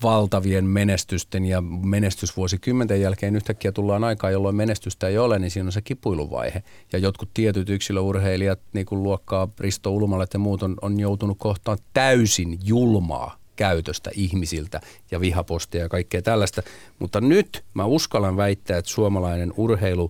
valtavien 0.03 0.65
menestysten 0.65 1.45
ja 1.45 1.61
menestysvuosikymmenten 1.61 3.01
jälkeen 3.01 3.35
yhtäkkiä 3.35 3.71
tullaan 3.71 4.03
aikaan, 4.03 4.33
jolloin 4.33 4.55
menestystä 4.55 5.07
ei 5.07 5.17
ole, 5.17 5.39
niin 5.39 5.51
siinä 5.51 5.67
on 5.67 5.71
se 5.71 5.81
kipuiluvaihe. 5.81 6.63
Ja 6.93 6.99
jotkut 6.99 7.29
tietyt 7.33 7.69
yksilöurheilijat, 7.69 8.59
niin 8.73 8.85
kuin 8.85 9.03
luokkaa 9.03 9.47
Risto 9.59 9.91
Ulmalet 9.91 10.33
ja 10.33 10.39
muut, 10.39 10.63
on, 10.63 10.75
on 10.81 10.99
joutunut 10.99 11.37
kohtaan 11.39 11.77
täysin 11.93 12.59
julmaa 12.63 13.41
käytöstä 13.55 14.11
ihmisiltä 14.13 14.81
ja 15.11 15.19
vihapostia 15.19 15.81
ja 15.81 15.89
kaikkea 15.89 16.21
tällaista. 16.21 16.61
Mutta 16.99 17.21
nyt 17.21 17.63
mä 17.73 17.85
uskallan 17.85 18.37
väittää, 18.37 18.77
että 18.77 18.91
suomalainen 18.91 19.53
urheilu 19.57 20.09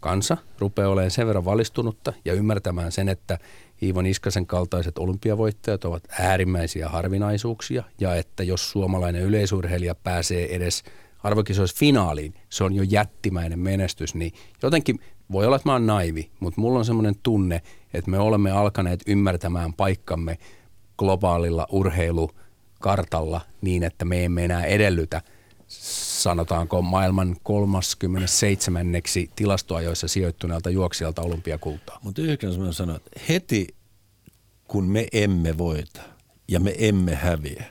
kansa 0.00 0.36
rupeaa 0.58 0.88
olemaan 0.88 1.10
sen 1.10 1.26
verran 1.26 1.44
valistunutta 1.44 2.12
ja 2.24 2.34
ymmärtämään 2.34 2.92
sen, 2.92 3.08
että 3.08 3.38
Iivo 3.82 4.02
Niskasen 4.02 4.46
kaltaiset 4.46 4.98
olympiavoittajat 4.98 5.84
ovat 5.84 6.02
äärimmäisiä 6.18 6.88
harvinaisuuksia 6.88 7.82
ja 8.00 8.14
että 8.14 8.42
jos 8.42 8.70
suomalainen 8.70 9.22
yleisurheilija 9.22 9.94
pääsee 9.94 10.56
edes 10.56 10.82
arvokisoissa 11.22 11.76
finaaliin, 11.78 12.34
se 12.48 12.64
on 12.64 12.74
jo 12.74 12.82
jättimäinen 12.82 13.58
menestys, 13.58 14.14
niin 14.14 14.32
jotenkin 14.62 15.00
voi 15.32 15.46
olla, 15.46 15.56
että 15.56 15.68
mä 15.68 15.72
oon 15.72 15.86
naivi, 15.86 16.30
mutta 16.40 16.60
mulla 16.60 16.78
on 16.78 16.84
semmoinen 16.84 17.14
tunne, 17.22 17.62
että 17.94 18.10
me 18.10 18.18
olemme 18.18 18.50
alkaneet 18.50 19.00
ymmärtämään 19.06 19.72
paikkamme 19.72 20.38
globaalilla 20.98 21.66
urheilukartalla 21.70 23.40
niin, 23.60 23.82
että 23.82 24.04
me 24.04 24.24
emme 24.24 24.44
enää 24.44 24.64
edellytä 24.64 25.22
sanotaanko 25.70 26.82
maailman 26.82 27.36
37. 27.42 28.86
tilastoajoissa 29.36 30.08
sijoittuneelta 30.08 30.70
juoksijalta 30.70 31.22
olympiakultaa. 31.22 31.98
Mutta 32.02 32.22
yhden 32.22 32.60
mä 32.60 32.72
sanon, 32.72 32.96
että 32.96 33.20
heti 33.28 33.66
kun 34.68 34.84
me 34.84 35.06
emme 35.12 35.58
voita 35.58 36.00
ja 36.48 36.60
me 36.60 36.74
emme 36.78 37.14
häviä, 37.14 37.64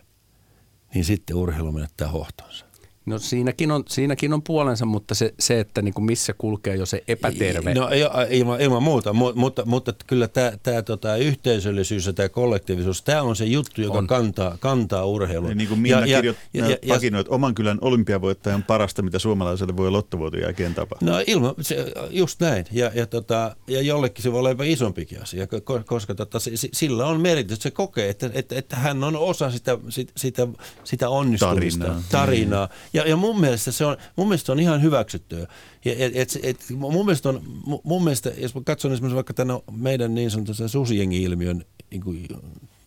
niin 0.94 1.06
sitten 1.06 1.36
urheilu 1.36 1.72
menettää 1.72 2.08
hohtonsa. 2.08 2.69
No 3.06 3.20
siinäkin 3.20 3.72
on, 3.72 3.84
siinäkin 3.88 4.34
on 4.34 4.42
puolensa, 4.42 4.86
mutta 4.86 5.16
se, 5.16 5.34
se 5.40 5.60
että 5.60 5.82
niin 5.82 5.94
kuin 5.94 6.06
missä 6.06 6.34
kulkee 6.38 6.76
jo 6.76 6.86
se 6.86 7.04
epäterve. 7.08 7.74
No 7.74 7.90
ilman, 8.30 8.62
ilman 8.62 8.84
muuta, 8.84 9.14
mutta, 9.14 9.40
mutta, 9.40 9.66
mutta 9.66 9.94
kyllä 10.08 10.28
tämä, 10.28 10.52
tämä 10.64 10.82
tota, 10.82 11.16
yhteisöllisyys 11.16 12.06
ja 12.06 12.14
tämä 12.14 12.30
kollektiivisuus, 12.30 13.02
tämä 13.02 13.22
on 13.22 13.36
se 13.36 13.46
juttu, 13.46 13.82
joka 13.82 13.98
on. 13.98 14.08
kantaa, 14.08 14.58
kantaa 14.60 15.06
urheilua. 15.06 15.54
niin 15.54 15.68
kuin 15.68 15.80
Minna 15.80 16.06
ja, 16.06 16.24
ja, 16.54 16.70
ja, 16.70 16.78
pakinoit, 16.88 17.28
oman 17.28 17.56
kylän 17.56 17.78
olympiavoittajan 17.82 18.64
parasta, 18.64 19.02
mitä 19.02 19.20
suomalaiselle 19.20 19.78
voi 19.78 19.92
lottovuoton 19.92 20.42
jälkeen 20.42 20.74
tapahtua. 20.74 21.10
No 21.10 21.24
ilman, 21.28 21.54
se, 21.62 21.94
just 22.10 22.40
näin. 22.40 22.66
Ja, 22.72 22.92
ja, 22.96 23.06
tota, 23.06 23.56
ja 23.68 23.82
jollekin 23.82 24.24
se 24.24 24.32
voi 24.32 24.40
olla 24.40 24.64
isompikin 24.64 25.22
asia, 25.22 25.48
koska 25.86 26.16
tota, 26.16 26.40
se, 26.40 26.52
sillä 26.74 27.06
on 27.06 27.22
merkitys, 27.22 27.60
se 27.60 27.72
kokee, 27.72 28.10
että, 28.10 28.30
että, 28.34 28.56
että 28.56 28.76
hän 28.76 29.04
on 29.04 29.16
osa 29.16 29.52
sitä, 29.52 29.78
sitä, 30.18 30.48
sitä 30.84 31.10
onnistumista, 31.10 31.86
tarinaa. 31.86 32.04
tarinaa. 32.12 32.66
Mm. 32.66 32.89
Ja, 32.94 33.10
ja 33.10 33.16
mun 33.16 33.40
mielestä 33.40 33.72
se 33.72 33.86
on, 33.86 33.98
mun 34.16 34.28
mielestä 34.28 34.52
on 34.52 34.60
ihan 34.60 34.82
hyväksyttyä. 34.82 35.48
Ja, 35.86 35.96
et, 35.98 36.16
et, 36.16 36.40
et, 36.44 36.66
mun, 36.70 37.06
mielestä 37.06 37.30
on, 37.30 37.42
mun 37.84 38.04
mielestä, 38.04 38.32
jos 38.38 38.56
mä 38.56 38.62
katson 38.66 38.94
esimerkiksi 38.94 39.16
vaikka 39.16 39.34
tänä 39.34 39.60
meidän 39.72 40.16
niin 40.16 40.32
sanotusta 40.32 40.68
susijengi-ilmiön 40.68 41.66
niin 41.92 42.02
kuin, 42.02 42.28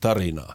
tarinaa, 0.00 0.54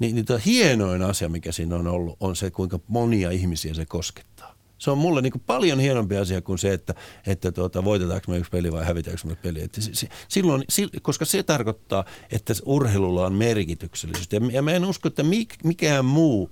Niin, 0.00 0.14
niin 0.14 0.24
tuo 0.24 0.38
hienoin 0.46 1.02
asia, 1.02 1.28
mikä 1.28 1.52
siinä 1.52 1.76
on 1.76 1.86
ollut, 1.86 2.16
on 2.20 2.36
se, 2.36 2.50
kuinka 2.50 2.80
monia 2.88 3.30
ihmisiä 3.30 3.74
se 3.74 3.86
koskettaa. 3.86 4.54
Se 4.78 4.90
on 4.90 4.98
mulle 4.98 5.22
niin 5.22 5.32
kuin 5.32 5.42
paljon 5.46 5.80
hienompi 5.80 6.16
asia 6.16 6.42
kuin 6.42 6.58
se, 6.58 6.72
että, 6.72 6.94
että 7.26 7.52
tuota, 7.52 7.84
voitetaanko 7.84 8.32
me 8.32 8.38
yksi 8.38 8.50
peli 8.50 8.72
vai 8.72 8.84
hävitäänkö 8.84 9.22
me 9.26 9.36
peli. 9.36 9.62
Että 9.62 9.80
se, 9.80 9.90
se, 9.94 10.08
silloin, 10.28 10.64
koska 11.02 11.24
se 11.24 11.42
tarkoittaa, 11.42 12.04
että 12.32 12.54
urheilulla 12.64 13.26
on 13.26 13.32
merkityksellisyyttä. 13.32 14.36
Ja, 14.36 14.42
ja 14.52 14.62
mä 14.62 14.72
en 14.72 14.84
usko, 14.84 15.08
että 15.08 15.22
mik, 15.22 15.54
mikään 15.64 16.04
muu 16.04 16.50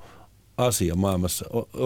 asia 0.57 0.95
maailmassa 0.95 1.45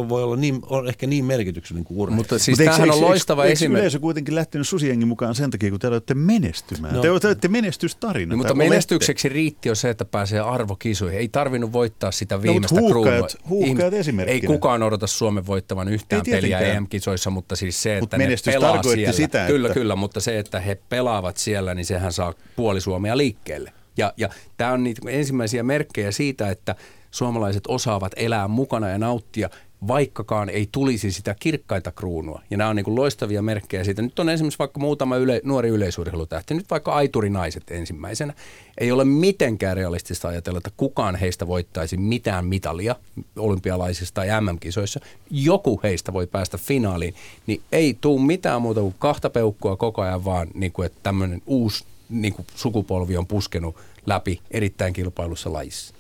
voi 0.09 0.23
olla 0.23 0.37
niin, 0.37 0.61
on 0.67 0.89
ehkä 0.89 1.07
niin 1.07 1.25
merkityksellinen 1.25 1.85
kuin 1.85 1.99
urheilu. 1.99 2.17
Mutta 2.17 2.39
siis 2.39 2.59
Mutta 2.59 2.73
tämähän 2.73 2.91
on 2.91 3.01
loistava 3.01 3.45
eikö, 3.45 3.53
esimerkki. 3.53 3.87
Eikö 3.87 3.99
kuitenkin 4.01 4.35
lähtenyt 4.35 4.69
susiengin 4.69 5.09
mukaan 5.09 5.35
sen 5.35 5.51
takia, 5.51 5.71
kun 5.71 5.79
te 5.79 5.89
olette 5.89 6.15
menestymään? 6.15 6.95
No. 6.95 7.03
Te 7.03 7.11
olette 7.11 7.49
menestystarina. 7.49 8.31
No, 8.31 8.37
mutta 8.37 8.55
menestykseksi 8.55 9.29
olette. 9.29 9.35
riitti 9.35 9.69
jo 9.69 9.75
se, 9.75 9.91
että 9.91 10.05
pääsee 10.05 10.41
arvokisuihin. 10.41 11.19
Ei 11.19 11.29
tarvinnut 11.29 11.73
voittaa 11.73 12.13
sitä 12.13 12.43
viimeistä 12.43 12.81
no, 12.81 12.87
kruunua. 12.89 13.29
Huuhkajat 13.49 13.95
Ei 14.27 14.41
kukaan 14.41 14.83
odota 14.83 15.07
Suomen 15.07 15.47
voittavan 15.47 15.89
yhtään 15.89 16.23
peliä 16.31 16.59
EM-kisoissa, 16.59 17.31
mutta 17.31 17.57
siis 17.57 17.83
se, 17.83 17.99
että 17.99 18.19
Mut 18.19 18.29
ne 18.29 18.37
pelaa 18.53 18.83
siellä. 18.83 19.13
Sitä, 19.13 19.25
että... 19.25 19.53
Kyllä, 19.53 19.69
kyllä, 19.69 19.97
mutta 19.97 20.21
se, 20.21 20.39
että 20.39 20.61
he 20.61 20.79
pelaavat 20.89 21.37
siellä, 21.37 21.75
niin 21.75 21.87
sehän 21.87 22.13
saa 22.13 22.35
puoli 22.57 22.81
Suomea 22.81 23.17
liikkeelle. 23.17 23.73
Ja, 23.97 24.13
ja 24.17 24.29
tämä 24.57 24.73
on 24.73 24.85
niitä 24.85 25.11
ensimmäisiä 25.11 25.63
merkkejä 25.63 26.13
siitä, 26.13 26.51
että 26.51 26.75
suomalaiset 27.11 27.65
osaavat 27.69 28.13
elää 28.17 28.49
mukana 28.49 28.89
ja 28.89 28.99
nauttia, 28.99 29.51
vaikkakaan 29.89 30.49
ei 30.49 30.69
tulisi 30.73 31.13
sitä 31.13 31.35
kirkkaita 31.41 31.93
kruunua. 31.93 32.43
Ja 32.51 32.57
nämä 32.57 32.71
on 32.71 32.77
niin 32.77 32.85
kuin 32.85 32.95
loistavia 32.95 33.43
merkkejä 33.43 33.85
siitä. 33.85 34.03
Nyt 34.03 34.19
on 34.19 34.29
esimerkiksi 34.29 34.59
vaikka 34.59 34.81
muutama 34.81 35.17
yle, 35.17 35.41
nuori 35.45 35.69
yleisurheilutähti, 35.69 36.55
nyt 36.55 36.71
vaikka 36.71 36.93
aiturinaiset 36.93 37.71
ensimmäisenä. 37.71 38.35
Ei 38.79 38.93
ole 38.93 39.05
mitenkään 39.05 39.77
realistista 39.77 40.29
ajatella, 40.29 40.59
että 40.59 40.71
kukaan 40.77 41.17
heistä 41.17 41.47
voittaisi 41.47 41.97
mitään 41.97 42.45
mitalia 42.45 42.97
olympialaisissa 43.37 44.15
tai 44.15 44.29
MM-kisoissa. 44.41 45.01
Joku 45.31 45.81
heistä 45.83 46.13
voi 46.13 46.27
päästä 46.27 46.59
finaaliin, 46.59 47.15
niin 47.47 47.63
ei 47.73 47.99
tule 48.01 48.21
mitään 48.21 48.63
muuta 48.63 48.81
kuin 48.81 48.95
kahta 48.99 49.31
peukkua 49.31 49.77
koko 49.77 50.03
ajan, 50.03 50.25
vaan 50.25 50.49
niin 50.55 50.73
kuin, 50.73 50.87
että 50.87 50.99
tämmöinen 51.03 51.43
uusi 51.47 51.85
niin 52.09 52.35
kuin 52.35 52.47
sukupolvi 52.55 53.17
on 53.17 53.27
puskenut 53.27 53.77
läpi 54.07 54.41
erittäin 54.51 54.93
kilpailussa 54.93 55.53
lajissa. 55.53 55.95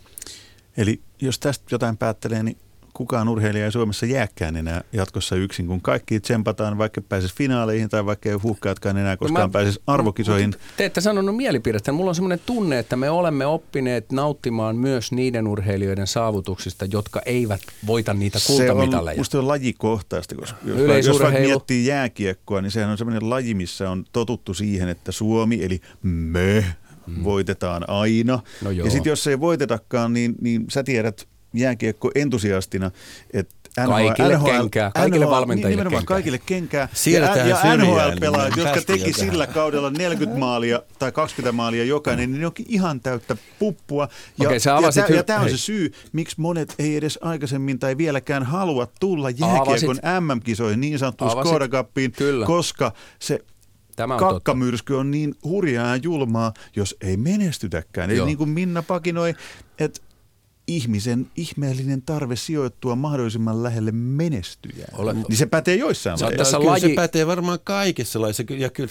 Eli 0.76 1.00
jos 1.20 1.38
tästä 1.38 1.64
jotain 1.70 1.96
päättelee, 1.96 2.42
niin 2.42 2.56
kukaan 2.94 3.28
urheilija 3.28 3.64
ei 3.64 3.72
Suomessa 3.72 4.06
jääkään 4.06 4.56
enää 4.56 4.84
jatkossa 4.92 5.36
yksin, 5.36 5.66
kun 5.66 5.80
kaikki 5.80 6.20
tsempataan, 6.20 6.78
vaikka 6.78 7.00
pääsisi 7.00 7.34
finaaleihin 7.34 7.88
tai 7.88 8.06
vaikka 8.06 8.28
ei 8.28 8.34
huhkaatkaan 8.34 8.96
enää 8.96 9.16
koskaan 9.16 9.48
no 9.48 9.52
pääsisi 9.52 9.80
arvokisoihin. 9.86 10.54
Te 10.76 10.84
ette 10.84 11.00
sanonut 11.00 11.36
mielipidettä. 11.36 11.92
Mulla 11.92 12.08
on 12.08 12.14
semmoinen 12.14 12.40
tunne, 12.46 12.78
että 12.78 12.96
me 12.96 13.10
olemme 13.10 13.46
oppineet 13.46 14.12
nauttimaan 14.12 14.76
myös 14.76 15.12
niiden 15.12 15.46
urheilijoiden 15.46 16.06
saavutuksista, 16.06 16.84
jotka 16.84 17.22
eivät 17.26 17.60
voita 17.86 18.14
niitä 18.14 18.38
kultamitaleja. 18.46 19.24
Se 19.24 19.36
on, 19.38 19.44
on 19.44 19.48
lajikohtaista, 19.48 20.34
koska 20.34 20.58
jos, 20.64 21.06
jos 21.06 21.20
vaikka 21.20 21.40
miettii 21.40 21.86
jääkiekkoa, 21.86 22.62
niin 22.62 22.70
sehän 22.70 22.90
on 22.90 22.98
semmoinen 22.98 23.30
laji, 23.30 23.54
missä 23.54 23.90
on 23.90 24.04
totuttu 24.12 24.54
siihen, 24.54 24.88
että 24.88 25.12
Suomi, 25.12 25.64
eli 25.64 25.80
me, 26.02 26.64
mm. 27.16 27.24
voitetaan 27.24 27.90
aina. 27.90 28.40
No 28.62 28.70
ja 28.70 28.90
sitten 28.90 29.10
jos 29.10 29.26
ei 29.26 29.40
voitetakaan, 29.40 30.12
niin, 30.12 30.34
niin 30.40 30.64
sä 30.70 30.82
tiedät 30.82 31.28
jääkiekko 31.54 32.10
entusiastina, 32.14 32.90
että 33.32 33.60
NHL, 33.78 33.92
kaikille 33.92 34.36
NHL, 34.36 34.46
kenkää, 34.46 34.90
kaikille 34.94 35.24
NHL, 35.24 35.34
valmentajille 35.34 35.84
niin, 35.84 35.90
kenkää. 35.90 36.06
kaikille 36.06 36.40
kenkää. 36.46 36.88
ja, 37.06 37.46
ja 37.46 37.76
NHL-pelaajat, 37.76 38.56
niin 38.56 38.64
jotka 38.64 38.80
teki 38.86 39.00
jotain. 39.00 39.14
sillä 39.14 39.46
kaudella 39.46 39.90
40 39.90 40.38
maalia 40.38 40.82
tai 40.98 41.12
20 41.12 41.52
maalia 41.52 41.84
jokainen, 41.84 42.32
niin 42.32 42.40
ne 42.40 42.46
onkin 42.46 42.66
ihan 42.68 43.00
täyttä 43.00 43.36
puppua. 43.58 44.08
Ja, 44.38 44.48
okay, 44.48 44.58
ja, 44.96 45.06
hy- 45.06 45.14
ja 45.14 45.24
tämä 45.24 45.40
on 45.40 45.50
se 45.50 45.56
syy, 45.56 45.92
miksi 46.12 46.40
monet 46.40 46.74
ei 46.78 46.96
edes 46.96 47.18
aikaisemmin 47.22 47.78
tai 47.78 47.96
vieläkään 47.96 48.42
halua 48.42 48.88
tulla 49.00 49.30
jääkiekon 49.30 49.96
MM-kisoihin, 50.20 50.80
niin 50.80 50.98
sanottuun 50.98 51.30
Skoda 51.30 51.68
koska 52.46 52.92
se 53.18 53.40
Tämä 54.00 54.14
on 54.14 54.20
kakkamyrsky 54.20 54.94
on 54.94 55.10
niin 55.10 55.34
hurjaa 55.44 55.88
ja 55.88 55.96
julmaa, 55.96 56.52
jos 56.76 56.96
ei 57.00 57.16
menestytäkään. 57.16 58.10
Eli 58.10 58.24
niin 58.24 58.38
kuin 58.38 58.50
Minna 58.50 58.82
pakinoi, 58.82 59.34
että 59.78 60.00
ihmisen 60.66 61.30
ihmeellinen 61.36 62.02
tarve 62.02 62.36
sijoittua 62.36 62.96
mahdollisimman 62.96 63.62
lähelle 63.62 63.92
menestyjää. 63.92 64.88
Ole, 64.98 65.14
niin 65.14 65.36
se 65.36 65.46
pätee 65.46 65.76
joissain 65.76 66.18
se, 66.18 66.24
lajeissa. 66.24 66.58
Kyllä 66.58 66.70
laji... 66.70 66.80
se 66.80 66.88
pätee 66.94 67.26
varmaan 67.26 67.58
kaikissa 67.64 68.20
lajeissa. 68.20 68.42
Ja 68.58 68.70
kyllä, 68.70 68.90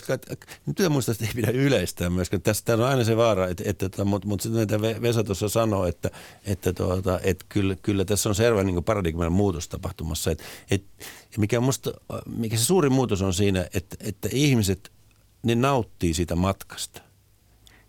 nyt 0.65 0.77
muista, 0.89 1.11
että 1.11 1.25
ei 1.25 1.31
pidä 1.35 1.51
yleistää 1.51 2.09
myöskään. 2.09 2.41
Tässä 2.41 2.73
on 2.73 2.83
aina 2.83 3.03
se 3.03 3.17
vaara, 3.17 3.47
että, 3.47 3.63
että, 3.65 3.85
että 3.85 4.05
mutta, 4.05 4.27
mutta 4.27 4.43
sitten 4.43 4.81
mitä 4.81 5.01
Vesa 5.01 5.23
tuossa 5.23 5.49
sanoo, 5.49 5.85
että, 5.85 6.11
että, 6.45 6.73
tuota, 6.73 7.19
että 7.23 7.45
kyllä, 7.49 7.75
kyllä 7.81 8.05
tässä 8.05 8.29
on 8.29 8.35
selvä 8.35 8.63
niin 8.63 8.83
paradigman 8.83 9.31
muutos 9.31 9.67
tapahtumassa. 9.67 10.31
Että, 10.31 10.43
että, 10.71 10.87
mikä, 11.37 11.59
musta, 11.59 11.91
mikä 12.37 12.57
se 12.57 12.65
suuri 12.65 12.89
muutos 12.89 13.21
on 13.21 13.33
siinä, 13.33 13.67
että, 13.73 13.95
että 13.99 14.29
ihmiset, 14.31 14.91
ne 15.43 15.55
nauttii 15.55 16.13
siitä 16.13 16.35
matkasta. 16.35 17.01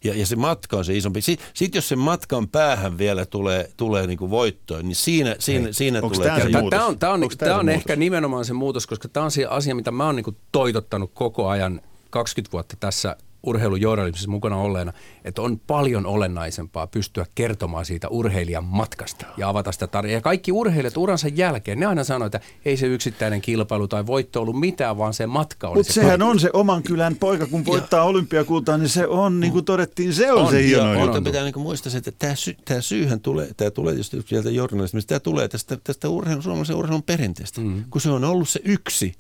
Ja, 0.05 0.15
ja 0.15 0.27
se 0.27 0.37
matka 0.37 0.77
on 0.77 0.85
se 0.85 0.97
isompi. 0.97 1.21
Sitten 1.21 1.69
jos 1.75 1.89
sen 1.89 1.99
matkan 1.99 2.49
päähän 2.49 2.99
vielä 2.99 3.27
tulee, 3.27 3.71
tulee 3.77 4.07
niin 4.07 4.19
kuin 4.19 4.31
voittoon, 4.31 4.89
niin 4.89 4.97
siinä, 4.97 5.37
siinä, 5.39 5.65
Hei, 5.65 5.73
siinä 5.73 6.01
tulee 6.01 6.29
tämä, 6.29 6.41
tämä, 6.41 6.71
tämä 6.71 6.87
on, 6.87 6.99
tämä 6.99 7.13
on, 7.13 7.29
tämä 7.39 7.59
on 7.59 7.69
ehkä 7.69 7.97
nimenomaan 7.97 8.45
se 8.45 8.53
muutos, 8.53 8.87
koska 8.87 9.09
tämä 9.09 9.25
on 9.25 9.31
se 9.31 9.47
asia, 9.47 9.75
mitä 9.75 9.91
mä 9.91 10.07
oon 10.07 10.17
niin 10.17 10.37
toitottanut 10.53 11.11
koko 11.15 11.49
ajan 11.49 11.81
20 12.11 12.53
vuotta 12.53 12.77
tässä 12.81 13.17
urheilujournalismissa 13.43 14.31
mukana 14.31 14.57
olleena, 14.57 14.93
että 15.25 15.43
on 15.43 15.61
paljon 15.67 16.07
olennaisempaa 16.07 16.87
pystyä 16.87 17.27
kertomaan 17.35 17.85
siitä 17.85 18.09
urheilijan 18.09 18.65
matkasta 18.65 19.27
ja 19.37 19.49
avata 19.49 19.73
sitä 19.73 19.87
tarinaa. 19.87 20.15
Ja 20.15 20.21
kaikki 20.21 20.53
urheilijat 20.53 20.97
uransa 20.97 21.29
jälkeen, 21.29 21.81
ne 21.81 21.87
aina 21.87 22.05
sanoo, 22.05 22.27
että 22.27 22.41
ei 22.65 22.77
se 22.77 22.87
yksittäinen 22.87 23.41
kilpailu 23.41 23.89
tai 23.89 24.07
voitto 24.07 24.41
ollut 24.43 24.61
mitään, 24.61 24.99
vaan 24.99 25.15
se 25.15 25.27
matka 25.27 25.69
oli 25.69 25.77
Mutta 25.77 25.93
se 25.93 26.01
sehän 26.01 26.23
on 26.23 26.41
se 26.41 26.51
oman 26.53 26.83
kylän 26.83 27.17
poika, 27.17 27.47
kun 27.47 27.67
voittaa 27.67 28.05
olympiakultaa, 28.05 28.79
niin 28.79 28.89
se 28.89 29.07
on, 29.07 29.41
niin 29.41 29.53
kuin 29.53 29.65
todettiin, 29.65 30.15
se 30.15 30.33
on, 30.33 30.43
on 30.43 30.51
se 30.51 30.63
hieno 30.63 30.93
juttu. 30.93 31.07
Mutta 31.07 31.23
pitää 31.23 31.45
niin 31.45 31.59
muistaa, 31.59 31.93
että 31.97 32.13
tämä, 32.19 32.35
sy, 32.35 32.57
tämä 32.65 32.81
syyhän 32.81 33.21
tulee, 33.21 33.51
tämä 33.57 33.71
tulee 33.71 33.95
just 33.95 34.15
sieltä 34.27 34.51
journalismista, 34.51 35.09
tämä 35.09 35.21
tulee 35.21 35.49
tästä, 35.49 35.79
tästä 35.85 36.09
urheilun, 36.09 36.43
suomalaisen 36.43 36.77
urheilun 36.77 37.03
perinteestä, 37.03 37.61
mm. 37.61 37.85
kun 37.91 38.01
se 38.01 38.11
on 38.11 38.25
ollut 38.25 38.49
se 38.49 38.61
yksi 38.65 39.15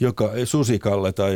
joka 0.00 0.30
Susikalle 0.44 1.12
tai 1.12 1.34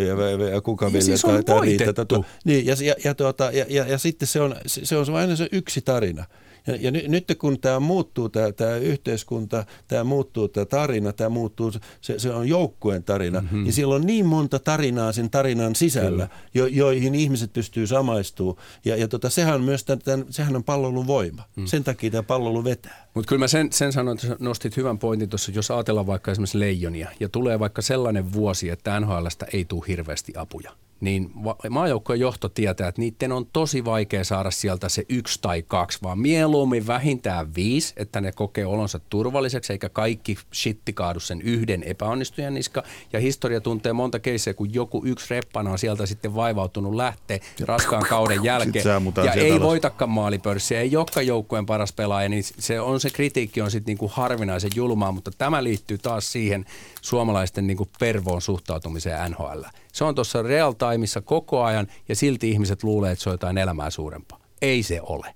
kuka 0.63 0.89
niin, 0.89 1.03
siis 1.03 1.23
tai, 1.23 1.43
tai 1.43 1.61
Riita. 1.61 1.93
Tota, 1.93 2.23
niin, 2.45 2.67
ja, 2.67 2.77
ja, 2.83 2.95
ja, 3.05 3.15
tuota, 3.15 3.51
ja, 3.53 3.65
ja, 3.69 3.87
ja, 3.87 3.99
sitten 3.99 4.29
se 4.29 4.41
on, 4.41 4.57
se 4.67 4.97
on 4.97 5.15
aina 5.15 5.37
se 5.37 5.49
yksi 5.53 5.81
tarina. 5.81 6.25
Ja, 6.67 6.77
ja 6.81 6.91
nyt, 6.91 7.09
nyt 7.09 7.25
kun 7.39 7.61
tämä 7.61 7.81
muuttuu, 7.81 8.29
tämä, 8.29 8.53
tämä 8.53 8.77
yhteiskunta, 8.77 9.65
tämä 9.89 10.05
muuttuu, 10.05 10.49
tämä 10.49 10.67
tarina, 10.67 11.13
tämä 11.13 11.29
muuttuu, 11.29 11.73
se, 12.01 12.19
se 12.19 12.31
on 12.31 12.49
joukkueen 12.49 13.05
tarina, 13.05 13.41
mm-hmm. 13.41 13.63
niin 13.63 13.73
siellä 13.73 13.95
on 13.95 14.07
niin 14.07 14.27
monta 14.27 14.59
tarinaa 14.59 15.13
sen 15.13 15.31
tarinan 15.31 15.75
sisällä, 15.75 16.29
jo, 16.55 16.67
joihin 16.67 17.15
ihmiset 17.15 17.53
pystyy 17.53 17.87
samaistumaan. 17.87 18.57
Ja, 18.85 18.97
ja 18.97 19.09
tota, 19.09 19.31
sehän, 19.31 19.55
on 19.55 19.63
myös 19.63 19.85
tämän, 19.85 19.99
tämän, 19.99 20.27
sehän 20.31 20.57
on 20.57 20.65
pallolun 20.65 21.07
voima. 21.07 21.43
Mm. 21.57 21.67
Sen 21.67 21.85
takia 21.85 22.11
tämä 22.11 22.23
palloilu 22.23 22.65
vetää. 22.65 23.09
Mutta 23.15 23.29
kyllä 23.29 23.41
mä 23.41 23.49
sen, 23.49 23.73
sen 23.73 23.93
sanoin, 23.93 24.19
että 24.23 24.37
nostit 24.39 24.77
hyvän 24.77 24.99
pointin 24.99 25.29
tuossa, 25.29 25.53
jos 25.55 25.71
ajatellaan 25.71 26.07
vaikka 26.07 26.31
esimerkiksi 26.31 26.59
leijonia, 26.59 27.09
ja 27.21 27.29
tulee 27.29 27.59
vaikka 27.59 27.83
sellainen 27.83 28.33
vuosi, 28.33 28.69
että 28.71 29.01
NHLstä 29.01 29.47
ei 29.53 29.65
tule 29.65 29.85
hirveästi 29.89 30.33
apuja 30.37 30.73
niin 31.03 31.31
maajoukkojen 31.71 32.21
johto 32.21 32.49
tietää, 32.49 32.89
että 32.89 33.01
niiden 33.01 33.33
on 33.33 33.47
tosi 33.47 33.85
vaikea 33.85 34.25
saada 34.25 34.51
sieltä 34.51 34.89
se 34.89 35.05
yksi 35.09 35.39
tai 35.43 35.63
kaksi, 35.63 35.99
vaan 36.03 36.19
mieluummin 36.19 36.87
vähintään 36.87 37.55
viisi, 37.55 37.95
että 37.97 38.21
ne 38.21 38.33
kokee 38.33 38.67
olonsa 38.67 38.99
turvalliseksi, 38.99 39.73
eikä 39.73 39.89
kaikki 39.89 40.37
shitti 40.55 40.93
kaadu 40.93 41.21
sen 41.21 41.43
yhden 41.43 41.83
epäonnistujan 41.83 42.55
niska. 42.55 42.83
Ja 43.13 43.21
historia 43.21 43.61
tuntee 43.61 43.93
monta 43.93 44.19
keissejä, 44.19 44.55
kun 44.55 44.75
joku 44.75 45.03
yksi 45.05 45.35
reppana 45.35 45.71
on 45.71 45.79
sieltä 45.79 46.07
sitten 46.07 46.35
vaivautunut 46.35 46.95
lähtee 46.95 47.41
raskaan 47.61 48.07
kauden 48.09 48.45
jälkeen. 48.45 48.85
Ja 49.25 49.33
ei 49.33 49.51
alas. 49.51 49.63
voitakaan 49.63 50.11
maalipörssiä, 50.11 50.81
ei 50.81 50.93
joka 50.93 51.23
joukkueen 51.23 51.67
paras 51.67 51.93
pelaaja, 51.93 52.29
niin 52.29 52.45
se 52.45 52.81
on 52.81 53.01
se 53.01 53.11
kritiikki 53.11 53.61
on 53.61 53.71
sitten 53.71 53.91
niinku 53.91 54.11
harvinaisen 54.15 54.71
julmaa, 54.75 55.13
mutta 55.13 55.31
tämä 55.39 55.65
liittyy 55.65 55.99
taas 55.99 56.33
siihen 56.33 56.65
suomalaisten 57.01 57.67
niinku 57.67 57.89
pervoon 57.99 58.43
suhtautumiseen 58.43 59.31
NHL. 59.31 59.63
Se 59.93 60.05
on 60.05 60.15
tuossa 60.15 60.43
real 60.43 60.73
timeissa 60.73 61.21
koko 61.21 61.63
ajan 61.63 61.87
ja 62.09 62.17
silti 62.17 62.51
ihmiset 62.51 62.83
luulee, 62.83 63.13
että 63.13 63.23
se 63.23 63.29
on 63.29 63.35
jotain 63.35 63.59
elämää 63.59 63.91
suurempaa. 63.91 64.41
Ei 64.63 64.83
se 64.83 65.01
ole. 65.03 65.35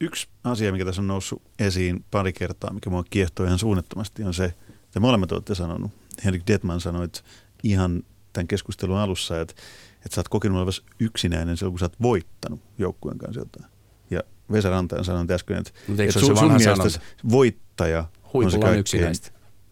Yksi 0.00 0.28
asia, 0.44 0.72
mikä 0.72 0.84
tässä 0.84 1.02
on 1.02 1.06
noussut 1.06 1.42
esiin 1.58 2.04
pari 2.10 2.32
kertaa, 2.32 2.72
mikä 2.72 2.90
mua 2.90 3.04
kiehtoo 3.10 3.46
ihan 3.46 3.58
suunnattomasti, 3.58 4.24
on 4.24 4.34
se, 4.34 4.44
että 4.84 5.00
molemmat 5.00 5.32
olette 5.32 5.54
sanonut. 5.54 5.90
Henrik 6.24 6.42
Detman 6.46 6.80
sanoi, 6.80 7.04
että 7.04 7.20
ihan 7.62 8.02
tämän 8.32 8.48
keskustelun 8.48 8.98
alussa, 8.98 9.40
että, 9.40 9.54
että 9.96 10.14
sä 10.14 10.20
oot 10.20 10.28
kokenut 10.28 10.56
olevasi 10.56 10.82
yksinäinen 11.00 11.56
silloin, 11.56 11.72
kun 11.72 11.78
sä 11.78 11.84
oot 11.84 12.02
voittanut 12.02 12.60
joukkueen 12.78 13.18
kanssa 13.18 13.40
jotain. 13.40 13.66
Ja 14.10 14.22
Vesa 14.52 14.70
Rantajan 14.70 15.04
sanoi 15.04 15.26
äsken, 15.30 15.56
että, 15.56 15.70
että 15.98 16.20
sun, 16.20 16.36
sun 16.36 16.52
mielestä 16.52 17.00
voittaja 17.30 18.04
on 18.34 18.50
se 18.50 18.58
kaikkein 18.58 19.12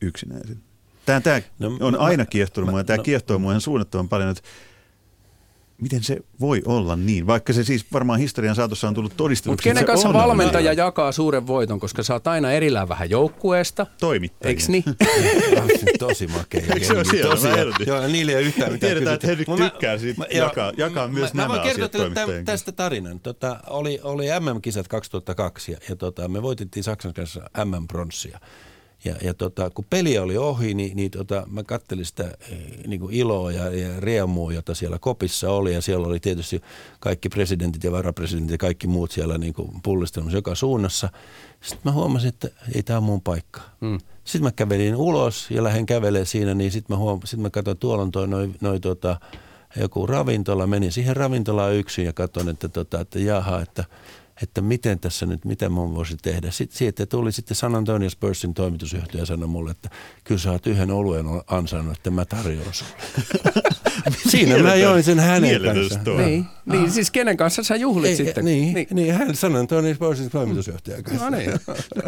yksinäisin. 0.00 0.62
Tämä, 1.10 1.20
tämä 1.20 1.40
no, 1.58 1.76
on 1.80 2.00
aina 2.00 2.26
kiehtonut 2.26 2.66
no, 2.66 2.70
mua 2.70 2.80
ja 2.80 2.84
tämä 2.84 2.96
no, 2.96 3.02
kiehtoo 3.02 3.38
mua 3.38 3.52
ihan 3.52 3.60
suunnattoman 3.60 4.08
paljon, 4.08 4.30
että 4.30 4.42
miten 5.80 6.02
se 6.02 6.18
voi 6.40 6.62
olla 6.64 6.96
niin, 6.96 7.26
vaikka 7.26 7.52
se 7.52 7.64
siis 7.64 7.86
varmaan 7.92 8.20
historian 8.20 8.54
saatossa 8.54 8.88
on 8.88 8.94
tullut 8.94 9.16
todistetuksi. 9.16 9.50
Mutta 9.50 9.62
kenen 9.62 9.84
kanssa 9.84 10.12
valmentaja 10.12 10.72
jakaa 10.72 11.12
suuren 11.12 11.46
voiton, 11.46 11.80
koska 11.80 12.02
sä 12.02 12.12
oot 12.12 12.26
aina 12.26 12.52
erillään 12.52 12.88
vähän 12.88 13.10
joukkueesta. 13.10 13.86
Toimittaja. 14.00 14.48
Eiks 14.48 14.68
niin? 14.68 14.84
tosi 15.98 16.26
makea. 16.26 16.60
Eikö 16.74 16.86
se 16.86 16.92
ole 16.92 17.04
siellä? 17.04 17.30
Tosi, 17.30 17.48
Mä 17.48 17.54
joo, 17.86 18.06
niillä 18.06 18.32
ei 18.32 18.38
ole 18.38 18.46
yhtään 18.46 18.72
mitään 18.72 18.90
Tiedetään, 18.90 19.14
että 19.14 19.26
Henrik 19.26 19.48
mä- 19.48 19.56
tykkää 19.56 19.98
siitä 19.98 20.18
mä- 20.20 20.26
jakaa, 20.30 20.72
jakaa 20.76 21.08
myös 21.08 21.34
mä, 21.34 21.42
nämä 21.42 21.54
mä 21.54 21.60
asiat 21.60 21.90
tämän- 21.90 22.44
tästä 22.44 22.72
tarinan. 22.72 23.20
Tota, 23.20 23.60
oli, 23.66 24.00
oli 24.02 24.26
MM-kisat 24.40 24.88
2002 24.88 25.72
ja, 25.72 25.78
ja 25.88 25.96
tota, 25.96 26.28
me 26.28 26.42
voitettiin 26.42 26.84
Saksan 26.84 27.14
kanssa 27.14 27.50
MM-pronssia. 27.64 28.40
Ja, 29.04 29.14
ja 29.22 29.34
tota, 29.34 29.70
kun 29.70 29.84
peli 29.90 30.18
oli 30.18 30.36
ohi, 30.36 30.74
niin, 30.74 30.96
niin 30.96 31.10
tota, 31.10 31.46
mä 31.50 31.64
kattelin 31.64 32.04
sitä 32.04 32.24
eh, 32.24 32.58
niin 32.86 33.00
kuin 33.00 33.14
iloa 33.14 33.52
ja, 33.52 33.70
ja 33.70 34.00
riemua, 34.00 34.52
jota 34.52 34.74
siellä 34.74 34.98
kopissa 34.98 35.50
oli. 35.50 35.74
Ja 35.74 35.82
siellä 35.82 36.06
oli 36.06 36.20
tietysti 36.20 36.62
kaikki 37.00 37.28
presidentit 37.28 37.84
ja 37.84 37.92
varapresidentit 37.92 38.52
ja 38.52 38.58
kaikki 38.58 38.86
muut 38.86 39.10
siellä 39.10 39.38
niin 39.38 39.54
kuin 39.54 39.70
pullistelmassa 39.82 40.38
joka 40.38 40.54
suunnassa. 40.54 41.08
Sitten 41.60 41.80
mä 41.84 41.92
huomasin, 41.92 42.28
että 42.28 42.48
ei 42.74 42.82
tämä 42.82 42.98
ole 42.98 43.06
mun 43.06 43.20
paikka. 43.20 43.60
Mm. 43.80 43.98
Sitten 44.24 44.42
mä 44.42 44.52
kävelin 44.52 44.96
ulos 44.96 45.50
ja 45.50 45.64
lähden 45.64 45.86
kävelemään 45.86 46.26
siinä, 46.26 46.54
niin 46.54 46.70
sitten 46.70 46.96
mä, 46.96 47.02
huom- 47.02 47.20
sit 47.24 47.40
mä 47.40 47.50
katsoin, 47.50 47.78
tuolla 47.78 48.02
on 48.02 48.10
toi, 48.10 48.28
noi, 48.28 48.50
noi, 48.60 48.80
tota, 48.80 49.20
joku 49.76 50.06
ravintola. 50.06 50.66
Menin 50.66 50.92
siihen 50.92 51.16
ravintolaan 51.16 51.74
yksin 51.74 52.04
ja 52.04 52.12
katsoin, 52.12 52.48
että, 52.48 52.68
tota, 52.68 53.00
että 53.00 53.18
jaha, 53.18 53.60
että, 53.60 53.84
että 54.42 54.60
miten 54.60 54.98
tässä 55.00 55.26
nyt, 55.26 55.44
mitä 55.44 55.68
mun 55.68 55.94
voisi 55.94 56.16
tehdä. 56.22 56.50
Sitten 56.50 56.78
siitä 56.78 57.06
tuli 57.06 57.32
sitten 57.32 57.56
San 57.56 57.74
Antonio 57.74 58.10
Spursin 58.10 58.54
toimitusjohtaja 58.54 59.22
ja 59.22 59.26
sanoi 59.26 59.48
mulle, 59.48 59.70
että 59.70 59.90
kyllä 60.24 60.40
sä 60.40 60.50
oot 60.52 60.66
yhden 60.66 60.90
oluen 60.90 61.26
ansainnut, 61.46 61.96
että 61.96 62.10
mä 62.10 62.24
tarjoan 62.24 62.74
sulle. 62.74 62.92
Siinä 64.30 64.58
mä 64.58 64.74
join 64.74 65.02
sen 65.02 65.20
hänen 65.20 65.42
Mieletön 65.50 65.76
kanssaan. 65.76 66.00
story. 66.02 66.24
niin, 66.24 66.46
niin, 66.66 66.90
siis 66.90 67.10
kenen 67.10 67.36
kanssa 67.36 67.62
sä 67.62 67.76
juhlit 67.76 68.10
Ei, 68.10 68.16
sitten? 68.16 68.44
niin, 68.44 68.74
niin. 68.74 68.86
niin, 68.90 69.14
hän 69.14 69.36
San 69.36 69.56
Antonio 69.56 69.94
Spursin 69.94 70.30
toimitusjohtajan 70.30 71.02
kanssa. 71.02 71.30
No 71.30 71.36
niin. 71.36 71.52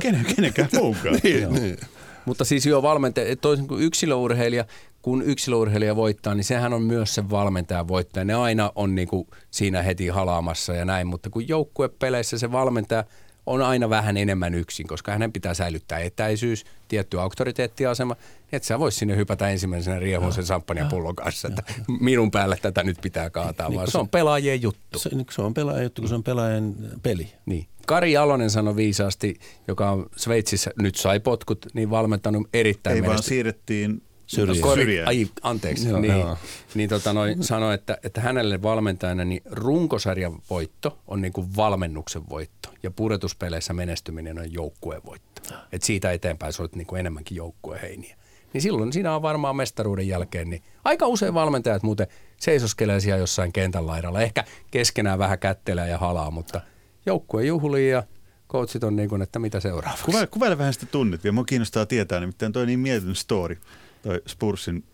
Kenen, 0.01 0.25
kenenkään 0.37 0.69
muunkaan. 0.73 1.15
Niin, 1.23 1.53
niin. 1.53 1.77
Mutta 2.25 2.45
siis 2.45 2.67
joo, 2.67 2.83
valmentaja, 2.83 3.37
toisin 3.37 3.69
kuin 3.69 3.83
yksilöurheilija, 3.83 4.65
kun 5.03 5.23
yksilöurheilija 5.23 5.97
voittaa, 5.97 6.35
niin 6.35 6.45
sehän 6.45 6.73
on 6.73 6.83
myös 6.83 7.15
sen 7.15 7.31
valmentajan 7.31 7.89
voittaja. 7.89 8.25
Ne 8.25 8.35
aina 8.35 8.73
on 8.75 8.95
niin 8.95 9.09
kuin 9.09 9.27
siinä 9.51 9.83
heti 9.83 10.09
halaamassa 10.09 10.75
ja 10.75 10.85
näin, 10.85 11.07
mutta 11.07 11.31
kun 11.31 11.49
joukkuepeleissä 11.49 12.39
se 12.39 12.53
valmentaja 12.53 13.05
on 13.47 13.63
aina 13.63 13.91
vähän 13.91 14.17
enemmän 14.17 14.55
yksin, 14.55 14.87
koska 14.87 15.13
hänen 15.13 15.33
pitää 15.33 15.55
säilyttää 15.55 15.99
etäisyys, 15.99 16.65
tietty 16.89 17.21
auktoriteettiasema, 17.21 18.15
niin 18.15 18.57
että 18.57 18.67
sä 18.67 18.79
vois 18.79 18.99
sinne 18.99 19.17
hypätä 19.17 19.49
ensimmäisenä 19.49 19.99
riehuun 19.99 20.33
sen 20.33 20.47
samppanjapullon 20.47 21.17
kanssa, 21.17 21.49
että 21.49 21.63
minun 22.01 22.31
päälle 22.31 22.59
tätä 22.63 22.83
nyt 22.83 22.99
pitää 23.03 23.31
kaataa, 23.31 23.69
Niin, 23.69 23.77
vaan 23.77 23.91
se 23.91 23.99
on 23.99 24.09
pelaajien 24.09 24.63
juttu. 24.63 24.99
Se, 24.99 25.09
niin, 25.09 25.27
se 25.31 25.43
on 25.43 25.55
pelaajan 25.55 25.83
juttu, 25.83 26.03
kun 26.03 26.09
se 26.09 26.15
on 26.15 26.23
pelaajan 26.23 26.75
peli. 27.03 27.33
Niin. 27.47 27.67
Kari 27.87 28.13
Jalonen 28.13 28.51
sanoi 28.51 28.77
viisaasti, 28.77 29.35
joka 29.69 29.91
on 29.91 30.07
Sveitsissä, 30.17 30.71
nyt 30.79 30.95
sai 30.95 31.21
potkut, 31.21 31.67
niin 31.75 31.91
valmentanut 31.91 32.49
erittäin 32.55 32.97
Ei 32.97 33.03
vaan 33.03 33.11
menesty- 33.11 33.29
siirrettiin 33.29 34.03
Syrjään. 34.37 34.61
Kori, 34.61 34.83
syrjään. 34.83 35.09
ai, 35.09 35.27
anteeksi. 35.43 35.89
Joo, 35.89 36.01
niin, 36.01 36.21
joo. 36.21 36.39
niin 36.75 36.89
tota 36.89 37.13
noin, 37.13 37.45
sanoi, 37.45 37.75
että, 37.75 37.99
että 38.03 38.21
hänelle 38.21 38.63
valmentajana 38.63 39.25
niin 39.25 39.43
runkosarjan 39.51 40.39
voitto 40.51 40.99
on 41.07 41.23
niin 41.23 41.33
kuin 41.33 41.57
valmennuksen 41.57 42.23
voitto 42.29 42.69
ja 42.83 42.91
pudotuspeleissä 42.91 43.73
menestyminen 43.73 44.39
on 44.39 44.53
joukkueen 44.53 45.03
voitto. 45.07 45.43
Et 45.73 45.83
siitä 45.83 46.13
eteenpäin 46.13 46.53
sä 46.53 46.63
olet 46.63 46.77
niin 46.77 46.87
kuin 46.87 47.01
enemmänkin 47.01 47.37
joukkueheiniä. 47.37 48.17
Niin 48.53 48.63
silloin 48.63 48.93
siinä 48.93 49.17
on 49.17 49.23
varmaan 49.23 49.57
mestaruuden 49.57 50.09
jälkeen, 50.09 50.51
niin 50.51 50.63
aika 50.85 51.07
usein 51.07 51.35
valmentajat 51.35 51.83
muuten 51.83 52.07
seisoskelee 52.37 53.01
siellä 53.01 53.21
jossain 53.21 53.53
kentän 53.53 53.87
laidalla. 53.87 54.21
Ehkä 54.21 54.45
keskenään 54.71 55.19
vähän 55.19 55.39
kättelee 55.39 55.89
ja 55.89 55.99
halaa, 55.99 56.31
mutta 56.31 56.61
joukkue 57.07 57.45
juhlii 57.45 57.91
ja 57.91 58.03
coachit 58.49 58.85
on 58.85 58.97
niin 58.97 59.09
kuin, 59.09 59.23
että 59.23 59.39
mitä 59.39 59.61
seuraavaksi. 59.61 60.05
Kuvaile, 60.05 60.27
kuvaile 60.27 60.59
vähän 60.59 60.73
sitä 60.73 60.87
tunnet 60.87 61.25
vielä. 61.25 61.33
Mua 61.33 61.45
kiinnostaa 61.45 61.87
tietää, 61.87 62.21
nimittäin 62.21 62.53
toi 62.53 62.67
niin 62.67 62.79
mietityn 62.79 63.15
story, 63.15 63.57
toi 64.03 64.23
Spursin 64.29 64.85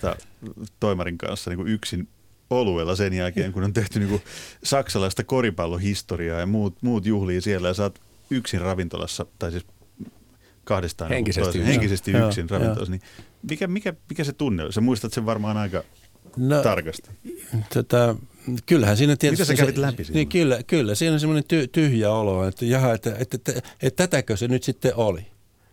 tota, 0.00 0.16
toimarin 0.80 1.18
kanssa 1.18 1.50
niin 1.50 1.56
kuin 1.58 1.68
yksin 1.68 2.08
oluella 2.50 2.96
sen 2.96 3.12
jälkeen, 3.12 3.52
kun 3.52 3.64
on 3.64 3.72
tehty 3.72 3.98
niin 3.98 4.08
kuin 4.08 4.22
saksalaista 4.64 5.24
koripallohistoriaa 5.24 6.40
ja 6.40 6.46
muut, 6.46 6.76
muut 6.82 7.06
juhlii 7.06 7.40
siellä 7.40 7.68
ja 7.68 7.74
sä 7.74 7.82
oot 7.82 7.98
yksin 8.30 8.60
ravintolassa, 8.60 9.26
tai 9.38 9.50
siis 9.50 9.66
kahdestaan 10.64 11.10
Henkisesti 11.10 11.44
toisen- 11.44 11.58
yksin. 11.60 11.72
henkisesti 11.72 12.10
Joo, 12.10 12.28
yksin 12.28 12.46
joo. 12.50 12.58
ravintolassa. 12.58 12.90
Niin 12.90 13.02
mikä, 13.50 13.66
mikä, 13.66 13.94
mikä 14.08 14.24
se 14.24 14.32
tunne 14.32 14.62
oli? 14.62 14.72
Sä 14.72 14.80
muistat 14.80 15.12
sen 15.12 15.26
varmaan 15.26 15.56
aika 15.56 15.84
No, 16.36 16.62
tarkasti. 16.62 17.10
Tota, 17.74 18.16
kyllähän 18.66 18.96
siinä 18.96 19.16
tietysti... 19.16 19.42
Mitä 19.42 19.52
sä 19.56 19.62
kävit 19.62 19.74
se- 19.74 19.80
läpi 19.80 20.04
siinä? 20.04 20.16
Niin, 20.18 20.28
kyllä, 20.28 20.62
kyllä, 20.66 20.94
siinä 20.94 21.14
on 21.14 21.20
semmoinen 21.20 21.44
ty, 21.48 21.66
tyhjä 21.68 22.10
olo, 22.12 22.46
että, 22.48 22.64
jaha, 22.64 22.92
että, 22.92 23.10
että, 23.18 23.36
että, 23.36 23.52
että, 23.56 23.70
että 23.82 24.06
tätäkö 24.06 24.36
se 24.36 24.48
nyt 24.48 24.62
sitten 24.62 24.92
oli. 24.94 25.26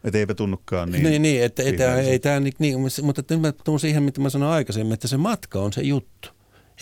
Että 0.05 0.17
eipä 0.17 0.33
tunnukaan 0.33 0.91
niin. 0.91 1.03
Niin, 1.03 1.21
niin, 1.21 1.43
että, 1.43 1.63
että 1.63 1.95
ei 1.95 2.19
tämä 2.19 2.39
niin, 2.39 2.53
niin, 2.59 2.79
mutta 3.01 3.23
nyt 3.29 3.41
mä 3.41 3.51
tuun 3.51 3.79
siihen, 3.79 4.03
mitä 4.03 4.21
mä 4.21 4.29
sanoin 4.29 4.51
aikaisemmin, 4.51 4.93
että 4.93 5.07
se 5.07 5.17
matka 5.17 5.59
on 5.59 5.73
se 5.73 5.81
juttu. 5.81 6.29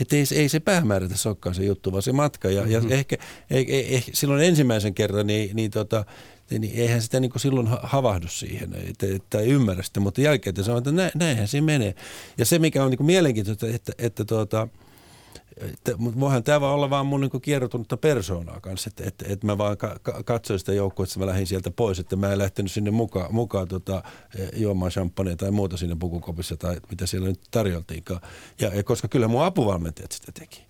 Että 0.01 0.15
ei, 0.15 0.25
se- 0.25 0.35
ei 0.35 0.49
se 0.49 0.59
päämäärä 0.59 1.07
tässä 1.07 1.29
olekaan 1.29 1.55
se 1.55 1.63
juttu, 1.63 1.91
vaan 1.91 2.01
se 2.03 2.11
matka. 2.11 2.49
Ja, 2.49 2.61
Mm-hmm. 2.63 2.89
ja 2.89 2.95
ehkä, 2.97 3.15
ei, 3.51 3.75
ei, 3.75 3.95
ei, 3.95 4.03
silloin 4.13 4.43
ensimmäisen 4.43 4.93
kerran, 4.93 5.27
niin, 5.27 5.55
niin, 5.55 5.71
tota, 5.71 6.05
niin 6.49 6.71
eihän 6.75 7.01
sitä 7.01 7.19
niin 7.19 7.31
kuin 7.31 7.41
silloin 7.41 7.67
ha- 7.67 7.79
havahdu 7.83 8.27
siihen, 8.27 8.75
että, 8.89 9.05
että 9.15 9.39
ymmärrä 9.39 9.83
sitä, 9.83 9.99
mutta 9.99 10.21
jälkeen 10.21 10.63
se 10.63 10.71
on, 10.71 10.77
että 10.77 10.91
nä, 10.91 11.11
näinhän 11.15 11.47
se 11.47 11.61
menee. 11.61 11.95
Ja 12.37 12.45
se, 12.45 12.59
mikä 12.59 12.83
on 12.83 12.89
niin 12.89 12.97
kuin 12.97 13.07
mielenkiintoista, 13.07 13.67
että, 13.67 13.91
että 13.97 14.25
tuota, 14.25 14.61
että, 14.61 14.82
mutta 15.97 16.19
voihan 16.19 16.43
tämä 16.43 16.71
olla 16.71 16.89
vaan 16.89 17.05
mun 17.05 17.21
niin 17.21 17.41
kierrotunutta 17.41 17.97
persoonaa 17.97 18.59
kanssa, 18.59 18.87
että, 18.87 19.03
että, 19.07 19.25
että 19.29 19.45
mä 19.45 19.57
vaan 19.57 19.77
ka- 19.77 19.99
ka- 20.01 20.23
katsoin 20.23 20.59
sitä 20.59 20.73
joukkoa, 20.73 21.03
että 21.03 21.19
mä 21.19 21.25
lähdin 21.25 21.47
sieltä 21.47 21.71
pois, 21.71 21.99
että 21.99 22.15
mä 22.15 22.31
en 22.31 22.37
lähtenyt 22.37 22.71
sinne 22.71 22.91
mukaan, 22.91 23.33
mukaan 23.33 23.67
tota, 23.67 24.03
eh, 24.39 24.49
juomaan 24.55 24.91
champagnea 24.91 25.35
tai 25.35 25.51
muuta 25.51 25.77
siinä 25.77 25.95
pukukopissa 25.95 26.57
tai 26.57 26.77
mitä 26.89 27.05
siellä 27.05 27.27
nyt 27.27 27.39
tarjoltiinkaan. 27.51 28.21
Ja, 28.61 28.75
ja 28.75 28.83
koska 28.83 29.07
kyllä 29.07 29.27
mun 29.27 29.43
apuvalmentajat 29.43 30.11
sitä 30.11 30.31
teki. 30.31 30.65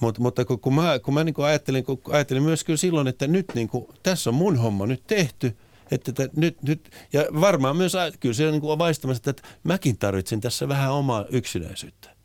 Mut, 0.00 0.18
mutta 0.18 0.44
kun, 0.44 0.60
kun 0.60 0.74
mä, 0.74 0.98
kun 0.98 1.14
mä 1.14 1.24
niin 1.24 1.34
ajattelin, 1.44 1.84
kun 1.84 2.00
ajattelin 2.10 2.42
myös 2.42 2.64
kyllä 2.64 2.76
silloin, 2.76 3.08
että 3.08 3.26
nyt 3.26 3.46
niin 3.54 3.68
kuin, 3.68 3.86
tässä 4.02 4.30
on 4.30 4.34
mun 4.34 4.56
homma 4.56 4.86
nyt 4.86 5.02
tehty, 5.06 5.56
että, 5.90 6.10
että 6.10 6.40
nyt, 6.40 6.62
nyt, 6.62 6.90
ja 7.12 7.24
varmaan 7.40 7.76
myös 7.76 7.92
kyllä 8.20 8.34
se 8.34 8.50
niin 8.50 8.60
kuin 8.60 8.72
on 8.72 8.78
vaistamassa, 8.78 9.30
että 9.30 9.42
mäkin 9.64 9.98
tarvitsen 9.98 10.40
tässä 10.40 10.68
vähän 10.68 10.92
omaa 10.92 11.24
yksinäisyyttä. 11.30 12.15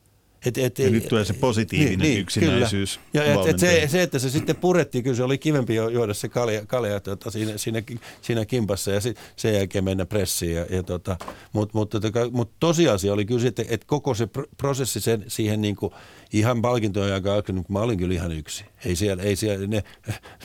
Et, 0.45 0.57
et, 0.57 0.79
Ja 0.79 0.89
nyt 0.89 1.07
tulee 1.07 1.25
se 1.25 1.33
positiivinen 1.33 2.17
yksinäisyys 2.17 2.99
Niin, 3.13 3.23
Kyllä. 3.23 3.35
Ja 3.35 3.41
et, 3.41 3.49
et 3.49 3.59
se, 3.59 3.87
se, 3.87 4.01
että 4.01 4.19
se 4.19 4.29
sitten 4.29 4.55
purettiin, 4.55 5.03
kyllä 5.03 5.15
se 5.15 5.23
oli 5.23 5.37
kivempi 5.37 5.75
juoda 5.75 6.13
se 6.13 6.29
kalja, 6.29 6.65
kalja 6.65 6.99
tuota, 6.99 7.31
siinä, 7.31 7.57
siinä, 7.57 7.81
siinä 8.21 8.45
kimpassa 8.45 8.91
ja 8.91 9.01
sit, 9.01 9.17
sen 9.35 9.53
jälkeen 9.53 9.83
mennä 9.83 10.05
pressiin. 10.05 10.55
Ja, 10.55 10.65
ja 10.69 10.83
tota, 10.83 11.17
Mutta 11.53 11.77
mut, 11.77 11.93
mut 12.31 12.51
tosiasia 12.59 13.13
oli 13.13 13.25
kyllä 13.25 13.41
se, 13.41 13.47
että, 13.47 13.63
koko 13.85 14.13
se 14.13 14.25
pr- 14.37 14.47
prosessi 14.57 15.01
sen, 15.01 15.25
siihen 15.27 15.61
niin 15.61 15.75
kuin, 15.75 15.93
ihan 16.33 16.61
palkintojen 16.61 17.13
aikaan, 17.13 17.43
kun 17.43 17.65
mä 17.69 17.79
olin 17.79 17.97
kyllä 17.97 18.13
ihan 18.13 18.31
yksi. 18.31 18.65
Ei 18.85 18.95
siellä, 18.95 19.23
ei 19.23 19.35
siellä, 19.35 19.67
ne, 19.67 19.83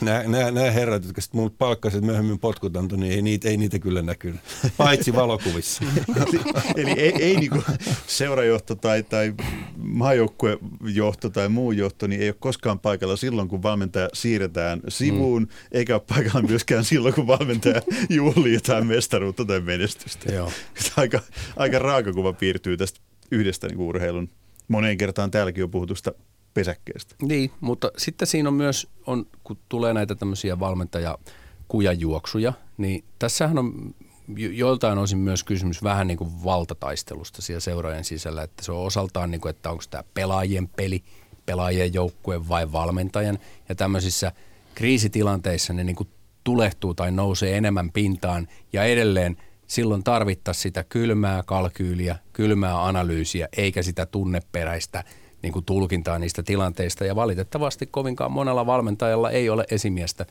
nämä, 0.01 0.71
herrat, 0.71 1.03
jotka 1.03 1.21
sitten 1.21 1.39
mulle 1.39 1.53
palkkasivat 1.57 2.05
myöhemmin 2.05 2.39
potkut 2.39 2.77
antoi, 2.77 2.97
niin 2.97 3.13
ei 3.13 3.21
niitä, 3.21 3.49
ei 3.49 3.57
niitä 3.57 3.79
kyllä 3.79 4.01
näkynyt. 4.01 4.41
Paitsi 4.77 5.13
valokuvissa. 5.13 5.83
eli, 6.17 6.41
eli 6.81 6.91
ei, 6.91 7.13
ei 7.19 7.35
niinku 7.35 7.63
seurajohto 8.07 8.75
tai, 8.75 9.03
tai 9.03 9.33
maajoukkuejohto 9.77 11.29
tai 11.29 11.49
muu 11.49 11.71
johto 11.71 12.07
niin 12.07 12.21
ei 12.21 12.29
ole 12.29 12.35
koskaan 12.39 12.79
paikalla 12.79 13.15
silloin, 13.15 13.47
kun 13.47 13.63
valmentaja 13.63 14.09
siirretään 14.13 14.81
sivuun, 14.87 15.41
mm. 15.41 15.49
eikä 15.71 15.95
ole 15.95 16.03
paikalla 16.15 16.47
myöskään 16.47 16.85
silloin, 16.85 17.13
kun 17.13 17.27
valmentaja 17.27 17.81
juhlii 18.09 18.53
jotain 18.53 18.87
mestaruutta 18.87 19.45
tai 19.45 19.61
menestystä. 19.61 20.33
Joo. 20.33 20.51
Aika, 20.97 21.19
aika 21.55 21.79
raaka 21.79 22.13
kuva 22.13 22.33
piirtyy 22.33 22.77
tästä 22.77 22.99
yhdestä 23.31 23.67
niin 23.67 23.79
urheilun 23.79 24.29
moneen 24.67 24.97
kertaan 24.97 25.31
täälläkin 25.31 25.63
on 25.63 25.71
puhutusta 25.71 26.11
pesäkkeestä. 26.53 27.15
Niin, 27.21 27.51
mutta 27.61 27.91
sitten 27.97 28.27
siinä 28.27 28.49
on 28.49 28.55
myös, 28.55 28.87
on, 29.07 29.27
kun 29.43 29.57
tulee 29.69 29.93
näitä 29.93 30.15
tämmöisiä 30.15 30.59
valmentajakujajuoksuja, 30.59 32.53
niin 32.77 33.03
tässähän 33.19 33.57
on 33.57 33.95
jo- 34.35 34.51
joiltain 34.51 34.97
osin 34.97 35.17
myös 35.17 35.43
kysymys 35.43 35.83
vähän 35.83 36.07
niin 36.07 36.17
kuin 36.17 36.43
valtataistelusta 36.43 37.41
siellä 37.41 37.59
seuraajan 37.59 38.03
sisällä, 38.03 38.43
että 38.43 38.63
se 38.65 38.71
on 38.71 38.85
osaltaan 38.85 39.31
niin 39.31 39.41
kuin, 39.41 39.49
että 39.49 39.71
onko 39.71 39.83
tämä 39.89 40.03
pelaajien 40.13 40.67
peli, 40.67 41.03
pelaajien 41.45 41.93
joukkue 41.93 42.47
vai 42.49 42.71
valmentajan, 42.71 43.39
ja 43.69 43.75
tämmöisissä 43.75 44.31
kriisitilanteissa 44.75 45.73
ne 45.73 45.83
niin 45.83 45.95
kuin 45.95 46.09
tulehtuu 46.43 46.93
tai 46.93 47.11
nousee 47.11 47.57
enemmän 47.57 47.91
pintaan, 47.91 48.47
ja 48.73 48.83
edelleen 48.83 49.37
silloin 49.67 50.03
tarvittaisiin 50.03 50.61
sitä 50.61 50.83
kylmää 50.83 51.43
kalkyyliä, 51.45 52.15
kylmää 52.33 52.85
analyysiä, 52.85 53.47
eikä 53.57 53.83
sitä 53.83 54.05
tunneperäistä 54.05 55.03
niin 55.41 55.53
kuin 55.53 55.65
tulkintaa 55.65 56.19
niistä 56.19 56.43
tilanteista. 56.43 57.05
Ja 57.05 57.15
valitettavasti 57.15 57.87
kovinkaan 57.87 58.31
monella 58.31 58.65
valmentajalla 58.65 59.31
ei 59.31 59.49
ole 59.49 59.65
esimiestä, 59.71 60.25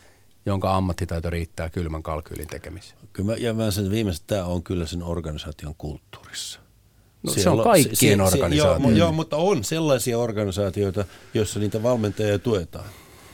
jonka 0.47 0.77
ammattitaito 0.77 1.31
riittää 1.31 1.71
kylmän 1.71 2.03
kalkyylin 2.03 2.47
tekemiseen. 2.47 2.99
Kyllä 3.13 3.31
mä, 3.31 3.37
ja 3.37 3.55
mä 3.55 3.71
sen 3.71 3.91
viimeiset, 3.91 4.25
tämä 4.27 4.45
on 4.45 4.63
kyllä 4.63 4.87
sen 4.87 5.03
organisaation 5.03 5.75
kulttuurissa. 5.79 6.61
No, 7.23 7.33
se 7.33 7.51
on 7.51 7.65
kaikkien 7.65 8.21
organisaatioita. 8.21 8.89
Joo, 8.89 8.99
joo, 8.99 9.13
mutta 9.13 9.37
on 9.37 9.65
sellaisia 9.65 10.19
organisaatioita, 10.19 11.05
joissa 11.35 11.61
niitä 11.61 11.83
valmentajia 11.83 12.39
tuetaan 12.39 12.89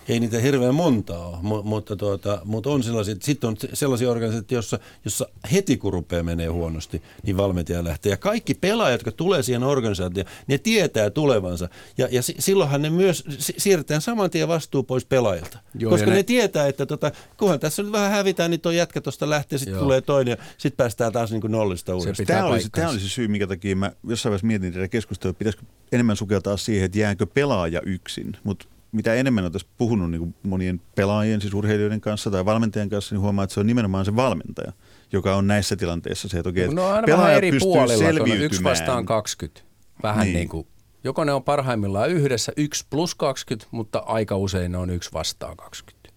ei 0.08 0.20
niitä 0.20 0.38
hirveän 0.38 0.74
montaa 0.74 1.26
ole, 1.28 1.62
mutta, 1.62 1.96
tuota, 1.96 2.42
mutta 2.44 2.70
on 2.70 2.82
sellaisia, 2.82 3.16
sitten 3.20 3.48
on 3.48 3.56
sellaisia 3.72 4.10
organisaatioita, 4.10 4.54
jossa, 4.54 4.78
jossa 5.04 5.28
heti 5.52 5.76
kun 5.76 5.92
rupeaa 5.92 6.22
menee 6.22 6.46
huonosti, 6.46 7.02
niin 7.22 7.36
valmentaja 7.36 7.84
lähtee. 7.84 8.10
Ja 8.10 8.16
kaikki 8.16 8.54
pelaajat, 8.54 9.00
jotka 9.00 9.12
tulee 9.12 9.42
siihen 9.42 9.62
organisaatioon, 9.62 10.30
ne 10.46 10.58
tietää 10.58 11.10
tulevansa. 11.10 11.68
Ja, 11.98 12.08
ja 12.10 12.22
silloinhan 12.22 12.82
ne 12.82 12.90
myös 12.90 13.24
siirretään 13.38 14.00
saman 14.00 14.30
tien 14.30 14.48
vastuu 14.48 14.82
pois 14.82 15.04
pelaajilta. 15.04 15.58
Joo, 15.74 15.90
koska 15.90 16.10
ne, 16.10 16.16
ne 16.16 16.22
tietää, 16.22 16.66
että 16.66 16.86
tota, 16.86 17.12
kunhan 17.36 17.60
tässä 17.60 17.82
nyt 17.82 17.92
vähän 17.92 18.10
hävitään, 18.10 18.50
niin 18.50 18.60
tuo 18.60 18.72
jätkä 18.72 19.00
tuosta 19.00 19.30
lähtee, 19.30 19.58
sitten 19.58 19.78
tulee 19.78 20.00
toinen 20.00 20.32
ja 20.32 20.44
sitten 20.58 20.76
päästään 20.76 21.12
taas 21.12 21.30
niin 21.30 21.40
kuin 21.40 21.50
nollista 21.50 21.94
uudestaan. 21.94 22.26
Tämä 22.26 22.44
olisi, 22.44 22.70
tämä 22.70 22.90
olisi 22.90 23.08
syy, 23.08 23.28
minkä 23.28 23.46
takia 23.46 23.76
mä 23.76 23.92
jossain 24.08 24.30
vaiheessa 24.30 24.46
mietin 24.46 24.72
tätä 24.72 24.88
keskustelua, 24.88 25.34
pitäisikö 25.34 25.64
enemmän 25.92 26.16
sukeltaa 26.16 26.56
siihen, 26.56 26.84
että 26.84 26.98
jäänkö 26.98 27.26
pelaaja 27.26 27.80
yksin. 27.80 28.36
Mutta 28.44 28.66
mitä 28.92 29.14
enemmän 29.14 29.44
on 29.44 29.52
tässä 29.52 29.68
puhunut 29.78 30.10
niin 30.10 30.34
monien 30.42 30.80
pelaajien, 30.94 31.40
siis 31.40 31.54
urheilijoiden 31.54 32.00
kanssa 32.00 32.30
tai 32.30 32.44
valmentajan 32.44 32.88
kanssa, 32.88 33.14
niin 33.14 33.20
huomaa, 33.20 33.44
että 33.44 33.54
se 33.54 33.60
on 33.60 33.66
nimenomaan 33.66 34.04
se 34.04 34.16
valmentaja, 34.16 34.72
joka 35.12 35.36
on 35.36 35.46
näissä 35.46 35.76
tilanteissa 35.76 36.28
se, 36.28 36.38
että 36.38 36.48
okei, 36.48 36.68
no, 36.68 36.86
aina 36.86 37.06
pelaaja 37.06 37.36
eri 37.36 37.50
pystyy 37.50 37.98
selviytymään. 37.98 38.42
Yksi 38.42 38.64
vastaan 38.64 39.06
20. 39.06 39.62
Vähän 40.02 40.24
niin. 40.24 40.34
niin 40.34 40.48
kuin, 40.48 40.66
joko 41.04 41.24
ne 41.24 41.32
on 41.32 41.44
parhaimmillaan 41.44 42.10
yhdessä 42.10 42.52
yksi 42.56 42.86
plus 42.90 43.14
20, 43.14 43.68
mutta 43.70 43.98
aika 43.98 44.36
usein 44.36 44.72
ne 44.72 44.78
on 44.78 44.90
yksi 44.90 45.12
vastaan 45.12 45.56
20. 45.56 46.10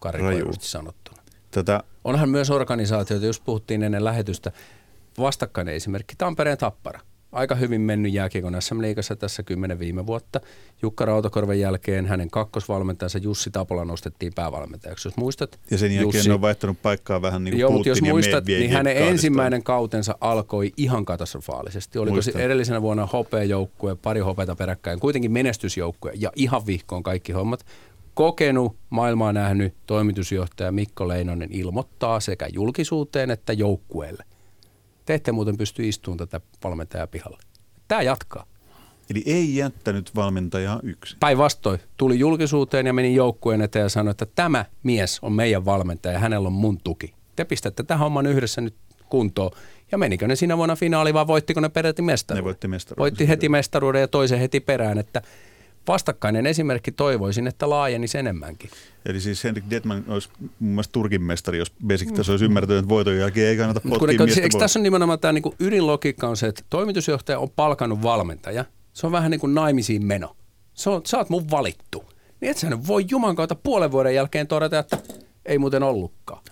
Karikoidusti 0.00 0.66
sanottuna. 0.66 1.22
Tätä... 1.50 1.82
Onhan 2.04 2.28
myös 2.28 2.50
organisaatioita, 2.50 3.26
jos 3.26 3.40
puhuttiin 3.40 3.82
ennen 3.82 4.04
lähetystä, 4.04 4.52
vastakkainen 5.18 5.74
esimerkki, 5.74 6.14
Tampereen 6.18 6.58
Tappara– 6.58 7.00
aika 7.32 7.54
hyvin 7.54 7.80
mennyt 7.80 8.12
jääkiekon 8.12 8.62
SM-liigassa 8.62 9.16
tässä 9.16 9.42
kymmenen 9.42 9.78
viime 9.78 10.06
vuotta. 10.06 10.40
Jukka 10.82 11.04
Rautakorven 11.04 11.60
jälkeen 11.60 12.06
hänen 12.06 12.30
kakkosvalmentajansa 12.30 13.18
Jussi 13.18 13.50
Tapola 13.50 13.84
nostettiin 13.84 14.32
päävalmentajaksi, 14.34 15.08
jos 15.08 15.16
muistat. 15.16 15.60
Ja 15.70 15.78
sen 15.78 15.94
jälkeen 15.94 16.16
Jussi, 16.16 16.28
ne 16.28 16.34
on 16.34 16.40
vaihtanut 16.40 16.82
paikkaa 16.82 17.22
vähän 17.22 17.44
niin 17.44 17.52
kuin 17.52 17.60
Joo, 17.60 17.70
mutta 17.70 17.88
jos 17.88 18.02
muistat, 18.02 18.46
niin 18.46 18.70
hänen 18.70 18.96
ensimmäinen 18.96 19.62
kautensa 19.62 20.18
alkoi 20.20 20.72
ihan 20.76 21.04
katastrofaalisesti. 21.04 21.98
Oliko 21.98 22.14
Muistan. 22.14 22.34
se 22.34 22.44
edellisenä 22.44 22.82
vuonna 22.82 23.06
hopeajoukkue, 23.06 23.94
pari 23.94 24.20
hopeita 24.20 24.56
peräkkäin, 24.56 25.00
kuitenkin 25.00 25.32
menestysjoukkue 25.32 26.12
ja 26.14 26.32
ihan 26.36 26.66
vihkoon 26.66 27.02
kaikki 27.02 27.32
hommat. 27.32 27.66
Kokenut, 28.14 28.76
maailmaa 28.90 29.32
nähnyt 29.32 29.74
toimitusjohtaja 29.86 30.72
Mikko 30.72 31.08
Leinonen 31.08 31.52
ilmoittaa 31.52 32.20
sekä 32.20 32.48
julkisuuteen 32.52 33.30
että 33.30 33.52
joukkueelle 33.52 34.24
te 35.04 35.14
ette 35.14 35.32
muuten 35.32 35.56
pysty 35.56 35.88
istumaan 35.88 36.18
tätä 36.18 36.40
valmentajaa 36.64 37.06
pihalle. 37.06 37.38
Tämä 37.88 38.02
jatkaa. 38.02 38.46
Eli 39.10 39.22
ei 39.26 39.56
jättänyt 39.56 40.14
valmentajaa 40.14 40.80
yksin. 40.82 41.18
Päinvastoin. 41.20 41.80
Tuli 41.96 42.18
julkisuuteen 42.18 42.86
ja 42.86 42.92
meni 42.92 43.14
joukkueen 43.14 43.62
eteen 43.62 43.82
ja 43.82 43.88
sanoi, 43.88 44.10
että 44.10 44.26
tämä 44.26 44.64
mies 44.82 45.18
on 45.22 45.32
meidän 45.32 45.64
valmentaja 45.64 46.12
ja 46.12 46.18
hänellä 46.18 46.46
on 46.46 46.52
mun 46.52 46.78
tuki. 46.84 47.14
Te 47.36 47.44
pistätte 47.44 47.82
tähän 47.82 48.00
homman 48.00 48.26
yhdessä 48.26 48.60
nyt 48.60 48.74
kuntoon. 49.08 49.50
Ja 49.92 49.98
menikö 49.98 50.28
ne 50.28 50.36
siinä 50.36 50.56
vuonna 50.56 50.76
finaali 50.76 51.14
vai 51.14 51.26
voittiko 51.26 51.60
ne 51.60 51.68
peräti 51.68 52.02
mestaruuden? 52.02 52.42
Ne 52.42 52.44
voitti 52.44 52.68
mestaruuden. 52.68 53.00
Voitti 53.00 53.28
heti 53.28 53.48
mestaruuden 53.48 54.00
ja 54.00 54.08
toisen 54.08 54.38
heti 54.38 54.60
perään, 54.60 54.98
että 54.98 55.22
vastakkainen 55.88 56.46
esimerkki 56.46 56.92
toivoisin, 56.92 57.46
että 57.46 57.70
laajenisi 57.70 58.18
enemmänkin. 58.18 58.70
Eli 59.06 59.20
siis 59.20 59.44
Henrik 59.44 59.64
Detman 59.70 60.04
olisi 60.08 60.28
mun 60.38 60.50
mielestä 60.58 60.92
Turkin 60.92 61.22
mestari, 61.22 61.58
jos 61.58 61.72
Besiktas 61.86 62.30
olisi 62.30 62.44
ymmärtänyt, 62.44 62.78
että 62.78 62.88
voiton 62.88 63.16
jälkeen 63.16 63.48
ei 63.48 63.56
kannata 63.56 63.80
potkia 63.80 64.18
kun, 64.18 64.26
miestä 64.26 64.42
Eikö 64.42 64.58
tässä 64.58 64.78
on 64.78 64.82
nimenomaan 64.82 65.18
tämä 65.18 65.32
niin 65.32 65.54
ydinlogiikka 65.60 66.28
on 66.28 66.36
se, 66.36 66.46
että 66.46 66.62
toimitusjohtaja 66.70 67.38
on 67.38 67.50
palkannut 67.50 68.02
valmentaja. 68.02 68.64
Se 68.92 69.06
on 69.06 69.12
vähän 69.12 69.30
niin 69.30 69.40
kuin 69.40 69.54
naimisiin 69.54 70.06
meno. 70.06 70.36
Se 70.74 70.90
on, 70.90 71.02
sä 71.06 71.18
oot 71.18 71.28
mun 71.28 71.50
valittu. 71.50 72.04
Niin 72.40 72.50
et 72.50 72.56
sä 72.56 72.86
voi 72.86 73.04
Juman 73.10 73.36
kautta 73.36 73.54
puolen 73.54 73.92
vuoden 73.92 74.14
jälkeen 74.14 74.46
todeta, 74.46 74.78
että 74.78 74.98
ei 75.46 75.58
muuten 75.58 75.82
ollutkaan. 75.82 76.42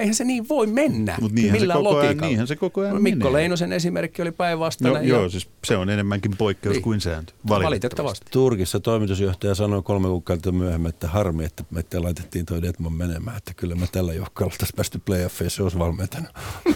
Eihän 0.00 0.14
se 0.14 0.24
niin 0.24 0.48
voi 0.48 0.66
mennä 0.66 1.16
Mut 1.20 1.32
niinhän 1.32 1.60
millään 1.60 1.78
se 1.78 1.84
koko 1.84 1.98
ajan, 1.98 2.16
niinhän 2.16 2.46
se 2.46 2.56
koko 2.56 2.80
ajan 2.80 3.02
Mikko 3.02 3.24
menee. 3.24 3.32
Leinosen 3.32 3.72
esimerkki 3.72 4.22
oli 4.22 4.32
päinvastainen. 4.32 5.02
No, 5.02 5.08
joo, 5.08 5.28
siis 5.28 5.48
se 5.64 5.76
on 5.76 5.90
enemmänkin 5.90 6.36
poikkeus 6.36 6.74
niin. 6.74 6.82
kuin 6.82 7.00
sääntö. 7.00 7.32
Valitettavasti. 7.32 7.64
Valitettavasti. 7.64 8.26
Turkissa 8.30 8.80
toimitusjohtaja 8.80 9.54
sanoi 9.54 9.82
kolme 9.82 10.08
kuukautta 10.08 10.52
myöhemmin, 10.52 10.88
että 10.88 11.08
harmi, 11.08 11.44
että 11.44 11.64
me 11.70 11.84
laitettiin 11.98 12.46
toi 12.46 12.62
Detman 12.62 12.92
menemään, 12.92 13.36
että 13.36 13.54
kyllä 13.54 13.74
me 13.74 13.86
tällä 13.92 14.14
johkalla 14.14 14.52
oltaisiin 14.52 14.76
päästy 14.76 14.98
playoffeissa, 15.04 15.62
olisi 15.62 15.78
valmentana. 15.78 16.28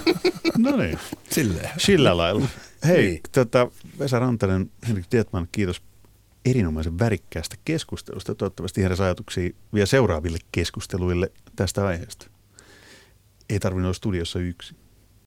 no 0.59 0.77
niin. 0.77 0.99
Silleen. 1.31 1.70
Sillä 1.79 2.16
lailla. 2.16 2.47
Hei, 2.87 3.07
niin. 3.07 3.20
tota, 3.33 3.68
Vesa 3.99 4.18
Rantanen, 4.18 4.70
Henrik 4.89 5.07
Detman, 5.12 5.49
kiitos 5.53 5.83
erinomaisen 6.45 6.99
värikkäästä 6.99 7.57
keskustelusta. 7.64 8.35
Toivottavasti 8.35 8.83
heräsi 8.83 9.03
ajatuksia 9.03 9.51
vielä 9.75 9.87
seuraaville 9.87 10.39
keskusteluille 10.53 11.33
tästä 11.57 11.87
aiheesta 11.87 12.34
ei 13.49 13.61
tarvinnut 13.61 13.86
olla 13.86 13.95
studiossa 13.95 14.38
yksi. 14.38 14.76